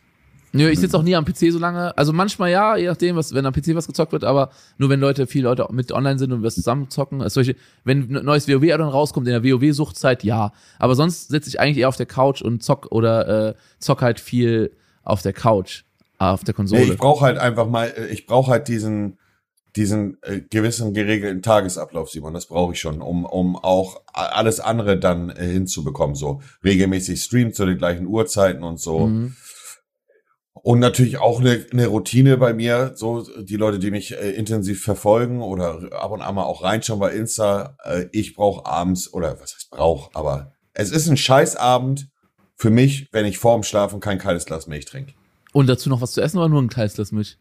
Nö, 0.50 0.68
ich 0.68 0.80
sitze 0.80 0.96
auch 0.98 1.02
nie 1.04 1.14
am 1.14 1.24
PC 1.24 1.52
so 1.52 1.60
lange. 1.60 1.96
Also 1.96 2.12
manchmal 2.12 2.50
ja, 2.50 2.76
je 2.76 2.86
nachdem, 2.88 3.14
was, 3.14 3.34
wenn 3.34 3.46
am 3.46 3.52
PC 3.52 3.76
was 3.76 3.86
gezockt 3.86 4.10
wird, 4.10 4.24
aber 4.24 4.50
nur 4.78 4.90
wenn 4.90 4.98
Leute, 4.98 5.28
viele 5.28 5.44
Leute 5.44 5.68
mit 5.70 5.92
online 5.92 6.18
sind 6.18 6.32
und 6.32 6.42
wir 6.42 6.50
zusammen 6.50 6.90
zocken. 6.90 7.22
Also 7.22 7.34
solche, 7.34 7.54
wenn 7.84 8.16
ein 8.16 8.24
neues 8.24 8.48
WoW 8.48 8.66
dann 8.66 8.80
rauskommt 8.80 9.28
in 9.28 9.40
der 9.40 9.44
WoW-Suchtzeit, 9.44 10.24
ja. 10.24 10.52
Aber 10.80 10.96
sonst 10.96 11.28
sitze 11.28 11.50
ich 11.50 11.60
eigentlich 11.60 11.78
eher 11.78 11.88
auf 11.88 11.96
der 11.96 12.06
Couch 12.06 12.42
und 12.42 12.64
zock 12.64 12.86
oder 12.90 13.50
äh, 13.50 13.54
zock 13.78 14.02
halt 14.02 14.18
viel 14.18 14.72
auf 15.04 15.22
der 15.22 15.34
Couch, 15.34 15.84
auf 16.18 16.42
der 16.42 16.54
Konsole. 16.54 16.80
Nee, 16.80 16.92
ich 16.92 16.98
brauche 16.98 17.24
halt 17.24 17.38
einfach 17.38 17.68
mal, 17.68 17.92
ich 18.10 18.26
brauche 18.26 18.50
halt 18.50 18.66
diesen, 18.66 19.18
diesen 19.76 20.18
äh, 20.22 20.40
gewissen 20.40 20.94
geregelten 20.94 21.42
Tagesablauf, 21.42 22.10
Simon, 22.10 22.34
das 22.34 22.46
brauche 22.46 22.72
ich 22.72 22.80
schon, 22.80 23.00
um, 23.02 23.24
um 23.24 23.56
auch 23.56 24.00
alles 24.12 24.60
andere 24.60 24.98
dann 24.98 25.30
äh, 25.30 25.44
hinzubekommen, 25.44 26.16
so 26.16 26.40
regelmäßig 26.64 27.22
streamen 27.22 27.52
zu 27.52 27.66
den 27.66 27.78
gleichen 27.78 28.06
Uhrzeiten 28.06 28.62
und 28.62 28.80
so. 28.80 29.06
Mhm. 29.06 29.36
Und 30.54 30.80
natürlich 30.80 31.18
auch 31.18 31.40
eine, 31.40 31.64
eine 31.70 31.86
Routine 31.86 32.38
bei 32.38 32.52
mir, 32.52 32.92
so 32.96 33.24
die 33.40 33.56
Leute, 33.56 33.78
die 33.78 33.90
mich 33.90 34.12
äh, 34.12 34.30
intensiv 34.30 34.82
verfolgen 34.82 35.42
oder 35.42 35.92
ab 35.92 36.10
und 36.10 36.22
an 36.22 36.34
mal 36.34 36.44
auch 36.44 36.64
reinschauen 36.64 36.98
bei 36.98 37.12
Insta, 37.12 37.76
äh, 37.84 38.06
ich 38.10 38.34
brauche 38.34 38.66
abends, 38.66 39.12
oder 39.12 39.38
was 39.40 39.54
heißt 39.54 39.70
brauch, 39.70 40.10
aber 40.14 40.52
es 40.72 40.90
ist 40.90 41.08
ein 41.08 41.16
Scheißabend 41.16 42.08
für 42.56 42.70
mich, 42.70 43.08
wenn 43.12 43.26
ich 43.26 43.38
vorm 43.38 43.62
Schlafen 43.62 44.00
kein 44.00 44.18
kaltes 44.18 44.46
Glas 44.46 44.66
Milch 44.66 44.86
trinke. 44.86 45.12
Und 45.52 45.68
dazu 45.68 45.88
noch 45.88 46.00
was 46.00 46.12
zu 46.12 46.20
essen 46.20 46.38
oder 46.38 46.48
nur 46.48 46.62
ein 46.62 46.68
kaltes 46.68 46.96
Glas 46.96 47.12
Milch? 47.12 47.38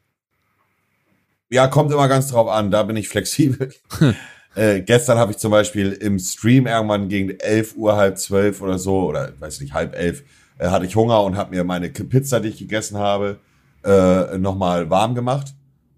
Ja, 1.56 1.68
kommt 1.68 1.89
immer 1.89 2.10
ganz 2.10 2.28
drauf 2.28 2.50
an. 2.50 2.70
Da 2.70 2.84
bin 2.84 2.98
ich 2.98 3.08
flexibel. 3.08 3.74
äh, 4.56 4.82
gestern 4.82 5.18
habe 5.18 5.32
ich 5.32 5.38
zum 5.38 5.52
Beispiel 5.52 5.94
im 5.94 6.20
Stream 6.20 6.68
irgendwann 6.68 7.08
gegen 7.08 7.30
11 7.30 7.78
Uhr, 7.78 7.96
halb 7.96 8.18
zwölf 8.18 8.62
oder 8.62 8.78
so, 8.78 9.08
oder 9.08 9.32
weiß 9.39 9.62
nicht, 9.62 9.74
halb 9.74 9.96
elf, 9.96 10.24
äh, 10.58 10.68
hatte 10.68 10.86
ich 10.86 10.98
Hunger 10.98 11.24
und 11.24 11.38
habe 11.38 11.56
mir 11.56 11.63
meine 11.63 11.88
Pizza, 11.89 12.41
die 12.41 12.50
ich 12.50 12.58
gegessen 12.58 12.98
habe, 12.98 13.39
äh, 13.86 14.38
nochmal 14.38 14.89
warm 14.89 15.15
gemacht. 15.15 15.54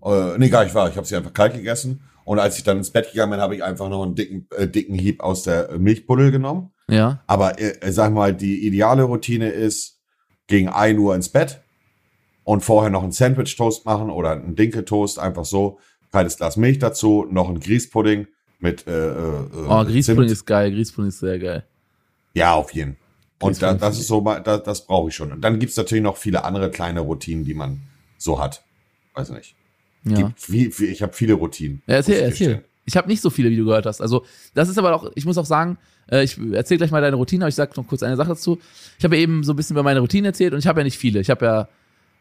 Äh, 0.05 0.37
nee, 0.37 0.49
gar 0.49 0.63
nicht 0.63 0.75
wahr. 0.75 0.89
Ich 0.91 0.95
habe 0.95 1.07
sie 1.07 1.15
einfach 1.15 1.33
kalt 1.33 1.55
gegessen. 1.55 2.01
Und 2.23 2.37
als 2.37 2.59
ich 2.59 2.63
dann 2.63 2.77
ins 2.77 2.91
Bett 2.91 3.11
gegangen 3.11 3.31
bin, 3.31 3.41
habe 3.41 3.55
ich 3.55 3.63
einfach 3.63 3.89
noch 3.89 4.03
einen 4.03 4.13
dicken, 4.13 4.47
äh, 4.55 4.67
dicken 4.67 4.93
Hieb 4.93 5.23
aus 5.23 5.41
der 5.41 5.75
Milchbuddel 5.79 6.29
genommen. 6.29 6.69
Ja. 6.87 7.23
Aber 7.25 7.59
äh, 7.59 7.91
sag 7.91 8.13
mal, 8.13 8.31
die 8.31 8.67
ideale 8.67 9.01
Routine 9.01 9.49
ist 9.49 9.99
gegen 10.45 10.69
1 10.69 10.99
Uhr 10.99 11.15
ins 11.15 11.29
Bett 11.29 11.63
und 12.47 12.61
vorher 12.61 12.89
noch 12.89 13.03
einen 13.03 13.11
Sandwich-Toast 13.11 13.85
machen 13.85 14.09
oder 14.09 14.31
einen 14.31 14.55
Dinkeltoast, 14.55 15.19
einfach 15.19 15.43
so. 15.43 15.79
Kaltes 16.13 16.37
Glas 16.37 16.55
Milch 16.55 16.79
dazu, 16.79 17.27
noch 17.29 17.49
ein 17.49 17.59
Grießpudding 17.59 18.25
mit 18.59 18.87
äh, 18.87 19.09
äh, 19.09 19.43
Oh, 19.67 19.83
Grießpudding 19.83 20.31
ist 20.31 20.45
geil, 20.45 20.71
Grießpudding 20.71 21.09
ist 21.09 21.19
sehr 21.19 21.39
geil. 21.39 21.65
Ja, 22.33 22.53
auf 22.53 22.73
jeden. 22.73 22.95
Und 23.41 23.61
da, 23.61 23.73
das 23.73 23.99
ist 23.99 24.07
so, 24.07 24.21
das, 24.21 24.63
das 24.63 24.85
brauche 24.85 25.09
ich 25.09 25.15
schon. 25.15 25.33
Und 25.33 25.41
dann 25.41 25.59
gibt's 25.59 25.75
natürlich 25.75 26.01
noch 26.01 26.15
viele 26.15 26.45
andere 26.45 26.71
kleine 26.71 27.01
Routinen, 27.01 27.43
die 27.43 27.53
man 27.53 27.81
so 28.17 28.39
hat. 28.39 28.63
Weiß 29.13 29.29
nicht. 29.31 29.53
Ja. 30.05 30.31
Wie, 30.47 30.71
wie, 30.79 30.85
ich 30.85 31.01
habe 31.01 31.11
viele 31.11 31.33
Routinen. 31.33 31.81
Ja, 31.85 31.95
erzähl, 31.95 32.21
erzähl. 32.21 32.63
Ich 32.85 32.95
habe 32.95 33.09
nicht 33.09 33.19
so 33.19 33.29
viele, 33.29 33.49
wie 33.49 33.57
du 33.57 33.65
gehört 33.65 33.85
hast. 33.85 33.99
Also, 33.99 34.25
das 34.53 34.69
ist 34.69 34.77
aber 34.77 34.95
auch, 34.95 35.11
ich 35.15 35.25
muss 35.25 35.37
auch 35.37 35.45
sagen, 35.45 35.77
äh, 36.09 36.23
ich 36.23 36.39
erzähl 36.53 36.77
gleich 36.77 36.91
mal 36.91 37.01
deine 37.01 37.17
Routine, 37.17 37.43
aber 37.43 37.49
ich 37.49 37.55
sag 37.55 37.75
noch 37.75 37.85
kurz 37.87 38.03
eine 38.03 38.15
Sache 38.15 38.29
dazu. 38.29 38.57
Ich 38.97 39.03
habe 39.03 39.17
eben 39.17 39.43
so 39.43 39.51
ein 39.51 39.57
bisschen 39.57 39.73
über 39.73 39.83
meine 39.83 39.99
Routine 39.99 40.29
erzählt 40.29 40.53
und 40.53 40.59
ich 40.59 40.67
habe 40.67 40.79
ja 40.79 40.85
nicht 40.85 40.97
viele. 40.97 41.19
Ich 41.19 41.29
habe 41.29 41.45
ja 41.45 41.67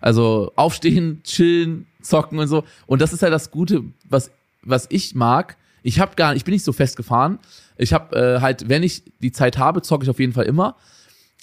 also 0.07 0.53
aufstehen, 0.55 1.21
chillen, 1.25 1.87
zocken 2.01 2.39
und 2.39 2.47
so. 2.47 2.63
Und 2.87 3.03
das 3.03 3.13
ist 3.13 3.23
halt 3.23 3.33
das 3.33 3.51
Gute, 3.51 3.83
was, 4.09 4.31
was 4.63 4.87
ich 4.89 5.17
mag. 5.17 5.57
Ich 5.83 5.99
habe 5.99 6.15
gar, 6.15 6.37
ich 6.37 6.45
bin 6.45 6.53
nicht 6.53 6.63
so 6.63 6.73
festgefahren. 6.73 7.41
Ich 7.77 7.93
habe 7.93 8.15
äh, 8.17 8.41
halt, 8.41 8.69
wenn 8.69 8.85
ich 8.85 9.03
die 9.21 9.33
Zeit 9.33 9.59
habe, 9.59 9.83
zocke 9.83 10.05
ich 10.05 10.11
auf 10.11 10.21
jeden 10.21 10.33
Fall 10.33 10.45
immer. 10.45 10.77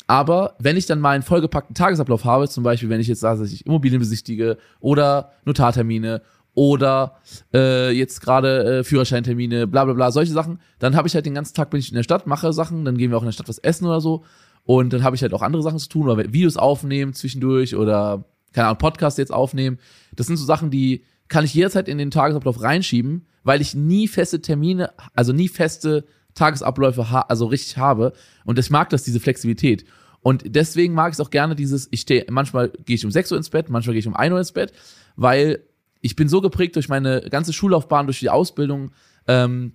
Aber 0.08 0.56
wenn 0.60 0.78
ich 0.78 0.86
dann 0.86 1.02
mal 1.02 1.10
einen 1.10 1.24
vollgepackten 1.24 1.76
Tagesablauf 1.76 2.24
habe, 2.24 2.48
zum 2.48 2.64
Beispiel, 2.64 2.88
wenn 2.88 3.02
ich 3.02 3.08
jetzt 3.08 3.20
sage, 3.20 3.42
dass 3.42 3.52
ich 3.52 3.66
Immobilien 3.66 4.00
besichtige 4.00 4.58
oder 4.80 5.34
Notartermine 5.44 6.22
oder 6.54 7.18
äh, 7.54 7.92
jetzt 7.92 8.22
gerade 8.22 8.80
äh, 8.80 8.84
Führerscheintermine, 8.86 9.68
bla 9.68 9.84
bla 9.84 9.94
bla, 9.94 10.10
solche 10.10 10.32
Sachen, 10.32 10.62
dann 10.80 10.96
habe 10.96 11.10
ich 11.10 11.16
halt 11.16 11.26
den 11.26 11.36
ganzen 11.36 11.54
Tag 11.54 11.70
bin 11.70 11.82
ich 11.82 11.90
in 11.90 11.96
der 11.96 12.04
Stadt, 12.04 12.28
mache 12.28 12.54
Sachen, 12.54 12.86
dann 12.86 12.98
gehen 12.98 13.12
wir 13.12 13.18
auch 13.18 13.24
in 13.24 13.28
der 13.28 13.34
Stadt 13.34 13.50
was 13.50 13.60
essen 13.60 13.88
oder 13.88 14.00
so. 14.00 14.24
Und 14.64 14.94
dann 14.94 15.04
habe 15.04 15.18
ich 15.18 15.22
halt 15.22 15.34
auch 15.34 15.42
andere 15.42 15.64
Sachen 15.64 15.80
zu 15.80 15.90
tun 15.90 16.08
oder 16.08 16.32
Videos 16.32 16.56
aufnehmen 16.56 17.14
zwischendurch 17.14 17.76
oder 17.76 18.24
keine 18.54 18.68
Ahnung, 18.68 18.78
Podcast 18.78 19.18
jetzt 19.18 19.34
aufnehmen. 19.34 19.80
Das 20.16 20.28
sind 20.28 20.38
so 20.38 20.46
Sachen, 20.46 20.72
die 20.72 21.04
kann 21.28 21.44
ich 21.44 21.54
jederzeit 21.54 21.88
in 21.88 21.98
den 21.98 22.12
Tagesablauf 22.12 22.62
reinschieben, 22.62 23.26
weil 23.44 23.62
ich 23.62 23.76
nie 23.76 24.08
feste 24.08 24.42
Termine, 24.42 24.92
also 25.14 25.34
nie 25.34 25.48
feste 25.48 26.06
Tagesabläufe 26.36 27.12
ha 27.12 27.22
also 27.22 27.48
richtig 27.48 27.78
habe. 27.78 28.14
Und 28.46 28.60
ich 28.60 28.70
mag 28.70 28.90
das, 28.90 29.04
diese 29.04 29.20
Flexibilität. 29.20 29.86
Und 30.22 30.44
deswegen 30.46 30.94
mag 30.94 31.12
ich 31.12 31.16
es 31.16 31.20
auch 31.20 31.30
gerne 31.30 31.56
dieses, 31.56 31.88
ich 31.92 32.02
stehe, 32.02 32.26
manchmal 32.30 32.70
gehe 32.86 32.96
ich 32.96 33.04
um 33.04 33.12
6 33.12 33.32
Uhr 33.32 33.38
ins 33.38 33.50
Bett, 33.50 33.70
manchmal 33.70 33.94
gehe 33.94 34.00
ich 34.00 34.08
um 34.08 34.16
1 34.16 34.32
Uhr 34.32 34.40
ins 34.40 34.54
Bett, 34.54 34.72
weil 35.16 35.64
ich 36.02 36.16
bin 36.16 36.30
so 36.30 36.40
geprägt 36.40 36.76
durch 36.76 36.90
meine 36.90 37.22
ganze 37.30 37.52
Schullaufbahn, 37.52 38.08
durch 38.08 38.20
die 38.20 38.30
Ausbildung. 38.30 38.92
Ähm, 39.28 39.74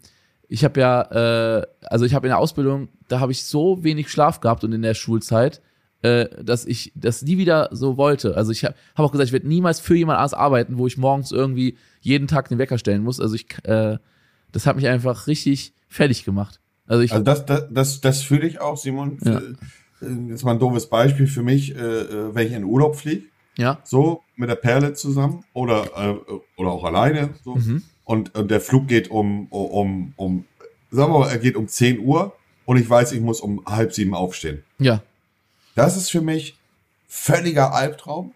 ich 0.49 0.65
habe 0.65 0.81
ja, 0.81 1.59
äh, 1.59 1.67
also 1.83 2.07
ich 2.07 2.15
habe 2.15 2.27
in 2.27 2.31
der 2.31 2.39
Ausbildung, 2.39 2.89
da 3.09 3.21
habe 3.21 3.33
ich 3.33 3.45
so 3.45 3.85
wenig 3.85 4.11
Schlaf 4.11 4.41
gehabt 4.41 4.65
und 4.65 4.73
in 4.73 4.83
der 4.83 4.95
Schulzeit, 4.95 5.61
äh, 6.03 6.27
dass 6.43 6.65
ich 6.65 6.93
das 6.95 7.23
nie 7.23 7.39
wieder 7.39 7.69
so 7.73 7.97
wollte. 7.97 8.37
Also 8.37 8.53
ich 8.53 8.65
habe 8.65 8.75
hab 8.95 9.05
auch 9.05 9.13
gesagt, 9.13 9.29
ich 9.29 9.33
werde 9.33 9.49
niemals 9.49 9.81
für 9.81 9.97
jemand 9.97 10.19
anders 10.19 10.35
arbeiten, 10.35 10.79
wo 10.79 10.87
ich 10.87 10.97
morgens 10.97 11.33
irgendwie 11.33 11.77
jeden 12.01 12.29
Tag 12.29 12.49
den 12.49 12.59
Wecker 12.59 12.79
stellen 12.79 13.03
muss. 13.03 13.21
Also 13.21 13.35
ich, 13.35 13.47
äh, 13.65 13.99
das 14.53 14.67
hat 14.67 14.77
mich 14.77 14.87
einfach 14.87 15.27
richtig 15.27 15.73
fertig 15.89 16.25
gemacht. 16.25 16.61
Also 16.87 17.03
ich. 17.03 17.13
Also 17.13 17.25
das, 17.25 17.47
das, 17.47 17.65
das, 17.71 18.01
das 18.01 18.23
fühle 18.23 18.47
ich 18.47 18.61
auch, 18.61 18.77
Simon. 18.77 19.19
Ja. 19.25 19.41
Jetzt 20.29 20.45
mal 20.45 20.53
ein 20.53 20.61
doofes 20.61 20.89
Beispiel 20.89 21.27
für 21.27 21.43
mich, 21.43 21.75
äh, 21.75 21.79
äh, 21.79 22.35
wenn 22.35 22.47
ich 22.47 22.53
in 22.53 22.65
Urlaub 22.65 22.97
fliege. 22.97 23.25
Ja. 23.57 23.81
So 23.83 24.23
mit 24.37 24.49
der 24.49 24.55
Perle 24.55 24.95
zusammen 24.95 25.45
oder, 25.53 25.85
äh, 25.97 26.35
oder 26.57 26.71
auch 26.71 26.85
alleine. 26.85 27.31
So. 27.45 27.57
Mhm. 27.57 27.83
Und, 28.05 28.35
und 28.37 28.51
der 28.51 28.61
Flug 28.61 28.87
geht 28.87 29.11
um, 29.11 29.49
um, 29.49 30.15
um, 30.17 30.45
sagen 30.91 31.13
wir 31.13 31.19
mal, 31.19 31.29
er 31.29 31.39
geht 31.39 31.57
um 31.57 31.67
10 31.67 31.99
Uhr 31.99 32.35
und 32.65 32.77
ich 32.77 32.89
weiß, 32.89 33.13
ich 33.13 33.21
muss 33.21 33.41
um 33.41 33.65
halb 33.67 33.93
sieben 33.93 34.15
aufstehen. 34.15 34.63
Ja. 34.79 35.03
Das 35.79 35.97
ist 35.97 36.11
für 36.11 36.23
mich 36.23 36.59
völliger 37.07 37.73
Albtraum. 37.73 38.35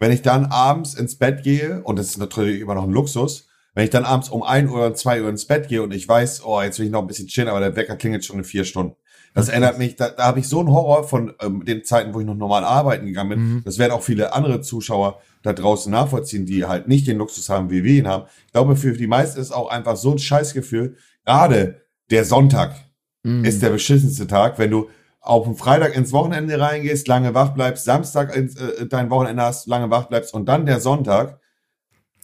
Wenn 0.00 0.10
ich 0.10 0.22
dann 0.22 0.46
abends 0.46 0.94
ins 0.94 1.14
Bett 1.14 1.44
gehe, 1.44 1.80
und 1.84 1.96
das 1.96 2.06
ist 2.06 2.18
natürlich 2.18 2.60
immer 2.60 2.74
noch 2.74 2.82
ein 2.82 2.90
Luxus, 2.90 3.46
wenn 3.74 3.84
ich 3.84 3.90
dann 3.90 4.04
abends 4.04 4.28
um 4.30 4.42
ein 4.42 4.68
Uhr 4.68 4.78
oder 4.78 4.94
zwei 4.94 5.22
Uhr 5.22 5.28
ins 5.28 5.46
Bett 5.46 5.68
gehe 5.68 5.80
und 5.80 5.94
ich 5.94 6.08
weiß, 6.08 6.44
oh, 6.44 6.60
jetzt 6.60 6.80
will 6.80 6.86
ich 6.86 6.92
noch 6.92 7.02
ein 7.02 7.06
bisschen 7.06 7.28
chillen, 7.28 7.48
aber 7.48 7.60
der 7.60 7.76
Wecker 7.76 7.94
klingelt 7.94 8.24
schon 8.24 8.38
in 8.38 8.44
vier 8.44 8.64
Stunden. 8.64 8.96
Das 9.32 9.48
erinnert 9.48 9.78
mich, 9.78 9.94
da, 9.94 10.08
da 10.08 10.24
habe 10.24 10.40
ich 10.40 10.48
so 10.48 10.58
einen 10.58 10.70
Horror 10.70 11.04
von 11.04 11.32
ähm, 11.40 11.64
den 11.64 11.84
Zeiten, 11.84 12.14
wo 12.14 12.20
ich 12.20 12.26
noch 12.26 12.34
normal 12.34 12.64
arbeiten 12.64 13.06
gegangen 13.06 13.30
bin. 13.30 13.38
Mhm. 13.38 13.62
Das 13.64 13.78
werden 13.78 13.92
auch 13.92 14.02
viele 14.02 14.34
andere 14.34 14.60
Zuschauer 14.60 15.20
da 15.44 15.52
draußen 15.52 15.90
nachvollziehen, 15.90 16.46
die 16.46 16.64
halt 16.64 16.88
nicht 16.88 17.06
den 17.06 17.18
Luxus 17.18 17.48
haben, 17.48 17.70
wie 17.70 17.84
wir 17.84 17.94
ihn 17.94 18.08
haben. 18.08 18.24
Ich 18.46 18.52
glaube, 18.52 18.74
für 18.74 18.92
die 18.92 19.06
meisten 19.06 19.40
ist 19.40 19.52
auch 19.52 19.70
einfach 19.70 19.94
so 19.94 20.10
ein 20.10 20.18
Scheißgefühl. 20.18 20.96
Gerade 21.24 21.82
der 22.10 22.24
Sonntag 22.24 22.74
mhm. 23.22 23.44
ist 23.44 23.62
der 23.62 23.70
beschissenste 23.70 24.26
Tag, 24.26 24.58
wenn 24.58 24.72
du 24.72 24.88
auf 25.22 25.44
dem 25.44 25.54
Freitag 25.54 25.94
ins 25.96 26.12
Wochenende 26.12 26.60
reingehst, 26.60 27.06
lange 27.06 27.32
wach 27.32 27.50
bleibst, 27.50 27.84
Samstag 27.84 28.34
ins, 28.36 28.56
äh, 28.56 28.86
dein 28.86 29.08
Wochenende 29.08 29.42
hast, 29.42 29.68
lange 29.68 29.88
wach 29.88 30.06
bleibst 30.06 30.34
und 30.34 30.46
dann 30.46 30.66
der 30.66 30.80
Sonntag, 30.80 31.38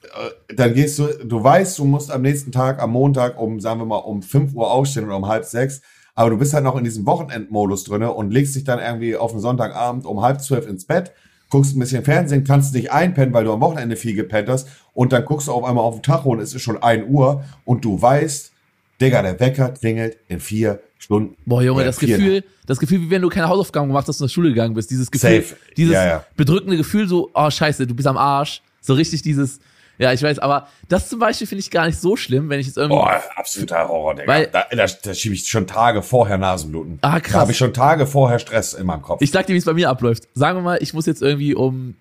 äh, 0.02 0.54
dann 0.54 0.74
gehst 0.74 0.98
du, 0.98 1.06
du 1.24 1.42
weißt, 1.42 1.78
du 1.78 1.84
musst 1.84 2.10
am 2.10 2.22
nächsten 2.22 2.50
Tag, 2.50 2.82
am 2.82 2.90
Montag 2.90 3.40
um, 3.40 3.60
sagen 3.60 3.80
wir 3.80 3.86
mal, 3.86 3.98
um 3.98 4.22
5 4.22 4.52
Uhr 4.52 4.70
aufstehen 4.70 5.04
oder 5.04 5.16
um 5.16 5.28
halb 5.28 5.44
sechs, 5.44 5.80
aber 6.16 6.30
du 6.30 6.38
bist 6.38 6.52
halt 6.52 6.64
noch 6.64 6.76
in 6.76 6.82
diesem 6.82 7.06
Wochenendmodus 7.06 7.84
drinne 7.84 8.12
und 8.12 8.32
legst 8.32 8.56
dich 8.56 8.64
dann 8.64 8.80
irgendwie 8.80 9.16
auf 9.16 9.30
den 9.30 9.40
Sonntagabend 9.40 10.04
um 10.04 10.20
halb 10.20 10.40
zwölf 10.40 10.68
ins 10.68 10.84
Bett, 10.84 11.12
guckst 11.50 11.76
ein 11.76 11.78
bisschen 11.78 12.02
Fernsehen, 12.04 12.42
kannst 12.42 12.74
nicht 12.74 12.90
einpennen, 12.90 13.32
weil 13.32 13.44
du 13.44 13.52
am 13.52 13.60
Wochenende 13.60 13.94
viel 13.94 14.16
gepennt 14.16 14.48
hast 14.48 14.68
und 14.92 15.12
dann 15.12 15.24
guckst 15.24 15.46
du 15.46 15.52
auf 15.52 15.62
einmal 15.62 15.84
auf 15.84 15.94
den 15.94 16.02
Tacho 16.02 16.30
und 16.30 16.40
es 16.40 16.52
ist 16.52 16.62
schon 16.62 16.82
ein 16.82 17.08
Uhr 17.08 17.44
und 17.64 17.84
du 17.84 18.02
weißt, 18.02 18.52
Digga, 19.00 19.22
der 19.22 19.38
Wecker 19.38 19.70
klingelt 19.70 20.18
in 20.28 20.40
vier 20.40 20.80
Stunden. 20.98 21.36
Boah, 21.46 21.62
Junge, 21.62 21.84
das 21.84 21.98
Gefühl, 21.98 22.44
das 22.66 22.78
Gefühl, 22.78 23.00
wie 23.02 23.10
wenn 23.10 23.22
du 23.22 23.28
keine 23.28 23.48
Hausaufgaben 23.48 23.88
gemacht 23.88 24.08
hast 24.08 24.20
und 24.20 24.28
zur 24.28 24.34
Schule 24.34 24.48
gegangen 24.50 24.74
bist. 24.74 24.90
Dieses 24.90 25.10
Gefühl, 25.10 25.42
Safe. 25.42 25.56
dieses 25.76 25.94
ja, 25.94 26.06
ja. 26.06 26.24
bedrückende 26.36 26.76
Gefühl, 26.76 27.08
so, 27.08 27.30
oh 27.34 27.50
scheiße, 27.50 27.86
du 27.86 27.94
bist 27.94 28.08
am 28.08 28.16
Arsch. 28.16 28.62
So 28.80 28.94
richtig 28.94 29.22
dieses, 29.22 29.60
ja, 29.98 30.12
ich 30.12 30.22
weiß, 30.22 30.38
aber 30.38 30.68
das 30.88 31.08
zum 31.08 31.18
Beispiel 31.18 31.46
finde 31.46 31.60
ich 31.60 31.70
gar 31.70 31.86
nicht 31.86 32.00
so 32.00 32.16
schlimm, 32.16 32.48
wenn 32.48 32.60
ich 32.60 32.66
jetzt 32.66 32.76
irgendwie. 32.76 32.98
Boah, 32.98 33.22
absoluter 33.36 33.88
Horror, 33.88 34.14
Digga. 34.14 34.28
Weil, 34.28 34.46
da, 34.46 34.66
da, 34.70 34.86
da 34.86 35.14
schiebe 35.14 35.34
ich 35.34 35.48
schon 35.48 35.66
Tage 35.66 36.02
vorher 36.02 36.38
Nasenbluten. 36.38 36.98
Ah, 37.02 37.20
krass. 37.20 37.32
Da 37.32 37.40
habe 37.40 37.52
ich 37.52 37.58
schon 37.58 37.74
Tage 37.74 38.06
vorher 38.06 38.38
Stress 38.38 38.74
in 38.74 38.86
meinem 38.86 39.02
Kopf. 39.02 39.22
Ich 39.22 39.30
sag 39.30 39.46
dir, 39.46 39.54
wie 39.54 39.58
es 39.58 39.64
bei 39.64 39.74
mir 39.74 39.88
abläuft. 39.88 40.28
Sagen 40.34 40.58
wir 40.58 40.62
mal, 40.62 40.78
ich 40.80 40.94
muss 40.94 41.06
jetzt 41.06 41.22
irgendwie 41.22 41.54
um 41.54 41.96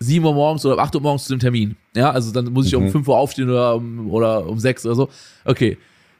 7 0.00 0.24
Uhr 0.24 0.34
morgens 0.34 0.64
oder 0.64 0.78
8 0.78 0.94
Uhr 0.94 1.00
morgens 1.00 1.24
zu 1.24 1.32
dem 1.32 1.40
Termin. 1.40 1.76
Ja, 1.94 2.10
also 2.10 2.32
dann 2.32 2.52
muss 2.52 2.66
ich 2.66 2.72
mhm. 2.72 2.86
um 2.86 2.90
5 2.90 3.08
Uhr 3.08 3.16
aufstehen 3.16 3.50
oder 3.50 3.76
um, 3.76 4.10
oder 4.10 4.46
um 4.46 4.58
6 4.58 4.86
oder 4.86 4.94
so. 4.94 5.08
Okay. 5.44 5.78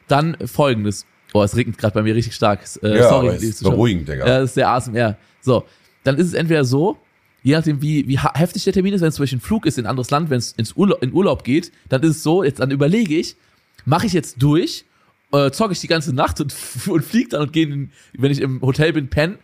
Dann 0.08 0.36
folgendes. 0.46 1.06
Oh, 1.34 1.42
es 1.42 1.54
regnet 1.54 1.76
gerade 1.78 1.94
bei 1.94 2.02
mir 2.02 2.14
richtig 2.14 2.34
stark. 2.34 2.60
Äh, 2.82 2.96
ja, 2.96 3.08
sorry, 3.08 3.36
ist 3.36 3.62
beruhigend, 3.62 4.08
Digga. 4.08 4.26
Ja, 4.26 4.40
das 4.40 4.50
ist 4.50 4.56
der 4.56 4.70
ASMR. 4.70 5.16
So, 5.42 5.64
dann 6.04 6.16
ist 6.16 6.28
es 6.28 6.32
entweder 6.32 6.64
so, 6.64 6.96
je 7.42 7.54
nachdem, 7.54 7.82
wie, 7.82 8.08
wie 8.08 8.18
heftig 8.18 8.64
der 8.64 8.72
Termin 8.72 8.94
ist, 8.94 9.02
wenn 9.02 9.08
es 9.08 9.16
zum 9.16 9.24
Beispiel 9.24 9.38
ein 9.38 9.42
Flug 9.42 9.66
ist 9.66 9.78
in 9.78 9.84
ein 9.84 9.90
anderes 9.90 10.10
Land, 10.10 10.30
wenn 10.30 10.38
es 10.38 10.52
ins 10.52 10.72
Urlaub, 10.72 11.02
in 11.02 11.12
Urlaub 11.12 11.44
geht, 11.44 11.70
dann 11.88 12.02
ist 12.02 12.16
es 12.16 12.22
so, 12.22 12.42
jetzt 12.42 12.60
dann 12.60 12.70
überlege 12.70 13.14
ich, 13.14 13.36
mache 13.84 14.06
ich 14.06 14.14
jetzt 14.14 14.42
durch, 14.42 14.86
äh, 15.32 15.50
zocke 15.50 15.72
ich 15.72 15.80
die 15.80 15.86
ganze 15.86 16.14
Nacht 16.14 16.40
und, 16.40 16.54
und 16.86 17.04
fliege 17.04 17.28
dann 17.30 17.42
und 17.42 17.52
gehe, 17.52 17.88
wenn 18.14 18.32
ich 18.32 18.40
im 18.40 18.62
Hotel 18.62 18.94
bin, 18.94 19.08
pennen, 19.08 19.38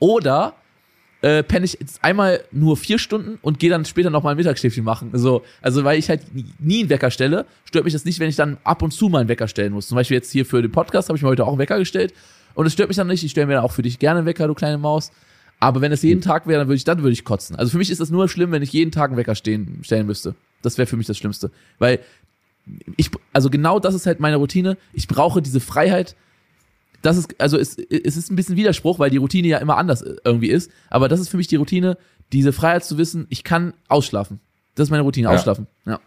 oder 0.00 0.54
äh, 1.20 1.42
penne 1.42 1.64
ich 1.64 1.78
jetzt 1.80 2.02
einmal 2.04 2.44
nur 2.52 2.76
vier 2.76 2.98
Stunden 2.98 3.38
und 3.42 3.58
gehe 3.58 3.70
dann 3.70 3.84
später 3.84 4.10
noch 4.10 4.22
mal 4.22 4.30
ein 4.30 4.36
Mittagsschläfchen 4.36 4.84
machen. 4.84 5.10
Also, 5.12 5.42
also 5.60 5.84
weil 5.84 5.98
ich 5.98 6.08
halt 6.08 6.22
nie 6.60 6.80
einen 6.80 6.90
Wecker 6.90 7.10
stelle, 7.10 7.46
stört 7.64 7.84
mich 7.84 7.92
das 7.92 8.04
nicht, 8.04 8.20
wenn 8.20 8.28
ich 8.28 8.36
dann 8.36 8.58
ab 8.64 8.82
und 8.82 8.92
zu 8.92 9.08
mal 9.08 9.20
einen 9.20 9.28
Wecker 9.28 9.48
stellen 9.48 9.72
muss. 9.72 9.88
Zum 9.88 9.96
Beispiel 9.96 10.16
jetzt 10.16 10.30
hier 10.30 10.46
für 10.46 10.62
den 10.62 10.70
Podcast 10.70 11.08
habe 11.08 11.16
ich 11.16 11.22
mir 11.22 11.28
heute 11.28 11.44
auch 11.44 11.48
einen 11.48 11.58
Wecker 11.58 11.78
gestellt 11.78 12.14
und 12.54 12.66
es 12.66 12.72
stört 12.72 12.88
mich 12.88 12.96
dann 12.96 13.08
nicht. 13.08 13.24
Ich 13.24 13.32
stelle 13.32 13.46
mir 13.46 13.54
dann 13.54 13.64
auch 13.64 13.72
für 13.72 13.82
dich 13.82 13.98
gerne 13.98 14.18
einen 14.18 14.26
Wecker, 14.26 14.46
du 14.46 14.54
kleine 14.54 14.78
Maus. 14.78 15.10
Aber 15.60 15.80
wenn 15.80 15.90
es 15.90 16.02
jeden 16.02 16.20
Tag 16.20 16.46
wäre, 16.46 16.60
dann 16.60 16.68
würde 16.68 16.76
ich, 16.76 16.84
dann 16.84 16.98
würde 16.98 17.12
ich 17.12 17.24
kotzen. 17.24 17.56
Also 17.56 17.72
für 17.72 17.78
mich 17.78 17.90
ist 17.90 18.00
das 18.00 18.10
nur 18.10 18.28
schlimm, 18.28 18.52
wenn 18.52 18.62
ich 18.62 18.72
jeden 18.72 18.92
Tag 18.92 19.10
einen 19.10 19.16
Wecker 19.16 19.34
stehen, 19.34 19.80
stellen 19.82 20.06
müsste. 20.06 20.36
Das 20.62 20.78
wäre 20.78 20.86
für 20.86 20.96
mich 20.96 21.08
das 21.08 21.16
Schlimmste. 21.16 21.50
Weil 21.80 21.98
ich, 22.96 23.10
also 23.32 23.50
genau 23.50 23.80
das 23.80 23.94
ist 23.94 24.06
halt 24.06 24.20
meine 24.20 24.36
Routine. 24.36 24.76
Ich 24.92 25.08
brauche 25.08 25.42
diese 25.42 25.58
Freiheit, 25.58 26.14
das 27.08 27.16
ist, 27.16 27.40
also 27.40 27.56
es, 27.56 27.78
es 27.78 28.16
ist 28.16 28.30
ein 28.30 28.36
bisschen 28.36 28.56
Widerspruch, 28.56 28.98
weil 28.98 29.08
die 29.08 29.16
Routine 29.16 29.48
ja 29.48 29.58
immer 29.58 29.78
anders 29.78 30.04
irgendwie 30.24 30.48
ist. 30.48 30.70
Aber 30.90 31.08
das 31.08 31.20
ist 31.20 31.28
für 31.28 31.38
mich 31.38 31.46
die 31.46 31.56
Routine, 31.56 31.96
diese 32.32 32.52
Freiheit 32.52 32.84
zu 32.84 32.98
wissen, 32.98 33.26
ich 33.30 33.44
kann 33.44 33.72
ausschlafen. 33.88 34.40
Das 34.74 34.88
ist 34.88 34.90
meine 34.90 35.02
Routine, 35.02 35.28
ja. 35.28 35.34
ausschlafen. 35.34 35.66
Ja. 35.86 36.00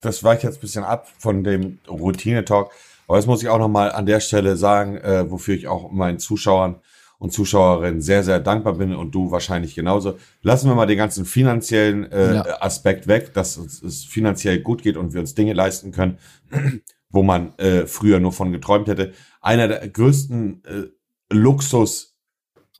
Das 0.00 0.22
weicht 0.22 0.44
jetzt 0.44 0.58
ein 0.58 0.60
bisschen 0.60 0.84
ab 0.84 1.08
von 1.18 1.42
dem 1.42 1.78
Routine-Talk. 1.88 2.70
Aber 3.08 3.16
das 3.16 3.26
muss 3.26 3.42
ich 3.42 3.48
auch 3.48 3.58
nochmal 3.58 3.90
an 3.90 4.06
der 4.06 4.20
Stelle 4.20 4.56
sagen, 4.56 4.96
äh, 4.98 5.28
wofür 5.30 5.54
ich 5.54 5.66
auch 5.66 5.90
meinen 5.90 6.18
Zuschauern 6.18 6.76
und 7.18 7.32
Zuschauerinnen 7.32 8.00
sehr, 8.00 8.22
sehr 8.22 8.38
dankbar 8.38 8.74
bin 8.74 8.94
und 8.94 9.12
du 9.12 9.30
wahrscheinlich 9.30 9.74
genauso. 9.74 10.18
Lassen 10.42 10.68
wir 10.68 10.74
mal 10.74 10.86
den 10.86 10.98
ganzen 10.98 11.24
finanziellen 11.24 12.10
äh, 12.12 12.34
ja. 12.34 12.60
Aspekt 12.60 13.08
weg, 13.08 13.34
dass 13.34 13.56
es 13.56 14.04
finanziell 14.04 14.60
gut 14.60 14.82
geht 14.82 14.96
und 14.96 15.12
wir 15.12 15.20
uns 15.20 15.34
Dinge 15.34 15.54
leisten 15.54 15.92
können, 15.92 16.18
wo 17.10 17.22
man 17.22 17.56
äh, 17.58 17.86
früher 17.86 18.20
nur 18.20 18.32
von 18.32 18.52
geträumt 18.52 18.88
hätte. 18.88 19.12
Einer 19.46 19.68
der 19.68 19.88
größten 19.88 20.64
äh, 20.64 20.82
Luxus 21.32 22.16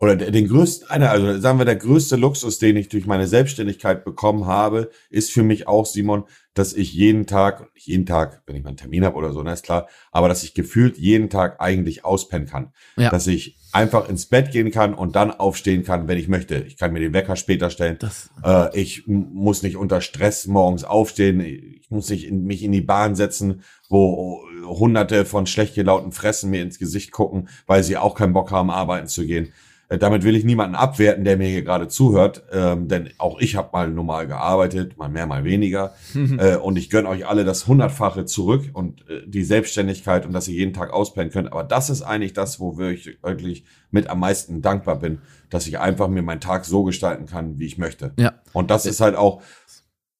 oder 0.01 0.17
den 0.17 0.49
größten, 0.49 0.91
einer, 0.91 1.11
also 1.11 1.39
sagen 1.39 1.59
wir, 1.59 1.65
der 1.65 1.77
größte 1.77 2.17
Luxus, 2.17 2.59
den 2.59 2.77
ich 2.77 2.89
durch 2.89 3.07
meine 3.07 3.29
Selbstständigkeit 3.29 4.05
bekommen 4.05 4.47
habe, 4.47 4.91
ist 5.09 5.31
für 5.31 5.45
mich 5.45 5.69
auch, 5.69 5.87
Simon, 5.87 6.25
dass 6.55 6.73
ich 6.73 6.93
jeden 6.93 7.27
Tag, 7.27 7.73
nicht 7.75 7.87
jeden 7.87 8.05
Tag, 8.05 8.43
wenn 8.47 8.57
ich 8.57 8.65
mal 8.65 8.71
einen 8.71 8.77
Termin 8.79 9.05
habe 9.05 9.17
oder 9.17 9.33
so, 9.33 9.43
na 9.45 9.53
ist 9.53 9.65
klar, 9.65 9.89
aber 10.11 10.29
dass 10.29 10.43
ich 10.43 10.55
gefühlt 10.55 10.99
jeden 10.99 11.31
Tag 11.31 11.61
eigentlich 11.61 12.05
auspennen 12.05 12.49
kann. 12.49 12.73
Ja. 12.97 13.11
Dass 13.11 13.29
ich 13.29 13.57
einfach 13.77 14.09
ins 14.09 14.27
Bett 14.27 14.53
gehen 14.53 14.71
kann 14.71 14.95
und 14.95 15.17
dann 15.17 15.31
aufstehen 15.31 15.85
kann, 15.85 16.09
wenn 16.09 16.17
ich 16.17 16.29
möchte. 16.29 16.57
Ich 16.57 16.79
kann 16.79 16.93
mir 16.95 17.01
den 17.01 17.13
Wecker 17.13 17.37
später 17.37 17.69
stellen. 17.69 17.99
Das, 17.99 18.31
äh, 18.43 18.75
ich 18.79 19.07
muss 19.07 19.63
nicht 19.63 19.77
unter 19.77 20.01
Stress 20.01 20.47
morgens 20.47 20.83
aufstehen. 20.83 21.41
Ich 21.41 21.91
muss 21.91 22.09
nicht 22.09 22.27
in, 22.27 22.45
mich 22.45 22.63
in 22.63 22.73
die 22.73 22.81
Bahn 22.81 23.15
setzen, 23.15 23.63
wo 23.91 24.43
hunderte 24.65 25.27
von 25.27 25.47
schlecht 25.47 25.75
gelauten 25.75 26.11
Fressen 26.11 26.51
mir 26.51 26.63
ins 26.63 26.79
Gesicht 26.79 27.13
gucken, 27.13 27.49
weil 27.67 27.85
sie 27.85 27.99
auch 27.99 28.15
keinen 28.15 28.33
Bock 28.33 28.51
haben, 28.51 28.71
arbeiten 28.71 29.09
zu 29.09 29.27
gehen. 29.27 29.53
Äh, 29.89 29.99
damit 29.99 30.25
will 30.25 30.35
ich 30.35 30.45
niemanden 30.45 30.75
abwerten, 30.75 31.25
der 31.25 31.37
mir 31.37 31.49
hier 31.49 31.63
gerade 31.63 31.89
zuhört, 31.89 32.45
ähm, 32.51 32.89
denn 32.89 33.11
auch 33.19 33.39
ich 33.39 33.55
habe 33.55 33.71
mal 33.73 33.89
normal 33.89 34.27
gearbeitet, 34.27 34.97
mal 34.97 35.09
mehr, 35.09 35.27
mal 35.27 35.45
weniger. 35.45 35.95
äh, 36.15 36.57
und 36.57 36.77
ich 36.77 36.91
gönne 36.91 37.09
euch 37.09 37.27
alle 37.27 37.45
das 37.45 37.67
Hundertfache 37.67 38.25
zurück 38.25 38.71
und 38.73 39.09
äh, 39.09 39.23
die 39.27 39.45
Selbstständigkeit 39.45 40.27
und 40.27 40.33
dass 40.33 40.49
ihr 40.49 40.55
jeden 40.55 40.73
Tag 40.73 40.93
auspennen 40.93 41.31
könnt. 41.31 41.53
Aber 41.53 41.63
das 41.63 41.91
ist 41.91 42.03
eigentlich 42.03 42.33
das, 42.33 42.59
wo 42.59 42.79
ich 42.81 43.19
wirklich 43.23 43.65
mit 43.91 44.09
am 44.09 44.21
meisten 44.21 44.61
dankbar 44.61 44.99
bin, 44.99 45.21
dass 45.51 45.67
ich 45.67 45.79
einfach 45.79 46.09
mir 46.09 46.23
meinen 46.23 46.41
Tag 46.41 46.65
so 46.65 46.83
gestalten 46.83 47.27
kann, 47.27 47.59
wie 47.59 47.67
ich 47.67 47.79
möchte. 47.79 48.13
Ja. 48.19 48.35
Und 48.53 48.71
das 48.71 48.87
ist 48.87 49.01
halt 49.01 49.15
auch, 49.15 49.43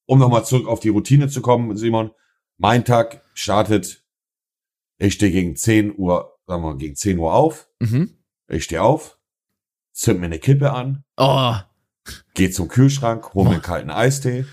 um 0.05 0.19
nochmal 0.19 0.45
zurück 0.45 0.67
auf 0.67 0.79
die 0.79 0.89
Routine 0.89 1.27
zu 1.27 1.41
kommen, 1.41 1.75
Simon, 1.75 2.11
mein 2.57 2.85
Tag 2.85 3.21
startet, 3.33 4.03
ich 4.97 5.13
stehe 5.13 5.31
gegen 5.31 5.55
10 5.55 5.95
Uhr, 5.97 6.37
sagen 6.47 6.63
wir 6.63 6.69
mal, 6.69 6.77
gegen 6.77 6.95
10 6.95 7.19
Uhr 7.19 7.33
auf. 7.33 7.69
Mhm. 7.79 8.17
Ich 8.47 8.63
stehe 8.63 8.81
auf, 8.81 9.16
zünd 9.97 10.19
mir 10.19 10.27
eine 10.27 10.39
Kippe 10.39 10.71
an, 10.71 11.03
oh. 11.17 11.55
geh 12.35 12.49
zum 12.51 12.67
Kühlschrank, 12.67 13.33
hol 13.33 13.45
mir 13.45 13.51
einen 13.51 13.61
kalten 13.61 13.89
Eistee, 13.89 14.45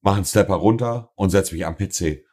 mach 0.00 0.16
einen 0.16 0.24
Stepper 0.24 0.54
runter 0.54 1.12
und 1.16 1.30
setz 1.30 1.52
mich 1.52 1.66
am 1.66 1.76
PC. 1.76 2.24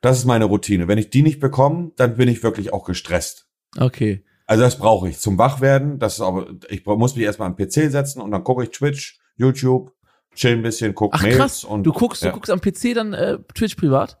Das 0.00 0.18
ist 0.18 0.24
meine 0.24 0.46
Routine. 0.46 0.88
Wenn 0.88 0.98
ich 0.98 1.10
die 1.10 1.22
nicht 1.22 1.40
bekomme, 1.40 1.92
dann 1.96 2.16
bin 2.16 2.28
ich 2.28 2.42
wirklich 2.42 2.72
auch 2.72 2.84
gestresst. 2.84 3.46
Okay. 3.78 4.24
Also 4.46 4.62
das 4.62 4.78
brauche 4.78 5.08
ich 5.08 5.18
zum 5.18 5.38
Wachwerden. 5.38 5.98
Das 5.98 6.14
ist 6.14 6.20
aber, 6.20 6.46
ich 6.68 6.84
muss 6.84 7.16
mich 7.16 7.24
erstmal 7.24 7.48
am 7.48 7.56
PC 7.56 7.90
setzen 7.90 8.20
und 8.20 8.30
dann 8.30 8.44
gucke 8.44 8.64
ich 8.64 8.70
Twitch, 8.70 9.18
YouTube, 9.36 9.92
chill 10.34 10.52
ein 10.52 10.62
bisschen, 10.62 10.94
guck 10.94 11.14
Ach, 11.14 11.22
Mails 11.22 11.36
krass. 11.36 11.64
und. 11.64 11.84
Du 11.84 11.92
guckst, 11.92 12.22
ja. 12.22 12.30
du 12.30 12.34
guckst 12.34 12.50
am 12.50 12.60
PC 12.60 12.94
dann 12.94 13.14
äh, 13.14 13.38
Twitch 13.54 13.76
privat? 13.76 14.18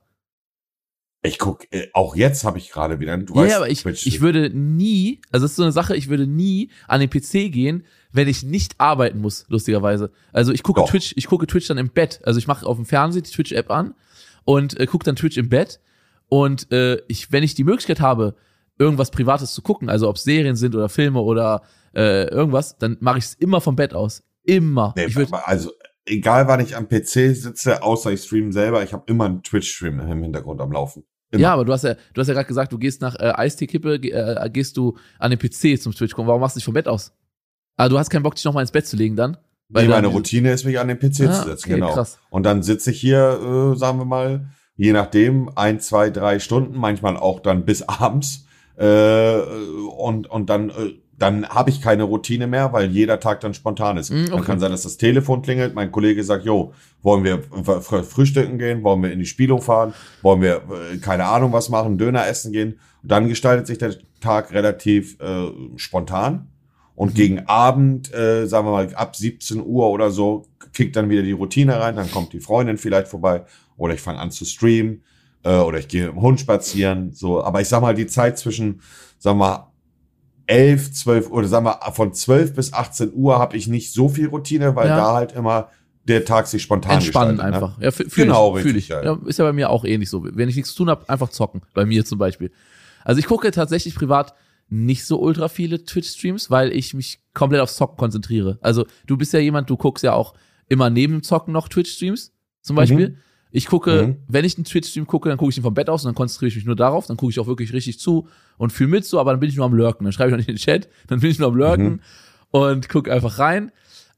Ich 1.26 1.38
guck, 1.38 1.72
äh, 1.72 1.88
auch 1.94 2.16
jetzt 2.16 2.44
habe 2.44 2.58
ich 2.58 2.70
gerade 2.70 3.00
wieder, 3.00 3.16
du 3.16 3.34
ja, 3.34 3.40
weißt, 3.40 3.56
aber 3.56 3.70
ich, 3.70 3.86
ich 3.86 4.20
würde 4.20 4.50
nie, 4.50 5.22
also 5.32 5.44
das 5.44 5.52
ist 5.52 5.56
so 5.56 5.62
eine 5.62 5.72
Sache, 5.72 5.96
ich 5.96 6.10
würde 6.10 6.26
nie 6.26 6.70
an 6.86 7.00
den 7.00 7.08
PC 7.08 7.50
gehen, 7.50 7.86
wenn 8.12 8.28
ich 8.28 8.42
nicht 8.42 8.74
arbeiten 8.78 9.20
muss, 9.20 9.46
lustigerweise. 9.48 10.10
Also 10.34 10.52
ich 10.52 10.62
gucke 10.62 10.84
Twitch, 10.84 11.14
ich 11.16 11.26
gucke 11.26 11.46
Twitch 11.46 11.66
dann 11.66 11.78
im 11.78 11.88
Bett. 11.88 12.20
Also 12.24 12.38
ich 12.38 12.46
mache 12.46 12.66
auf 12.66 12.76
dem 12.76 12.84
Fernseher 12.84 13.22
die 13.22 13.30
Twitch-App 13.30 13.70
an 13.70 13.94
und 14.44 14.78
äh, 14.78 14.86
gucke 14.86 15.04
dann 15.06 15.16
Twitch 15.16 15.38
im 15.38 15.48
Bett. 15.48 15.80
Und 16.28 16.70
äh, 16.70 17.00
ich, 17.08 17.32
wenn 17.32 17.42
ich 17.42 17.54
die 17.54 17.64
Möglichkeit 17.64 18.00
habe, 18.00 18.34
irgendwas 18.78 19.10
Privates 19.10 19.54
zu 19.54 19.62
gucken, 19.62 19.88
also 19.88 20.10
ob 20.10 20.18
Serien 20.18 20.56
sind 20.56 20.74
oder 20.74 20.90
Filme 20.90 21.20
oder 21.20 21.62
äh, 21.94 22.28
irgendwas, 22.28 22.76
dann 22.76 22.98
mache 23.00 23.18
ich 23.18 23.24
es 23.24 23.34
immer 23.34 23.62
vom 23.62 23.76
Bett 23.76 23.94
aus. 23.94 24.24
Immer. 24.42 24.92
Nee, 24.94 25.06
ich 25.06 25.16
würd, 25.16 25.30
also 25.32 25.72
egal 26.04 26.48
wann 26.48 26.60
ich 26.60 26.76
am 26.76 26.86
PC 26.86 27.34
sitze, 27.34 27.82
außer 27.82 28.12
ich 28.12 28.22
streame 28.22 28.52
selber, 28.52 28.82
ich 28.82 28.92
habe 28.92 29.04
immer 29.06 29.24
einen 29.24 29.42
Twitch-Stream 29.42 30.00
im 30.00 30.22
Hintergrund 30.22 30.60
am 30.60 30.70
Laufen. 30.70 31.04
Immer. 31.34 31.42
Ja, 31.42 31.52
aber 31.52 31.64
du 31.64 31.72
hast 31.72 31.84
ja, 31.84 31.94
du 32.12 32.20
hast 32.20 32.28
ja 32.28 32.34
gerade 32.34 32.46
gesagt, 32.46 32.72
du 32.72 32.78
gehst 32.78 33.00
nach 33.02 33.16
äh, 33.16 33.32
Eistee-Kippe, 33.34 33.96
äh, 33.96 34.50
gehst 34.50 34.76
du 34.76 34.96
an 35.18 35.30
den 35.30 35.38
PC 35.38 35.80
zum 35.80 35.92
Twitch 35.92 36.14
gucken. 36.14 36.28
Warum 36.28 36.40
machst 36.40 36.56
du 36.56 36.58
dich 36.58 36.64
vom 36.64 36.74
Bett 36.74 36.88
aus? 36.88 37.12
Ah, 37.76 37.88
du 37.88 37.98
hast 37.98 38.08
keinen 38.08 38.22
Bock, 38.22 38.36
dich 38.36 38.44
nochmal 38.44 38.62
ins 38.62 38.70
Bett 38.70 38.86
zu 38.86 38.96
legen 38.96 39.16
dann? 39.16 39.36
Weil 39.68 39.84
nee, 39.84 39.90
meine 39.90 40.06
Routine 40.06 40.52
ist, 40.52 40.64
mich 40.64 40.78
an 40.78 40.88
den 40.88 40.98
PC 40.98 41.04
ah, 41.04 41.32
zu 41.32 41.48
setzen, 41.48 41.64
okay, 41.64 41.74
genau. 41.74 41.92
Krass. 41.92 42.18
Und 42.30 42.44
dann 42.44 42.62
sitze 42.62 42.90
ich 42.90 43.00
hier, 43.00 43.72
äh, 43.74 43.76
sagen 43.76 43.98
wir 43.98 44.04
mal, 44.04 44.50
je 44.76 44.92
nachdem, 44.92 45.50
ein, 45.56 45.80
zwei, 45.80 46.10
drei 46.10 46.38
Stunden, 46.38 46.78
manchmal 46.78 47.16
auch 47.16 47.40
dann 47.40 47.64
bis 47.64 47.82
abends. 47.88 48.46
Äh, 48.76 49.38
und, 49.96 50.28
und 50.28 50.50
dann 50.50 50.70
äh, 50.70 50.94
dann 51.18 51.48
habe 51.48 51.70
ich 51.70 51.80
keine 51.80 52.04
Routine 52.04 52.46
mehr, 52.46 52.72
weil 52.72 52.90
jeder 52.90 53.20
Tag 53.20 53.40
dann 53.40 53.54
spontan 53.54 53.96
ist. 53.96 54.10
Mm, 54.10 54.24
okay. 54.24 54.30
Dann 54.30 54.44
kann 54.44 54.60
sein, 54.60 54.70
dass 54.70 54.82
das 54.82 54.96
Telefon 54.96 55.42
klingelt, 55.42 55.74
mein 55.74 55.92
Kollege 55.92 56.24
sagt, 56.24 56.44
jo, 56.44 56.72
wollen 57.02 57.24
wir 57.24 57.42
frühstücken 58.02 58.58
gehen, 58.58 58.82
wollen 58.82 59.02
wir 59.02 59.12
in 59.12 59.18
die 59.18 59.26
Spielung 59.26 59.62
fahren, 59.62 59.94
wollen 60.22 60.42
wir 60.42 60.56
äh, 60.92 60.96
keine 60.98 61.26
Ahnung 61.26 61.52
was 61.52 61.68
machen, 61.68 61.98
Döner 61.98 62.26
essen 62.26 62.52
gehen. 62.52 62.78
Und 63.02 63.12
dann 63.12 63.28
gestaltet 63.28 63.66
sich 63.66 63.78
der 63.78 63.94
Tag 64.20 64.52
relativ 64.52 65.20
äh, 65.20 65.50
spontan. 65.76 66.48
Und 66.96 67.12
mhm. 67.12 67.16
gegen 67.16 67.46
Abend, 67.46 68.12
äh, 68.14 68.46
sagen 68.46 68.66
wir 68.66 68.72
mal, 68.72 68.94
ab 68.94 69.14
17 69.16 69.60
Uhr 69.64 69.90
oder 69.90 70.10
so, 70.10 70.46
kickt 70.72 70.96
dann 70.96 71.10
wieder 71.10 71.22
die 71.22 71.32
Routine 71.32 71.80
rein, 71.80 71.96
dann 71.96 72.10
kommt 72.10 72.32
die 72.32 72.40
Freundin 72.40 72.78
vielleicht 72.78 73.08
vorbei 73.08 73.44
oder 73.76 73.94
ich 73.94 74.00
fange 74.00 74.18
an 74.18 74.30
zu 74.30 74.44
streamen 74.44 75.02
äh, 75.44 75.56
oder 75.56 75.78
ich 75.78 75.88
gehe 75.88 76.08
im 76.08 76.20
Hund 76.20 76.40
spazieren. 76.40 77.12
So, 77.12 77.42
aber 77.42 77.60
ich 77.60 77.68
sag 77.68 77.80
mal, 77.80 77.94
die 77.94 78.06
Zeit 78.06 78.38
zwischen, 78.38 78.80
sagen 79.18 79.38
wir 79.38 79.46
mal, 79.46 79.73
11, 80.46 80.92
12 80.92 81.30
oder 81.30 81.48
sagen 81.48 81.66
wir 81.66 81.80
von 81.92 82.12
12 82.12 82.54
bis 82.54 82.72
18 82.72 83.12
Uhr 83.14 83.38
habe 83.38 83.56
ich 83.56 83.66
nicht 83.66 83.92
so 83.92 84.08
viel 84.08 84.28
Routine, 84.28 84.76
weil 84.76 84.88
ja. 84.88 84.96
da 84.96 85.14
halt 85.14 85.32
immer 85.32 85.70
der 86.06 86.24
Tag 86.24 86.46
sich 86.46 86.62
spontan 86.62 86.96
Entspannen 86.96 87.36
ne? 87.36 87.44
einfach. 87.44 87.78
Ne? 87.78 87.84
Ja, 87.84 87.90
fühl 87.90 88.08
genau, 88.08 88.56
ich, 88.56 88.62
fühl 88.62 88.76
ich. 88.76 88.88
Ja. 88.88 89.02
ja. 89.02 89.18
ist 89.26 89.38
ja 89.38 89.44
bei 89.44 89.52
mir 89.52 89.70
auch 89.70 89.84
ähnlich 89.84 90.10
so. 90.10 90.22
Wenn 90.24 90.48
ich 90.48 90.56
nichts 90.56 90.72
zu 90.72 90.78
tun 90.78 90.90
habe, 90.90 91.08
einfach 91.08 91.30
zocken. 91.30 91.62
Bei 91.72 91.86
mir 91.86 92.04
zum 92.04 92.18
Beispiel. 92.18 92.50
Also 93.04 93.18
ich 93.18 93.26
gucke 93.26 93.50
tatsächlich 93.50 93.94
privat 93.94 94.34
nicht 94.68 95.04
so 95.04 95.20
ultra 95.20 95.48
viele 95.48 95.84
Twitch-Streams, 95.84 96.50
weil 96.50 96.72
ich 96.72 96.94
mich 96.94 97.20
komplett 97.32 97.60
aufs 97.60 97.76
Zocken 97.76 97.96
konzentriere. 97.96 98.58
Also 98.60 98.86
du 99.06 99.16
bist 99.16 99.32
ja 99.32 99.38
jemand, 99.38 99.68
du 99.70 99.76
guckst 99.76 100.04
ja 100.04 100.14
auch 100.14 100.34
immer 100.68 100.90
neben 100.90 101.14
dem 101.14 101.22
Zocken 101.22 101.52
noch 101.52 101.68
Twitch-Streams, 101.68 102.32
zum 102.62 102.76
Beispiel. 102.76 103.10
Mhm. 103.10 103.16
Ich 103.56 103.66
gucke, 103.66 104.08
mhm. 104.08 104.16
wenn 104.26 104.44
ich 104.44 104.56
einen 104.56 104.64
Twitch-Stream 104.64 105.06
gucke, 105.06 105.28
dann 105.28 105.38
gucke 105.38 105.52
ich 105.52 105.56
ihn 105.56 105.62
vom 105.62 105.74
Bett 105.74 105.88
aus 105.88 106.04
und 106.04 106.08
dann 106.08 106.16
konzentriere 106.16 106.48
ich 106.48 106.56
mich 106.56 106.64
nur 106.64 106.74
darauf. 106.74 107.06
Dann 107.06 107.16
gucke 107.16 107.30
ich 107.30 107.38
auch 107.38 107.46
wirklich 107.46 107.72
richtig 107.72 108.00
zu 108.00 108.26
und 108.56 108.72
fühle 108.72 108.90
mit 108.90 109.04
so, 109.04 109.20
aber 109.20 109.30
dann 109.30 109.38
bin 109.38 109.48
ich 109.48 109.54
nur 109.54 109.64
am 109.64 109.74
Lurken. 109.74 110.02
Dann 110.04 110.12
schreibe 110.12 110.30
ich 110.30 110.32
noch 110.32 110.38
nicht 110.38 110.48
in 110.48 110.56
den 110.56 110.60
Chat, 110.60 110.88
dann 111.06 111.20
bin 111.20 111.30
ich 111.30 111.38
nur 111.38 111.46
am 111.46 111.54
Lurken 111.54 111.88
mhm. 111.88 112.00
und 112.50 112.88
gucke 112.88 113.12
einfach 113.12 113.38
rein. 113.38 113.70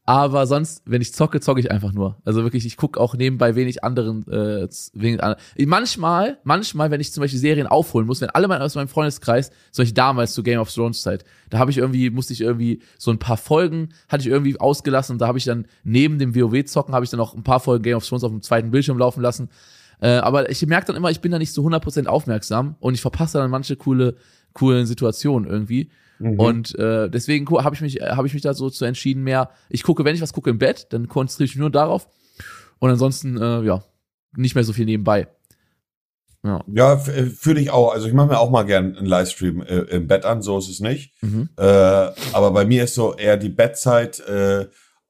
Aber 0.09 0.47
sonst, 0.47 0.83
wenn 0.87 1.03
ich 1.03 1.13
zocke, 1.13 1.41
zocke 1.41 1.59
ich 1.59 1.73
einfach 1.73 1.93
nur. 1.93 2.17
Also 2.25 2.45
wirklich, 2.45 2.65
ich 2.65 2.77
gucke 2.77 3.01
auch 3.01 3.17
nebenbei 3.17 3.57
wenig 3.57 3.83
anderen. 3.83 4.27
Äh, 4.29 4.69
wenig 4.95 5.21
an. 5.21 5.35
Manchmal, 5.59 6.39
manchmal, 6.45 6.93
wenn 6.93 7.01
ich 7.01 7.13
zum 7.13 7.23
Beispiel 7.23 7.41
Serien 7.41 7.67
aufholen 7.67 8.07
muss, 8.07 8.21
wenn 8.21 8.31
alle 8.31 8.47
mein, 8.47 8.63
aus 8.63 8.77
meinem 8.77 8.87
Freundeskreis, 8.87 9.51
zum 9.73 9.83
Beispiel 9.83 9.95
damals 9.95 10.33
zu 10.33 10.45
Game 10.45 10.61
of 10.61 10.73
Thrones 10.73 11.03
Zeit, 11.03 11.25
da 11.51 11.59
habe 11.59 11.73
ich 11.73 11.79
irgendwie, 11.79 12.09
musste 12.11 12.33
ich 12.33 12.41
irgendwie 12.41 12.83
so 12.99 13.11
ein 13.11 13.19
paar 13.19 13.37
Folgen, 13.37 13.89
hatte 14.09 14.23
ich 14.23 14.29
irgendwie 14.29 14.59
ausgelassen 14.61 15.15
und 15.15 15.19
da 15.19 15.27
habe 15.27 15.39
ich 15.39 15.45
dann 15.45 15.67
neben 15.83 16.21
dem 16.21 16.37
WoW-Zocken, 16.37 16.95
habe 16.95 17.05
ich 17.05 17.11
dann 17.11 17.19
auch 17.19 17.35
ein 17.35 17.43
paar 17.43 17.59
Folgen 17.59 17.83
Game 17.83 17.97
of 17.97 18.07
Thrones 18.07 18.23
auf 18.23 18.31
dem 18.31 18.43
zweiten 18.43 18.71
Bildschirm 18.71 18.99
laufen 18.99 19.23
lassen. 19.23 19.49
Äh, 20.01 20.19
aber 20.19 20.51
ich 20.51 20.65
merke 20.67 20.87
dann 20.87 20.97
immer, 20.97 21.11
ich 21.11 21.21
bin 21.21 21.33
da 21.33 21.39
nicht 21.41 21.53
so 21.53 21.67
100% 21.67 22.07
aufmerksam 22.07 22.77
und 22.79 22.95
ich 22.95 23.01
verpasse 23.01 23.39
dann 23.39 23.51
manche 23.51 23.75
coole, 23.75 24.15
coolen 24.53 24.87
Situationen 24.87 25.51
irgendwie. 25.51 25.91
Mhm. 26.19 26.41
Und 26.41 26.79
äh, 26.79 27.09
deswegen 27.11 27.47
habe 27.63 27.75
ich 27.75 27.81
mich 27.81 27.97
habe 27.97 28.27
ich 28.27 28.35
mich 28.35 28.43
da 28.43 28.55
so 28.55 28.71
zu 28.71 28.85
entschieden 28.85 29.23
mehr. 29.23 29.51
Ich 29.69 29.83
gucke, 29.83 30.05
wenn 30.05 30.15
ich 30.15 30.23
was 30.23 30.33
gucke 30.33 30.51
im 30.51 30.59
Bett, 30.59 30.89
dann 30.91 31.09
konzentriere 31.09 31.47
ich 31.47 31.55
mich 31.55 31.61
nur 31.61 31.71
darauf. 31.71 32.09
Und 32.79 32.91
ansonsten 32.91 33.37
äh, 33.37 33.63
ja 33.63 33.83
nicht 34.37 34.55
mehr 34.55 34.65
so 34.65 34.73
viel 34.73 34.85
nebenbei. 34.85 35.29
Ja, 36.43 36.65
ja 36.73 36.95
äh, 36.95 37.27
fühle 37.27 37.61
ich 37.61 37.71
auch. 37.71 37.93
Also 37.93 38.07
ich 38.07 38.15
mache 38.15 38.29
mir 38.29 38.39
auch 38.39 38.51
mal 38.51 38.65
gern 38.65 38.97
einen 38.97 39.07
Livestream 39.07 39.63
äh, 39.63 39.81
im 39.81 40.07
Bett 40.07 40.25
an, 40.25 40.43
so 40.43 40.59
ist 40.59 40.69
es 40.69 40.81
nicht. 40.81 41.13
Mhm. 41.23 41.49
Äh, 41.57 41.63
aber 41.63 42.51
bei 42.53 42.65
mir 42.65 42.85
ist 42.85 42.95
so 42.95 43.15
eher 43.15 43.37
die 43.37 43.49
Bettzeit, 43.49 44.21
äh, 44.21 44.67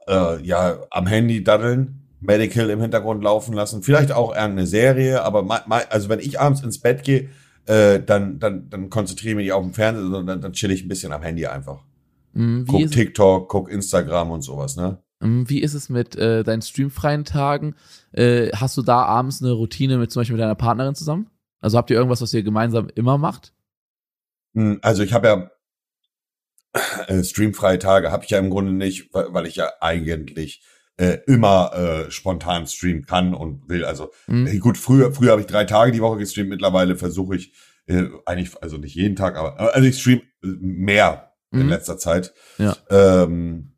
äh, 0.07 0.43
ja, 0.43 0.79
am 0.91 1.07
Handy 1.07 1.45
daddeln, 1.45 2.03
Medical 2.21 2.71
im 2.71 2.81
Hintergrund 2.81 3.23
laufen 3.23 3.55
lassen. 3.55 3.83
Vielleicht 3.83 4.13
auch 4.13 4.35
eher 4.35 4.45
eine 4.45 4.67
Serie, 4.67 5.23
aber 5.23 5.65
also 5.91 6.09
wenn 6.09 6.21
ich 6.21 6.41
abends 6.41 6.63
ins 6.63 6.81
Bett 6.81 7.05
gehe, 7.05 7.29
äh, 7.67 8.01
dann, 8.01 8.39
dann, 8.39 8.69
dann 8.71 8.91
konzentriere 8.91 9.33
ich 9.33 9.37
mich 9.37 9.53
auf 9.53 9.63
den 9.63 9.75
Fernseher, 9.75 10.09
sondern 10.09 10.41
dann 10.41 10.53
chill 10.53 10.71
ich 10.71 10.85
ein 10.85 10.89
bisschen 10.89 11.13
am 11.13 11.23
Handy 11.23 11.47
einfach. 11.47 11.85
Mhm, 12.33 12.67
guck 12.69 12.91
TikTok, 12.91 13.49
guck 13.49 13.71
Instagram 13.71 14.31
und 14.31 14.43
sowas, 14.43 14.77
ne? 14.77 14.99
Mhm, 15.21 15.49
wie 15.49 15.61
ist 15.61 15.75
es 15.75 15.89
mit 15.89 16.17
äh, 16.17 16.45
deinen 16.45 16.63
streamfreien 16.63 17.25
Tagen? 17.25 17.75
Äh, 18.13 18.51
hast 18.51 18.77
du 18.77 18.83
da 18.83 19.03
abends 19.03 19.43
eine 19.43 19.53
Routine 19.53 19.99
mit 19.99 20.11
zum 20.11 20.21
Beispiel 20.21 20.37
mit 20.37 20.43
deiner 20.43 20.55
Partnerin 20.55 20.95
zusammen? 20.95 21.31
Also 21.61 21.79
habt 21.79 21.91
ihr 21.91 21.97
irgendwas, 21.97 22.21
was 22.21 22.35
ihr 22.35 22.43
gemeinsam 22.43 22.89
immer 22.95 23.19
macht? 23.19 23.53
Hm, 24.55 24.79
also 24.83 25.03
ich 25.03 25.13
habe 25.13 25.27
ja 25.29 25.51
äh, 27.07 27.25
streamfreie 27.25 27.79
Tage 27.79 28.13
habe 28.13 28.25
ich 28.25 28.31
ja 28.31 28.39
im 28.39 28.51
Grunde 28.51 28.73
nicht, 28.73 29.13
weil, 29.15 29.33
weil 29.33 29.47
ich 29.47 29.57
ja 29.57 29.71
eigentlich 29.81 30.63
äh, 30.97 31.19
immer 31.27 31.73
äh, 31.75 32.11
spontan 32.11 32.67
streamen 32.67 33.05
kann 33.05 33.35
und 33.35 33.69
will. 33.69 33.85
Also 33.85 34.13
mhm. 34.27 34.47
Äh, 34.47 34.59
gut, 34.59 34.79
früher, 34.79 35.13
früher 35.13 35.33
habe 35.33 35.41
ich 35.41 35.47
drei 35.47 35.65
Tage 35.65 35.93
die 35.93 36.01
Woche 36.01 36.19
gestreamt, 36.19 36.51
mittlerweile 36.51 36.97
versuche 36.97 37.37
ich 37.37 37.53
äh, 37.87 38.05
eigentlich, 38.25 38.61
also 38.63 38.79
nicht 38.79 38.95
jeden 38.95 39.17
Tag, 39.17 39.37
aber 39.37 39.75
also 39.75 39.87
ich 39.87 39.99
stream 39.99 40.23
mehr 40.43 41.33
mhm. 41.51 41.63
in 41.63 41.69
letzter 41.69 41.99
Zeit. 41.99 42.35
Ja. 42.59 42.77
Ähm, 42.91 43.73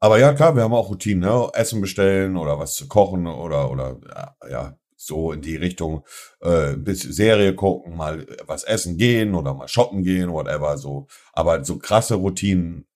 aber 0.00 0.18
ja, 0.18 0.32
klar, 0.32 0.54
wir 0.54 0.62
haben 0.62 0.74
auch 0.74 0.90
Routinen, 0.90 1.28
ne? 1.28 1.50
Essen 1.54 1.80
bestellen 1.80 2.36
oder 2.36 2.58
was 2.58 2.74
zu 2.74 2.86
kochen 2.86 3.26
oder 3.26 3.70
oder 3.70 4.00
ja, 4.48 4.78
so 4.96 5.32
in 5.32 5.40
die 5.40 5.56
Richtung 5.56 6.04
äh, 6.40 6.76
bis 6.76 7.00
Serie 7.00 7.54
gucken, 7.54 7.96
mal 7.96 8.26
was 8.46 8.64
essen 8.64 8.96
gehen 8.96 9.34
oder 9.34 9.54
mal 9.54 9.68
shoppen 9.68 10.02
gehen, 10.02 10.30
whatever, 10.30 10.78
so. 10.78 11.08
Aber 11.32 11.64
so 11.64 11.78
krasse 11.78 12.14
Routinen, 12.14 12.86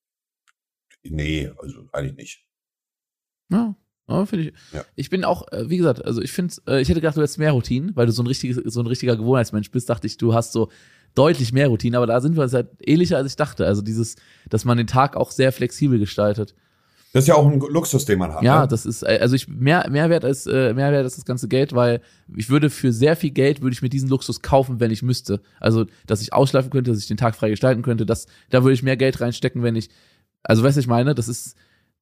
nee, 1.02 1.50
also 1.58 1.86
eigentlich 1.92 2.16
nicht. 2.16 2.46
Ja, 3.52 3.74
ja 4.08 4.26
finde 4.26 4.46
ich. 4.46 4.54
Ja. 4.72 4.84
Ich 4.96 5.10
bin 5.10 5.24
auch, 5.24 5.46
äh, 5.52 5.68
wie 5.68 5.76
gesagt, 5.76 6.04
also 6.04 6.20
ich 6.20 6.32
finde, 6.32 6.54
äh, 6.66 6.80
ich 6.80 6.88
hätte 6.88 7.00
gedacht, 7.00 7.16
du 7.16 7.20
hättest 7.20 7.38
mehr 7.38 7.52
Routinen, 7.52 7.94
weil 7.94 8.06
du 8.06 8.12
so 8.12 8.22
ein 8.22 8.26
richtiges, 8.26 8.56
so 8.72 8.80
ein 8.80 8.86
richtiger 8.86 9.16
Gewohnheitsmensch 9.16 9.70
bist, 9.70 9.88
dachte 9.88 10.06
ich, 10.06 10.16
du 10.16 10.34
hast 10.34 10.52
so 10.52 10.68
deutlich 11.14 11.52
mehr 11.52 11.68
Routinen, 11.68 11.96
aber 11.96 12.06
da 12.06 12.20
sind 12.20 12.36
wir 12.36 12.42
uns 12.42 12.54
halt 12.54 12.68
ähnlicher, 12.80 13.16
als 13.18 13.30
ich 13.30 13.36
dachte. 13.36 13.66
Also 13.66 13.82
dieses, 13.82 14.16
dass 14.48 14.64
man 14.64 14.78
den 14.78 14.86
Tag 14.86 15.16
auch 15.16 15.30
sehr 15.30 15.52
flexibel 15.52 15.98
gestaltet. 15.98 16.54
Das 17.12 17.24
ist 17.24 17.28
ja 17.28 17.34
auch 17.34 17.46
ein 17.46 17.60
Luxus, 17.60 18.06
den 18.06 18.18
man 18.18 18.32
hat. 18.32 18.42
Ja, 18.42 18.62
ne? 18.62 18.68
das 18.68 18.86
ist, 18.86 19.02
äh, 19.02 19.18
also 19.20 19.36
ich, 19.36 19.46
mehr, 19.46 19.88
Mehrwert 19.90 20.24
als, 20.24 20.46
äh, 20.46 20.72
Mehrwert 20.72 21.04
als 21.04 21.16
das 21.16 21.26
ganze 21.26 21.46
Geld, 21.46 21.74
weil 21.74 22.00
ich 22.34 22.48
würde 22.48 22.70
für 22.70 22.90
sehr 22.90 23.16
viel 23.16 23.30
Geld, 23.30 23.60
würde 23.60 23.74
ich 23.74 23.82
mir 23.82 23.90
diesen 23.90 24.08
Luxus 24.08 24.40
kaufen, 24.40 24.80
wenn 24.80 24.90
ich 24.90 25.02
müsste. 25.02 25.42
Also, 25.60 25.84
dass 26.06 26.22
ich 26.22 26.32
ausschlafen 26.32 26.70
könnte, 26.70 26.90
dass 26.90 27.00
ich 27.00 27.08
den 27.08 27.18
Tag 27.18 27.36
frei 27.36 27.50
gestalten 27.50 27.82
könnte, 27.82 28.06
das, 28.06 28.26
da 28.48 28.62
würde 28.62 28.72
ich 28.72 28.82
mehr 28.82 28.96
Geld 28.96 29.20
reinstecken, 29.20 29.62
wenn 29.62 29.76
ich, 29.76 29.90
also 30.42 30.62
weißt 30.62 30.78
du, 30.78 30.80
ich 30.80 30.86
meine, 30.86 31.14
das 31.14 31.28
ist, 31.28 31.54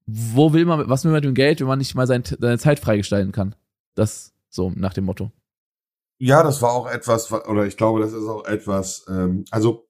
wo 0.06 0.52
will 0.52 0.64
man, 0.64 0.88
was 0.88 1.04
will 1.04 1.12
man 1.12 1.18
mit 1.18 1.24
dem 1.24 1.34
Geld, 1.34 1.60
wenn 1.60 1.66
man 1.66 1.78
nicht 1.78 1.94
mal 1.94 2.06
seine, 2.06 2.24
seine 2.24 2.58
Zeit 2.58 2.80
freigestalten 2.80 3.32
kann? 3.32 3.54
Das 3.94 4.32
so 4.48 4.72
nach 4.74 4.92
dem 4.92 5.04
Motto. 5.04 5.30
Ja, 6.18 6.42
das 6.42 6.60
war 6.60 6.72
auch 6.72 6.90
etwas, 6.90 7.32
oder 7.32 7.64
ich 7.64 7.76
glaube, 7.76 8.00
das 8.00 8.12
ist 8.12 8.26
auch 8.26 8.44
etwas, 8.44 9.06
ähm, 9.08 9.44
also 9.50 9.88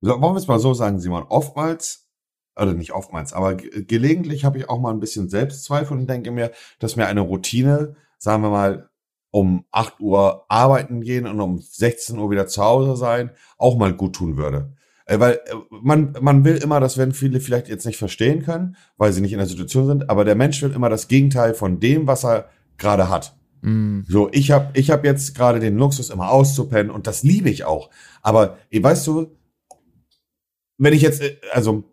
wollen 0.00 0.34
wir 0.34 0.36
es 0.36 0.46
mal 0.46 0.60
so 0.60 0.74
sagen, 0.74 1.00
Simon, 1.00 1.24
oftmals, 1.24 2.08
oder 2.56 2.72
nicht 2.72 2.92
oftmals, 2.92 3.32
aber 3.32 3.56
gelegentlich 3.56 4.44
habe 4.44 4.58
ich 4.58 4.68
auch 4.68 4.80
mal 4.80 4.92
ein 4.92 5.00
bisschen 5.00 5.28
Selbstzweifel 5.28 5.96
und 5.96 6.08
denke 6.08 6.30
mir, 6.30 6.52
dass 6.78 6.96
mir 6.96 7.06
eine 7.06 7.20
Routine, 7.20 7.96
sagen 8.18 8.42
wir 8.42 8.50
mal, 8.50 8.90
um 9.30 9.66
8 9.70 10.00
Uhr 10.00 10.46
arbeiten 10.48 11.02
gehen 11.02 11.26
und 11.26 11.40
um 11.40 11.58
16 11.58 12.18
Uhr 12.18 12.30
wieder 12.30 12.46
zu 12.46 12.64
Hause 12.64 12.96
sein, 12.96 13.30
auch 13.58 13.76
mal 13.76 13.92
gut 13.92 14.16
tun 14.16 14.36
würde. 14.36 14.72
Äh, 15.08 15.18
weil 15.18 15.32
äh, 15.32 15.54
man, 15.70 16.14
man 16.20 16.44
will 16.44 16.56
immer, 16.56 16.80
das 16.80 16.98
werden 16.98 17.14
viele 17.14 17.40
vielleicht 17.40 17.68
jetzt 17.68 17.86
nicht 17.86 17.96
verstehen 17.96 18.42
können, 18.42 18.76
weil 18.98 19.12
sie 19.12 19.22
nicht 19.22 19.32
in 19.32 19.38
der 19.38 19.48
Situation 19.48 19.86
sind, 19.86 20.10
aber 20.10 20.24
der 20.24 20.34
Mensch 20.34 20.62
will 20.62 20.72
immer 20.72 20.90
das 20.90 21.08
Gegenteil 21.08 21.54
von 21.54 21.80
dem, 21.80 22.06
was 22.06 22.24
er 22.24 22.50
gerade 22.76 23.08
hat. 23.08 23.34
Mm. 23.62 24.00
So, 24.06 24.28
ich 24.32 24.50
habe 24.50 24.68
ich 24.78 24.90
hab 24.90 25.04
jetzt 25.04 25.34
gerade 25.34 25.60
den 25.60 25.78
Luxus, 25.78 26.10
immer 26.10 26.30
auszupennen 26.30 26.92
und 26.92 27.06
das 27.06 27.22
liebe 27.22 27.48
ich 27.48 27.64
auch. 27.64 27.90
Aber 28.20 28.58
weißt 28.70 29.06
du, 29.06 29.34
wenn 30.76 30.92
ich 30.92 31.00
jetzt, 31.00 31.22
äh, 31.22 31.36
also 31.52 31.84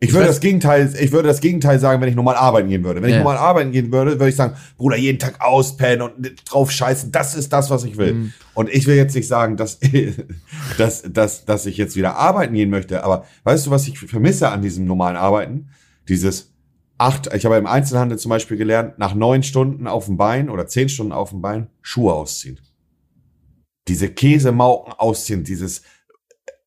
Ich, 0.00 0.12
würde 0.12 0.26
das 0.26 0.40
Gegenteil, 0.40 0.92
ich 1.00 1.12
würde 1.12 1.28
das 1.28 1.40
Gegenteil 1.40 1.78
sagen, 1.78 2.00
wenn 2.02 2.08
ich 2.08 2.14
normal 2.14 2.34
arbeiten 2.34 2.68
gehen 2.68 2.84
würde. 2.84 3.00
Wenn 3.00 3.10
Ja. 3.10 3.16
ich 3.16 3.22
normal 3.22 3.38
arbeiten 3.38 3.70
gehen 3.72 3.90
würde, 3.90 4.12
würde 4.12 4.28
ich 4.28 4.36
sagen, 4.36 4.54
Bruder, 4.76 4.96
jeden 4.96 5.18
Tag 5.18 5.40
auspennen 5.40 6.02
und 6.02 6.34
drauf 6.50 6.70
scheißen, 6.70 7.10
das 7.10 7.34
ist 7.34 7.52
das, 7.52 7.70
was 7.70 7.84
ich 7.84 7.96
will. 7.96 8.14
Mhm. 8.14 8.32
Und 8.54 8.68
ich 8.68 8.86
will 8.86 8.96
jetzt 8.96 9.14
nicht 9.14 9.28
sagen, 9.28 9.56
dass, 9.56 9.78
dass, 10.78 11.02
dass, 11.02 11.44
dass 11.44 11.66
ich 11.66 11.76
jetzt 11.76 11.96
wieder 11.96 12.16
arbeiten 12.16 12.54
gehen 12.54 12.70
möchte. 12.70 13.02
Aber 13.04 13.24
weißt 13.44 13.66
du, 13.66 13.70
was 13.70 13.88
ich 13.88 13.98
vermisse 13.98 14.50
an 14.50 14.62
diesem 14.62 14.84
normalen 14.84 15.16
Arbeiten? 15.16 15.68
Dieses 16.08 16.52
acht, 16.98 17.32
ich 17.34 17.44
habe 17.44 17.56
im 17.56 17.66
Einzelhandel 17.66 18.18
zum 18.18 18.28
Beispiel 18.30 18.56
gelernt, 18.56 18.98
nach 18.98 19.14
neun 19.14 19.42
Stunden 19.42 19.86
auf 19.86 20.06
dem 20.06 20.16
Bein 20.16 20.50
oder 20.50 20.66
zehn 20.66 20.88
Stunden 20.88 21.12
auf 21.12 21.30
dem 21.30 21.40
Bein 21.40 21.68
Schuhe 21.82 22.12
ausziehen. 22.12 22.60
Diese 23.88 24.08
Käsemauken 24.08 24.92
ausziehen, 24.94 25.44
dieses, 25.44 25.82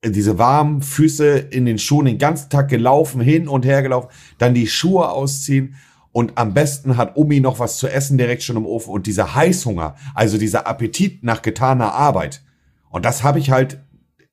diese 0.06 0.38
warmen 0.38 0.82
Füße 0.82 1.38
in 1.38 1.66
den 1.66 1.80
Schuhen 1.80 2.06
den 2.06 2.18
ganzen 2.18 2.50
Tag 2.50 2.70
gelaufen, 2.70 3.20
hin 3.22 3.48
und 3.48 3.66
her 3.66 3.82
gelaufen, 3.82 4.10
dann 4.38 4.54
die 4.54 4.68
Schuhe 4.68 5.10
ausziehen 5.10 5.76
und 6.12 6.38
am 6.38 6.54
besten 6.54 6.98
hat 6.98 7.16
Omi 7.18 7.40
noch 7.40 7.60
was 7.60 7.78
zu 7.78 7.88
essen 7.88 8.18
direkt 8.18 8.44
schon 8.44 8.58
im 8.58 8.66
Ofen 8.66 8.92
und 8.92 9.08
dieser 9.08 9.36
Heißhunger, 9.36 9.96
also 10.16 10.38
dieser 10.38 10.68
Appetit 10.68 11.24
nach 11.24 11.42
getaner 11.42 11.94
Arbeit. 11.94 12.44
Und 12.90 13.06
das 13.06 13.24
habe 13.24 13.40
ich 13.40 13.52
halt, 13.52 13.84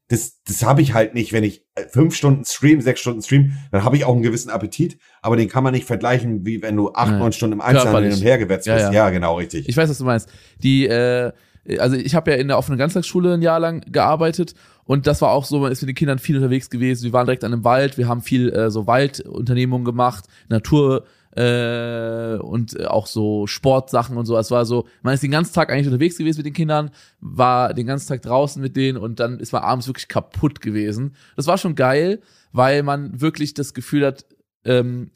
das, 0.09 0.43
das 0.47 0.63
habe 0.63 0.83
ich 0.83 0.93
halt 0.95 1.15
nicht, 1.15 1.33
wenn 1.33 1.45
ich 1.45 1.67
äh, 1.75 1.85
fünf 1.89 2.15
Stunden 2.15 2.45
stream, 2.45 2.81
sechs 2.83 3.01
Stunden 3.01 3.23
stream, 3.23 3.53
dann 3.73 3.85
habe 3.85 3.97
ich 3.97 4.05
auch 4.05 4.13
einen 4.15 4.23
gewissen 4.23 4.51
Appetit, 4.51 4.99
aber 5.23 5.37
den 5.37 5.49
kann 5.49 5.65
man 5.65 5.73
nicht 5.73 5.87
vergleichen, 5.87 6.45
wie 6.47 6.61
wenn 6.63 6.77
du 6.77 6.93
acht, 6.93 7.11
Ja. 7.13 7.19
neun 7.19 7.33
Stunden 7.33 7.55
im 7.55 7.61
Einzelhandel 7.63 8.05
hin 8.11 8.13
und 8.13 8.23
her 8.23 8.37
gewetzt 8.39 8.67
Ja, 8.67 8.75
bist. 8.75 8.87
ja. 8.87 8.93
Ja, 8.93 9.11
genau, 9.11 9.37
richtig. 9.37 9.69
Ich 9.69 9.77
weiß, 9.77 9.89
was 9.89 9.99
du 9.99 10.05
meinst. 10.05 10.29
Die, 10.63 10.87
äh, 10.87 11.33
also 11.79 11.97
ich 11.97 12.15
habe 12.15 12.31
ja 12.31 12.37
in 12.37 12.49
der 12.49 12.59
offenen 12.59 12.79
Ganztagsschule 12.79 13.35
ein 13.35 13.43
Jahr 13.43 13.61
lang 13.61 13.81
gearbeitet 13.91 14.55
und 14.85 15.07
das 15.07 15.23
war 15.23 15.31
auch 15.31 15.45
so, 15.45 15.61
man 15.61 15.73
ist 15.73 15.83
mit 15.83 15.89
den 15.89 15.95
Kindern 15.95 16.19
viel 16.19 16.37
unterwegs 16.37 16.69
gewesen. 16.69 17.05
Wir 17.05 17.13
waren 17.13 17.27
direkt 17.27 17.45
an 17.45 17.53
einem 17.53 17.65
Wald, 17.65 17.97
wir 17.97 18.09
haben 18.09 18.23
viel 18.23 18.51
äh, 18.51 18.71
so 18.71 18.87
Waldunternehmungen 18.87 19.85
gemacht, 19.85 20.27
Natur 20.49 21.05
äh, 21.37 22.37
und 22.37 22.79
äh, 22.79 22.85
auch 22.85 23.07
so 23.07 23.47
Sportsachen 23.47 24.17
und 24.17 24.27
so. 24.27 24.37
Es 24.37 24.51
war 24.51 24.67
so, 24.67 24.87
man 25.03 25.15
ist 25.15 25.23
den 25.23 25.31
ganzen 25.31 25.55
Tag 25.55 25.71
eigentlich 25.71 25.87
unterwegs 25.87 26.19
gewesen 26.19 26.39
mit 26.39 26.47
den 26.47 26.53
Kindern, 26.53 26.91
war 27.21 27.73
den 27.73 27.87
ganzen 27.87 28.09
Tag 28.09 28.23
draußen 28.23 28.61
mit 28.61 28.77
denen 28.77 28.99
und 28.99 29.21
dann 29.21 29.41
ist 29.41 29.53
man 29.53 29.63
abends 29.63 29.87
wirklich 29.87 30.09
kaputt 30.09 30.61
gewesen. 30.61 31.17
Das 31.37 31.47
war 31.47 31.59
schon 31.59 31.75
geil, 31.75 32.21
weil 32.53 32.83
man 32.83 33.21
wirklich 33.21 33.55
das 33.55 33.75
Gefühl 33.75 34.07
hat, 34.07 34.27
ähm, 34.65 35.11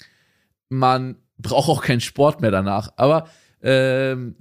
man 0.70 1.16
braucht 1.38 1.68
auch 1.68 1.82
keinen 1.82 2.00
Sport 2.00 2.40
mehr 2.40 2.50
danach. 2.50 2.90
Aber 2.96 3.28
ähm, 3.62 4.34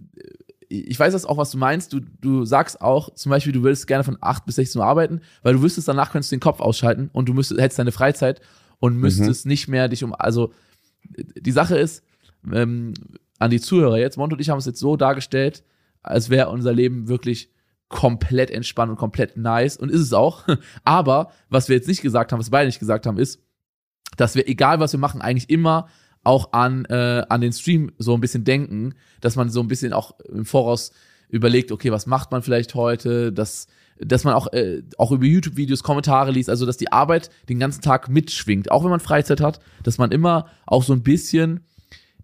ich 0.70 1.00
weiß 1.00 1.14
das 1.14 1.26
auch, 1.26 1.38
was 1.38 1.52
du 1.52 1.58
meinst. 1.58 1.94
Du, 1.94 2.02
du 2.22 2.46
sagst 2.46 2.82
auch, 2.82 3.14
zum 3.14 3.30
Beispiel, 3.30 3.54
du 3.54 3.64
würdest 3.64 3.88
gerne 3.88 4.04
von 4.04 4.18
8 4.20 4.46
bis 4.46 4.56
16 4.56 4.80
Uhr 4.80 4.86
arbeiten, 4.86 5.22
weil 5.42 5.54
du 5.54 5.62
wüsstest, 5.62 5.88
danach 5.88 6.12
könntest 6.12 6.32
du 6.32 6.36
den 6.36 6.42
Kopf 6.42 6.60
ausschalten 6.60 7.10
und 7.14 7.30
du 7.30 7.34
müsstest, 7.34 7.62
hättest 7.62 7.80
deine 7.80 7.92
Freizeit 7.92 8.42
und 8.80 8.98
müsstest 8.98 9.46
nicht 9.46 9.68
mehr 9.68 9.88
dich 9.88 10.04
um, 10.04 10.14
also 10.14 10.54
die 11.10 11.52
Sache 11.52 11.78
ist, 11.78 12.04
ähm, 12.52 12.94
an 13.40 13.52
die 13.52 13.62
Zuhörer 13.62 13.98
jetzt, 13.98 14.18
Mont 14.18 14.34
und 14.34 14.42
ich 14.42 14.50
haben 14.50 14.58
es 14.58 14.66
jetzt 14.66 14.80
so 14.80 14.98
dargestellt, 14.98 15.64
als 16.02 16.30
wäre 16.30 16.50
unser 16.50 16.74
Leben 16.74 17.08
wirklich 17.08 17.52
komplett 17.90 18.52
entspannt 18.52 18.92
und 18.92 18.98
komplett 18.98 19.38
nice 19.38 19.78
und 19.78 19.90
ist 19.90 20.02
es 20.02 20.14
auch. 20.14 20.44
Aber 20.84 21.32
was 21.50 21.70
wir 21.70 21.76
jetzt 21.76 21.88
nicht 21.88 22.02
gesagt 22.02 22.32
haben, 22.32 22.40
was 22.40 22.48
wir 22.48 22.52
beide 22.52 22.68
nicht 22.68 22.80
gesagt 22.80 23.06
haben, 23.06 23.18
ist, 23.18 23.42
dass 24.18 24.36
wir, 24.36 24.48
egal 24.48 24.80
was 24.80 24.94
wir 24.94 25.00
machen, 25.00 25.22
eigentlich 25.22 25.50
immer 25.50 25.88
auch 26.28 26.52
an, 26.54 26.86
äh, 26.86 27.24
an 27.30 27.42
den 27.42 27.54
Stream 27.54 27.92
so 27.98 28.14
ein 28.14 28.22
bisschen 28.22 28.44
denken, 28.44 28.94
dass 29.22 29.36
man 29.36 29.50
so 29.50 29.62
ein 29.62 29.68
bisschen 29.68 29.94
auch 29.94 30.20
im 30.30 30.46
Voraus 30.46 30.92
überlegt, 31.30 31.72
okay, 31.72 31.92
was 31.92 32.06
macht 32.06 32.32
man 32.32 32.42
vielleicht 32.44 32.76
heute, 32.76 33.32
dass, 33.34 33.68
dass 34.00 34.24
man 34.24 34.34
auch, 34.34 34.52
äh, 34.54 34.84
auch 34.98 35.12
über 35.12 35.26
YouTube-Videos 35.26 35.84
Kommentare 35.84 36.32
liest, 36.32 36.50
also 36.50 36.66
dass 36.66 36.78
die 36.78 36.92
Arbeit 36.92 37.30
den 37.50 37.60
ganzen 37.60 37.82
Tag 37.82 38.10
mitschwingt, 38.10 38.72
auch 38.72 38.84
wenn 38.84 38.90
man 38.92 39.00
Freizeit 39.00 39.42
hat, 39.42 39.60
dass 39.84 39.98
man 39.98 40.12
immer 40.12 40.48
auch 40.66 40.84
so 40.84 40.94
ein 40.94 41.02
bisschen 41.04 41.62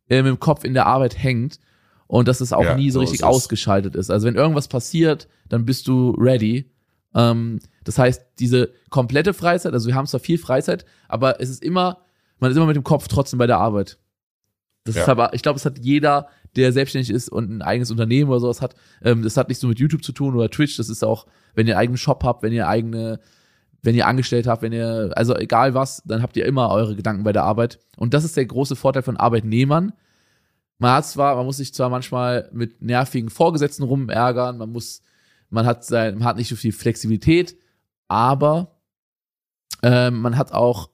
äh, 0.10 0.22
mit 0.22 0.30
dem 0.32 0.40
Kopf 0.40 0.64
in 0.64 0.74
der 0.74 0.86
Arbeit 0.86 1.22
hängt 1.22 1.60
und 2.08 2.28
dass 2.28 2.42
es 2.42 2.54
auch 2.54 2.64
Ja, 2.64 2.76
nie 2.76 2.92
so 2.92 2.96
so 2.96 3.00
richtig 3.02 3.22
ist 3.22 3.26
es. 3.26 3.28
ausgeschaltet 3.28 3.96
ist. 3.96 4.10
Also 4.12 4.28
wenn 4.28 4.36
irgendwas 4.36 4.68
passiert, 4.68 5.28
dann 5.50 5.66
bist 5.66 5.88
du 5.88 6.12
ready. 6.20 6.70
Ähm, 7.16 7.60
das 7.86 7.98
heißt, 7.98 8.22
diese 8.40 8.72
komplette 8.90 9.34
Freizeit, 9.34 9.74
also 9.74 9.88
wir 9.88 9.96
haben 9.96 10.08
zwar 10.08 10.20
viel 10.20 10.38
Freizeit, 10.38 10.86
aber 11.08 11.40
es 11.42 11.50
ist 11.50 11.64
immer, 11.64 12.00
man 12.40 12.52
ist 12.52 12.58
immer 12.58 12.66
mit 12.66 12.76
dem 12.76 12.84
Kopf 12.84 13.08
trotzdem 13.08 13.40
bei 13.40 13.48
der 13.48 13.58
Arbeit. 13.60 13.98
Das 14.86 14.96
Ja. 14.96 15.04
ist 15.04 15.10
aber, 15.10 15.34
ich 15.34 15.42
glaube, 15.42 15.58
es 15.58 15.66
hat 15.66 15.80
jeder, 15.80 16.28
der 16.56 16.74
selbstständig 16.74 17.10
ist 17.10 17.30
und 17.30 17.50
ein 17.50 17.62
eigenes 17.62 17.90
Unternehmen 17.90 18.30
oder 18.30 18.40
sowas 18.42 18.62
hat, 18.62 18.76
ähm, 19.02 19.24
das 19.24 19.38
hat 19.38 19.50
nicht 19.50 19.60
so 19.60 19.68
mit 19.68 19.80
YouTube 19.80 20.04
zu 20.04 20.12
tun 20.12 20.36
oder 20.36 20.50
Twitch, 20.50 20.78
das 20.78 20.90
ist 20.90 21.04
auch, 21.04 21.26
wenn 21.56 21.68
ihr 21.68 21.74
einen 21.76 21.82
eigenen 21.82 21.98
Shop 21.98 22.24
habt, 22.24 22.44
wenn 22.44 22.52
ihr 22.54 22.68
eigene, 22.68 23.20
wenn 23.82 23.96
ihr 23.96 24.08
angestellt 24.08 24.46
habt, 24.48 24.62
wenn 24.62 24.74
ihr, 24.74 25.12
also 25.16 25.36
egal 25.36 25.74
was, 25.74 26.04
dann 26.06 26.22
habt 26.22 26.36
ihr 26.38 26.46
immer 26.46 26.70
eure 26.70 26.96
Gedanken 26.96 27.24
bei 27.24 27.32
der 27.34 27.44
Arbeit. 27.44 27.80
Und 27.98 28.14
das 28.14 28.24
ist 28.24 28.36
der 28.38 28.46
große 28.46 28.76
Vorteil 28.76 29.04
von 29.04 29.18
Arbeitnehmern. 29.18 29.94
Man 30.80 30.92
hat 30.92 31.06
zwar, 31.06 31.36
man 31.36 31.46
muss 31.46 31.58
sich 31.58 31.74
zwar 31.74 31.90
manchmal 31.90 32.50
mit 32.52 32.82
nervigen 32.82 33.30
Vorgesetzten 33.30 33.84
rumärgern, 33.84 34.58
man 34.58 34.70
muss, 34.72 35.02
man 35.50 35.66
hat 35.66 35.86
sein, 35.86 36.16
man 36.16 36.26
hat 36.26 36.38
nicht 36.38 36.50
so 36.50 36.56
viel 36.56 36.72
Flexibilität, 36.74 37.56
aber 38.08 38.76
ähm, 39.82 40.20
man 40.22 40.38
hat 40.38 40.52
auch 40.52 40.90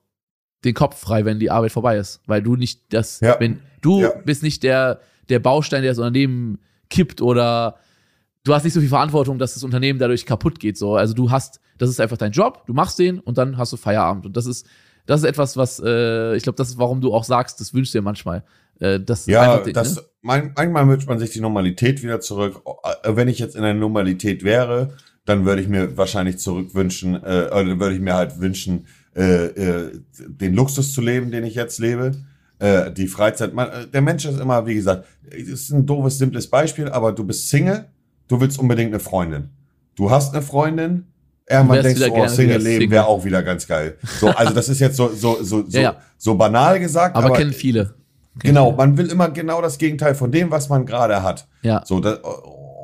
den 0.64 0.74
Kopf 0.74 0.98
frei, 1.00 1.26
wenn 1.26 1.40
die 1.40 1.52
Arbeit 1.52 1.72
vorbei 1.72 1.98
ist, 1.98 2.22
weil 2.26 2.42
du 2.42 2.56
nicht 2.56 2.94
das, 2.94 3.20
Ja. 3.22 3.38
wenn 3.40 3.60
du 3.82 4.02
Ja. 4.02 4.12
bist 4.26 4.44
nicht 4.44 4.64
der 4.64 5.00
der 5.30 5.40
Baustein, 5.40 5.84
der 5.84 5.92
das 5.92 6.00
Unternehmen 6.00 6.58
kippt 6.90 7.22
oder 7.22 7.76
du 8.44 8.54
hast 8.54 8.64
nicht 8.64 8.74
so 8.74 8.80
viel 8.80 8.90
Verantwortung, 8.90 9.38
dass 9.38 9.54
das 9.54 9.64
Unternehmen 9.64 10.00
dadurch 10.00 10.26
kaputt 10.26 10.60
geht. 10.60 10.76
So, 10.76 10.96
also 10.96 11.14
du 11.14 11.30
hast, 11.30 11.60
das 11.78 11.90
ist 11.90 12.02
einfach 12.02 12.18
dein 12.18 12.32
Job, 12.32 12.64
du 12.66 12.74
machst 12.74 12.98
den 12.98 13.20
und 13.20 13.38
dann 13.38 13.58
hast 13.58 13.72
du 13.72 13.78
Feierabend 13.78 14.26
und 14.26 14.36
das 14.36 14.46
ist 14.48 14.66
das 15.06 15.22
ist 15.22 15.28
etwas, 15.28 15.56
was 15.58 15.80
äh, 15.84 16.36
ich 16.36 16.44
glaube, 16.44 16.56
das 16.58 16.70
ist, 16.70 16.78
warum 16.78 17.00
du 17.02 17.14
auch 17.14 17.24
sagst, 17.24 17.60
das 17.62 17.74
wünschst 17.74 17.94
du 17.94 18.00
dir 18.00 18.04
manchmal. 18.04 18.44
Äh, 18.80 19.00
das 19.00 19.26
Ja, 19.28 19.58
den- 19.60 19.74
das, 19.74 19.96
ne? 19.96 20.02
man, 20.22 20.52
manchmal 20.56 20.88
wünscht 20.88 21.08
man 21.08 21.18
sich 21.20 21.32
die 21.32 21.42
Normalität 21.42 22.04
wieder 22.04 22.20
zurück. 22.22 22.62
Äh, 23.04 23.16
Wenn 23.16 23.28
ich 23.28 23.40
jetzt 23.40 23.56
in 23.56 23.62
der 23.64 23.74
Normalität 23.74 24.44
wäre, 24.44 24.94
dann 25.26 25.46
würde 25.46 25.62
ich 25.62 25.68
mir 25.68 25.96
wahrscheinlich 25.98 26.38
zurückwünschen, 26.38 27.16
äh, 27.16 27.50
oder 27.52 27.80
würde 27.80 27.94
ich 27.96 28.02
mir 28.02 28.14
halt 28.16 28.40
wünschen, 28.40 28.86
äh, 29.16 29.46
äh, 29.46 29.92
den 30.18 30.54
Luxus 30.54 30.94
zu 30.94 31.02
leben, 31.02 31.32
den 31.32 31.44
ich 31.44 31.56
jetzt 31.56 31.80
lebe. 31.80 32.12
Äh, 32.60 32.92
die 32.92 33.08
Freizeit. 33.08 33.54
Man, 33.54 33.70
äh, 33.70 33.88
der 33.88 34.02
Mensch 34.02 34.26
ist 34.26 34.40
immer, 34.40 34.66
wie 34.66 34.76
gesagt, 34.76 35.06
es 35.32 35.48
ist 35.48 35.72
ein 35.72 35.86
doofes, 35.86 36.18
simples 36.18 36.48
Beispiel, 36.48 36.90
aber 36.90 37.12
du 37.14 37.24
bist 37.24 37.48
Single, 37.50 37.86
du 38.28 38.40
willst 38.42 38.60
unbedingt 38.60 38.92
eine 38.92 39.00
Freundin. 39.00 39.50
Du 39.96 40.12
hast 40.12 40.34
eine 40.34 40.42
Freundin, 40.42 41.06
irgendwann 41.50 41.82
denkst 41.84 42.02
du, 42.02 42.10
oh, 42.12 42.14
gerne 42.16 42.30
Single 42.30 42.56
wieder 42.56 42.64
leben 42.64 42.82
Single. 42.82 42.92
wäre 42.92 43.06
auch 43.08 43.24
wieder 43.24 43.44
ganz 43.44 43.66
geil. 43.68 43.98
So, 44.20 44.28
also 44.30 44.54
das 44.54 44.68
ist 44.70 44.80
jetzt 44.80 44.98
so, 44.98 45.08
so, 45.10 45.42
so, 45.42 45.64
so, 45.70 45.78
Ja, 45.78 45.82
ja. 45.82 45.96
so 46.18 46.36
banal 46.36 46.80
gesagt, 46.80 47.16
aber, 47.16 47.28
aber 47.28 47.36
kennen 47.38 47.54
viele. 47.54 47.94
Genau, 48.42 48.72
man 48.74 48.98
will 48.98 49.08
immer 49.08 49.30
genau 49.30 49.62
das 49.62 49.78
Gegenteil 49.78 50.14
von 50.16 50.32
dem, 50.32 50.52
was 50.52 50.70
man 50.70 50.86
gerade 50.86 51.24
hat. 51.24 51.48
Ja. 51.62 51.82
So, 51.86 52.00
das, 52.00 52.20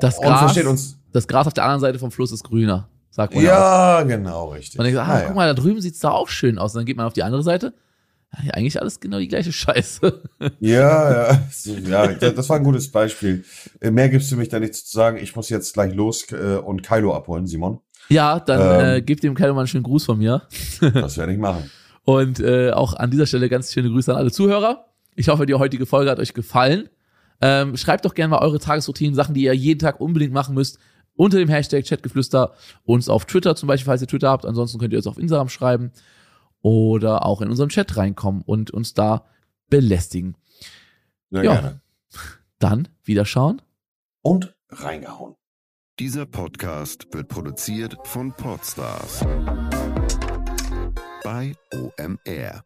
Das 0.02 0.20
Gras- 0.20 0.40
versteht 0.40 0.66
uns. 0.66 0.98
Das 1.14 1.28
Gras 1.28 1.48
auf 1.48 1.54
der 1.54 1.64
anderen 1.64 1.82
Seite 1.82 2.00
vom 2.00 2.12
Fluss 2.12 2.32
ist 2.34 2.44
grüner, 2.44 2.90
sagt 3.16 3.34
man 3.36 3.44
ja. 3.44 3.54
auch. 3.56 4.00
Ja, 4.00 4.04
genau, 4.04 4.50
richtig. 4.50 4.78
Man 4.78 4.86
denkt, 4.86 5.00
ah, 5.00 5.06
Ah, 5.08 5.20
ja. 5.22 5.26
guck 5.28 5.36
mal, 5.36 5.48
da 5.48 5.54
drüben 5.54 5.80
sieht's 5.82 6.00
da 6.00 6.12
auch 6.12 6.28
schön 6.28 6.58
aus. 6.58 6.74
Und 6.76 6.80
dann 6.80 6.86
geht 6.86 6.98
man 6.98 7.06
auf 7.06 7.14
die 7.14 7.24
andere 7.24 7.44
Seite. 7.44 7.74
Ja, 8.44 8.54
eigentlich 8.54 8.82
alles 8.82 9.00
genau 9.00 9.20
die 9.20 9.30
gleiche 9.30 9.52
Scheiße. 9.54 10.22
Ja, 10.60 11.32
ja, 11.32 12.12
ja, 12.12 12.32
das 12.32 12.50
war 12.50 12.58
ein 12.58 12.64
gutes 12.64 12.92
Beispiel. 12.92 13.46
Äh, 13.80 13.92
Mehr 13.92 14.10
gibt's 14.10 14.30
für 14.30 14.36
mich 14.36 14.50
da 14.50 14.60
nichts 14.60 14.86
zu 14.86 14.94
sagen. 14.98 15.18
Ich 15.22 15.36
muss 15.36 15.50
jetzt 15.50 15.74
gleich 15.74 15.94
los 15.94 16.26
äh, 16.32 16.58
und 16.58 16.84
Kylo 16.84 17.14
abholen, 17.16 17.48
Simon. 17.48 17.80
ja, 18.10 18.40
dann 18.40 18.62
Ähm. 18.62 18.96
äh, 18.98 19.02
gebt 19.02 19.24
dem 19.24 19.36
Kerl 19.36 19.54
mal 19.54 19.60
einen 19.62 19.68
schönen 19.68 19.84
Gruß 19.84 20.06
von 20.06 20.18
mir. 20.18 20.42
Das 20.94 21.18
werde 21.18 21.32
ich 21.32 21.40
machen. 21.40 21.70
Und 22.04 22.40
äh, 22.42 22.72
auch 22.72 22.94
an 22.96 23.10
dieser 23.10 23.26
Stelle 23.26 23.48
ganz 23.50 23.72
schöne 23.72 23.90
Grüße 23.90 24.12
an 24.12 24.18
alle 24.18 24.32
Zuhörer. 24.32 24.86
Ich 25.16 25.30
hoffe, 25.30 25.46
die 25.46 25.54
heutige 25.56 25.86
Folge 25.86 26.12
hat 26.12 26.20
euch 26.20 26.34
gefallen. 26.34 26.90
Ähm, 27.42 27.78
schreibt 27.78 28.06
doch 28.06 28.14
gerne 28.14 28.30
mal 28.32 28.40
eure 28.40 28.60
Tagesroutinen, 28.60 29.16
Sachen, 29.16 29.34
die 29.34 29.44
ihr 29.44 29.54
jeden 29.56 29.80
Tag 29.80 30.00
unbedingt 30.02 30.34
machen 30.34 30.56
müsst, 30.56 30.78
unter 31.16 31.38
dem 31.38 31.50
Hashtag 31.50 31.86
Chatgeflüster. 31.86 32.54
Uns 32.84 33.10
auf 33.10 33.26
Twitter 33.26 33.56
zum 33.56 33.68
Beispiel, 33.68 33.86
falls 33.88 34.02
ihr 34.02 34.08
Twitter 34.08 34.30
habt. 34.30 34.46
Ansonsten 34.46 34.80
könnt 34.80 34.94
ihr 34.94 35.00
uns 35.00 35.08
auf 35.08 35.18
Instagram 35.18 35.50
schreiben 35.50 35.92
oder 36.62 37.26
auch 37.26 37.42
in 37.42 37.50
unserem 37.50 37.70
Chat 37.70 37.96
reinkommen 37.98 38.42
und 38.42 38.72
uns 38.72 38.94
da 38.94 39.26
belästigen. 39.70 40.36
Sehr 41.32 41.44
Ja. 41.44 41.54
gerne. 41.54 41.82
Dann 42.60 42.88
wiederschauen. 43.04 43.62
Und 44.22 44.56
reingehauen. 44.70 45.36
Dieser 46.00 46.26
Podcast 46.26 47.08
wird 47.14 47.30
produziert 47.30 47.96
von 48.04 48.34
Podstars 48.34 49.22
bei 51.24 51.56
OMR. 51.74 52.64